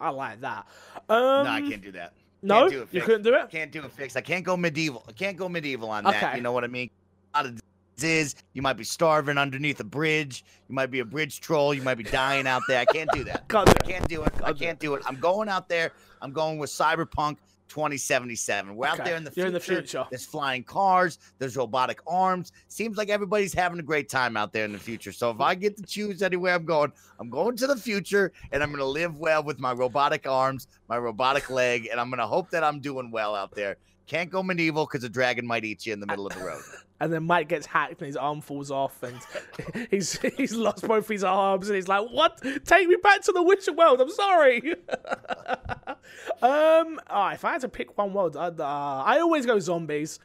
[0.00, 0.66] I like that.
[1.08, 2.12] Um, No, I can't do that.
[2.42, 2.60] no?
[2.60, 3.50] Can't do it, you couldn't do it?
[3.50, 4.16] Can't do it fix.
[4.16, 5.04] I can't go medieval.
[5.08, 6.36] I can't go medieval on that.
[6.36, 6.90] You know what I mean?
[7.34, 7.60] A lot of
[7.96, 8.36] diseases.
[8.52, 10.44] You might be starving underneath a bridge.
[10.68, 11.72] You might be a bridge troll.
[11.74, 12.80] You might be dying out there.
[12.80, 13.48] I can't do that.
[13.48, 14.32] Can't do I can't do it.
[14.42, 15.02] I can't do it.
[15.06, 15.92] I'm going out there.
[16.20, 17.36] I'm going with Cyberpunk
[17.74, 18.76] 2077.
[18.76, 19.48] We're out there in the future.
[19.48, 20.06] in the future.
[20.08, 21.18] There's flying cars.
[21.40, 22.52] There's robotic arms.
[22.68, 25.10] Seems like everybody's having a great time out there in the future.
[25.10, 28.62] So if I get to choose anywhere I'm going, I'm going to the future and
[28.62, 32.20] I'm going to live well with my robotic arms, my robotic leg, and I'm going
[32.20, 33.76] to hope that I'm doing well out there.
[34.06, 36.62] Can't go medieval because a dragon might eat you in the middle of the road.
[37.04, 39.18] And then Mike gets hacked and his arm falls off and
[39.90, 42.40] he's he's lost both his arms and he's like, "What?
[42.64, 44.00] Take me back to the Witcher world.
[44.00, 44.72] I'm sorry."
[46.42, 50.18] um, oh, if I had to pick one world, uh, I always go zombies.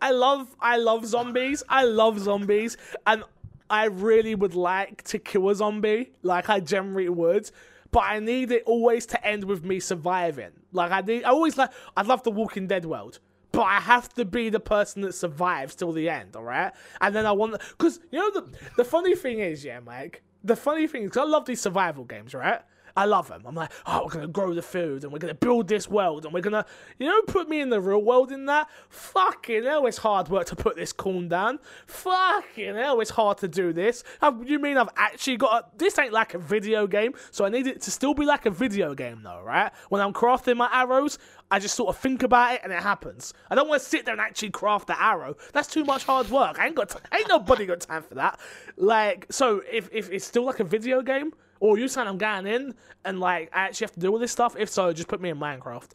[0.00, 1.64] I love I love zombies.
[1.68, 2.76] I love zombies,
[3.08, 3.24] and
[3.68, 7.50] I really would like to kill a zombie, like I generally would.
[7.90, 10.52] But I need it always to end with me surviving.
[10.70, 13.18] Like I need, I always like, I'd love the Walking Dead world,
[13.60, 16.72] but I have to be the person that survives till the end, all right?
[16.98, 20.22] And then I want because you know the the funny thing is, yeah, Mike.
[20.42, 22.62] The funny thing is, I love these survival games, right?
[23.00, 23.42] I love them.
[23.46, 26.34] I'm like, oh, we're gonna grow the food and we're gonna build this world and
[26.34, 26.66] we're gonna,
[26.98, 28.68] you know, put me in the real world in that.
[28.90, 31.58] Fucking hell, it's hard work to put this corn down.
[31.86, 34.04] Fucking hell, it's hard to do this.
[34.20, 35.98] Have- You mean I've actually got a, this?
[35.98, 38.94] Ain't like a video game, so I need it to still be like a video
[38.94, 39.72] game, though, right?
[39.88, 41.18] When I'm crafting my arrows,
[41.50, 43.32] I just sort of think about it and it happens.
[43.50, 45.36] I don't want to sit there and actually craft the arrow.
[45.52, 46.58] That's too much hard work.
[46.58, 48.38] I ain't got, t- ain't nobody got time for that.
[48.76, 52.46] Like, so if if it's still like a video game, or you saying I'm going
[52.46, 52.74] in
[53.04, 55.28] and like I actually have to do all this stuff, if so, just put me
[55.30, 55.90] in Minecraft.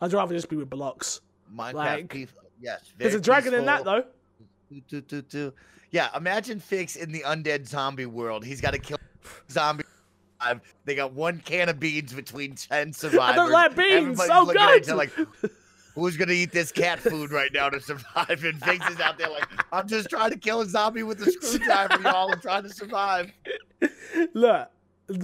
[0.00, 1.20] I'd rather just be with blocks.
[1.54, 2.28] Minecraft, Like, peace-
[2.60, 2.80] yes.
[2.96, 4.04] There's a dragon in that though.
[4.88, 5.52] Do, do, do.
[5.90, 8.44] Yeah, imagine Fix in the undead zombie world.
[8.44, 8.98] He's got to kill
[9.50, 9.84] zombie.
[10.84, 13.20] They got one can of beans between ten survivors.
[13.32, 14.20] I don't like beans.
[14.20, 14.96] Everybody's Oh, looking at each God.
[14.96, 15.12] like,
[15.94, 18.44] who's gonna eat this cat food right now to survive?
[18.44, 21.32] And Fix is out there like, I'm just trying to kill a zombie with a
[21.32, 22.30] screwdriver, y'all.
[22.32, 23.32] I'm trying to survive.
[24.34, 24.68] Look,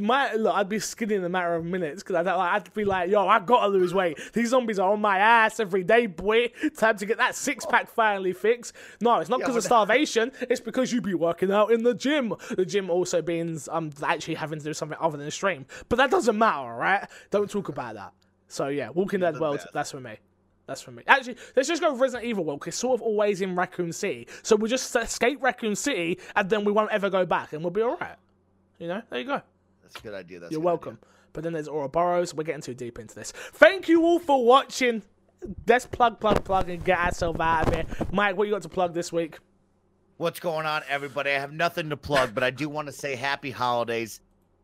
[0.01, 2.85] my look, I'd be skinny in a matter of minutes because I'd, like, I'd be
[2.85, 4.19] like, yo, I gotta lose weight.
[4.33, 6.51] These zombies are on my ass every day, boy.
[6.77, 8.73] Time to get that six pack finally fixed.
[9.01, 10.33] No, it's not because of starvation.
[10.43, 12.35] It's because you be working out in the gym.
[12.51, 16.11] The gym also means I'm actually having to do something other than stream, but that
[16.11, 17.07] doesn't matter, right?
[17.31, 18.13] Don't talk about that.
[18.49, 19.69] So yeah, Walking Dead World, best.
[19.75, 20.19] that's for me.
[20.67, 21.03] That's for me.
[21.07, 24.29] Actually, let's just go Resident Evil World 'cause it's sort of always in Raccoon City.
[24.43, 27.71] So we'll just escape Raccoon City and then we won't ever go back and we'll
[27.71, 28.17] be alright.
[28.79, 29.03] You know?
[29.11, 29.43] There you go.
[29.85, 30.41] That's a good idea.
[30.41, 30.99] That's You're welcome.
[31.33, 32.35] But then there's Uroboros.
[32.35, 33.33] We're getting too deep into this.
[33.33, 35.03] Thank you all for watching.
[35.67, 37.85] Let's plug, plug, plug, and get ourselves out of here.
[38.13, 39.39] Mike, what you got to plug this week?
[40.17, 41.31] What's going on, everybody?
[41.31, 44.21] I have nothing to plug, but I do want to say happy holidays.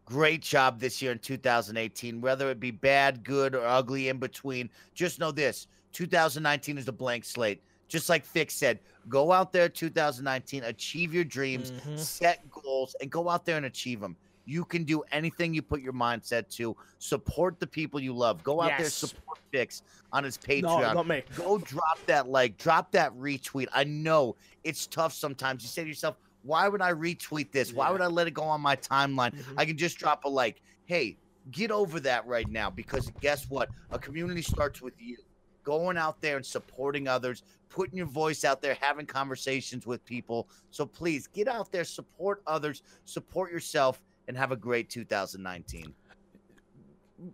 [0.07, 4.71] Great job this year in 2018, whether it be bad, good, or ugly in between.
[4.95, 7.63] Just know this 2019 is a blank slate.
[7.89, 8.79] Just like Fix said,
[9.09, 11.99] go out there 2019, achieve your dreams, Mhm.
[11.99, 14.17] set goals, and go out there and achieve them.
[14.45, 16.77] You can do anything you put your mindset to.
[16.99, 18.43] Support the people you love.
[18.43, 21.23] Go out there, support Fix on his No, Patreon not me.
[21.37, 23.67] go drop that like, drop that retweet.
[23.73, 25.63] I know it's tough sometimes.
[25.63, 27.73] You say to yourself, why would I retweet this?
[27.73, 29.35] Why would I let it go on my timeline?
[29.35, 29.55] Mhm.
[29.57, 30.63] I can just drop a like.
[30.87, 31.17] Hey,
[31.51, 33.69] get over that right now because guess what?
[33.91, 35.19] A community starts with you.
[35.63, 40.49] Going out there and supporting others, putting your voice out there, having conversations with people.
[40.71, 44.01] So please get out there, support others, support yourself,
[44.31, 45.93] and have a great 2019.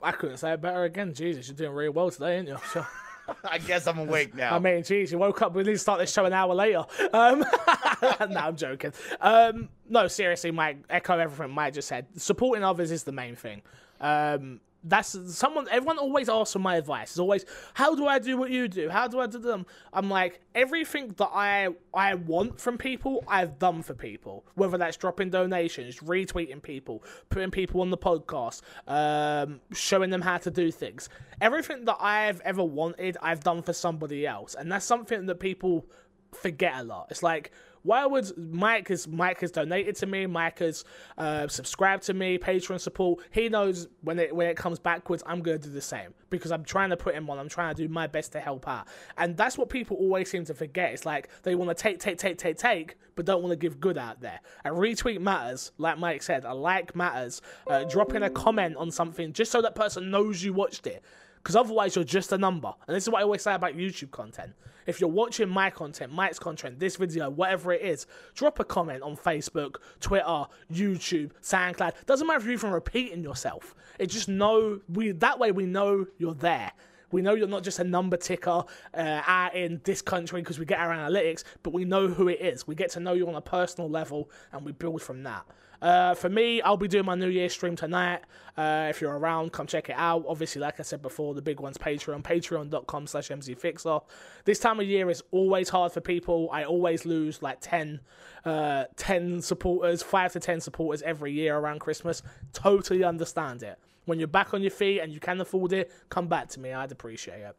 [0.02, 1.12] I couldn't say it better again.
[1.12, 2.56] Jesus, you're doing really well today, ain't you?
[2.73, 2.89] Sure.
[3.44, 4.56] I guess I'm awake now.
[4.56, 5.55] I mean, geez, you woke up.
[5.55, 6.85] We need to start this show an hour later.
[7.12, 7.40] Um,
[8.31, 8.94] no, I'm joking.
[9.20, 10.78] Um, no, seriously, Mike.
[10.89, 12.06] Echo everything Mike just said.
[12.16, 13.60] Supporting others is the main thing.
[14.01, 15.66] Um, that's someone.
[15.70, 17.10] Everyone always asks for my advice.
[17.10, 17.44] It's always,
[17.74, 18.88] how do I do what you do?
[18.88, 19.66] How do I do them?
[19.92, 24.46] I'm like, everything that I I want from people, I've done for people.
[24.54, 30.38] Whether that's dropping donations, retweeting people, putting people on the podcast, um, showing them how
[30.38, 31.08] to do things.
[31.40, 35.86] Everything that I've ever wanted, I've done for somebody else, and that's something that people
[36.32, 37.08] forget a lot.
[37.10, 37.50] It's like,
[37.86, 40.84] why would Mike has Mike has donated to me, Mike has
[41.16, 43.24] uh, subscribed to me, Patreon support.
[43.30, 46.64] He knows when it when it comes backwards, I'm gonna do the same because I'm
[46.64, 47.38] trying to put him on.
[47.38, 50.44] I'm trying to do my best to help out, and that's what people always seem
[50.46, 50.92] to forget.
[50.92, 53.80] It's like they want to take, take, take, take, take, but don't want to give
[53.80, 54.40] good out there.
[54.64, 56.44] A retweet matters, like Mike said.
[56.44, 57.40] A like matters.
[57.68, 61.04] Uh, dropping a comment on something just so that person knows you watched it
[61.47, 62.74] because otherwise you're just a number.
[62.89, 64.52] And this is what I always say about YouTube content.
[64.85, 69.05] If you're watching my content, Mike's content, this video, whatever it is, drop a comment
[69.05, 72.05] on Facebook, Twitter, YouTube, SoundCloud.
[72.05, 73.77] Doesn't matter if you're even repeating yourself.
[74.01, 76.73] It just know we that way we know you're there.
[77.12, 80.64] We know you're not just a number ticker uh, out in this country because we
[80.64, 82.66] get our analytics, but we know who it is.
[82.66, 85.47] We get to know you on a personal level and we build from that.
[85.80, 88.20] Uh, for me, I'll be doing my New Year stream tonight.
[88.56, 90.24] Uh, if you're around, come check it out.
[90.26, 94.02] Obviously, like I said before, the big one's Patreon, patreon.com slash mzfixer.
[94.44, 96.48] This time of year is always hard for people.
[96.50, 98.00] I always lose like 10,
[98.44, 102.22] uh, 10 supporters, 5 to 10 supporters every year around Christmas.
[102.52, 103.78] Totally understand it.
[104.06, 106.72] When you're back on your feet and you can afford it, come back to me.
[106.72, 107.56] I'd appreciate it.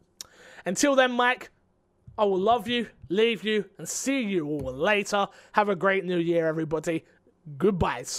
[0.65, 1.51] Until then, Mike,
[2.17, 5.27] I will love you, leave you, and see you all later.
[5.51, 7.05] Have a great new year, everybody.
[7.55, 8.09] Goodbyes.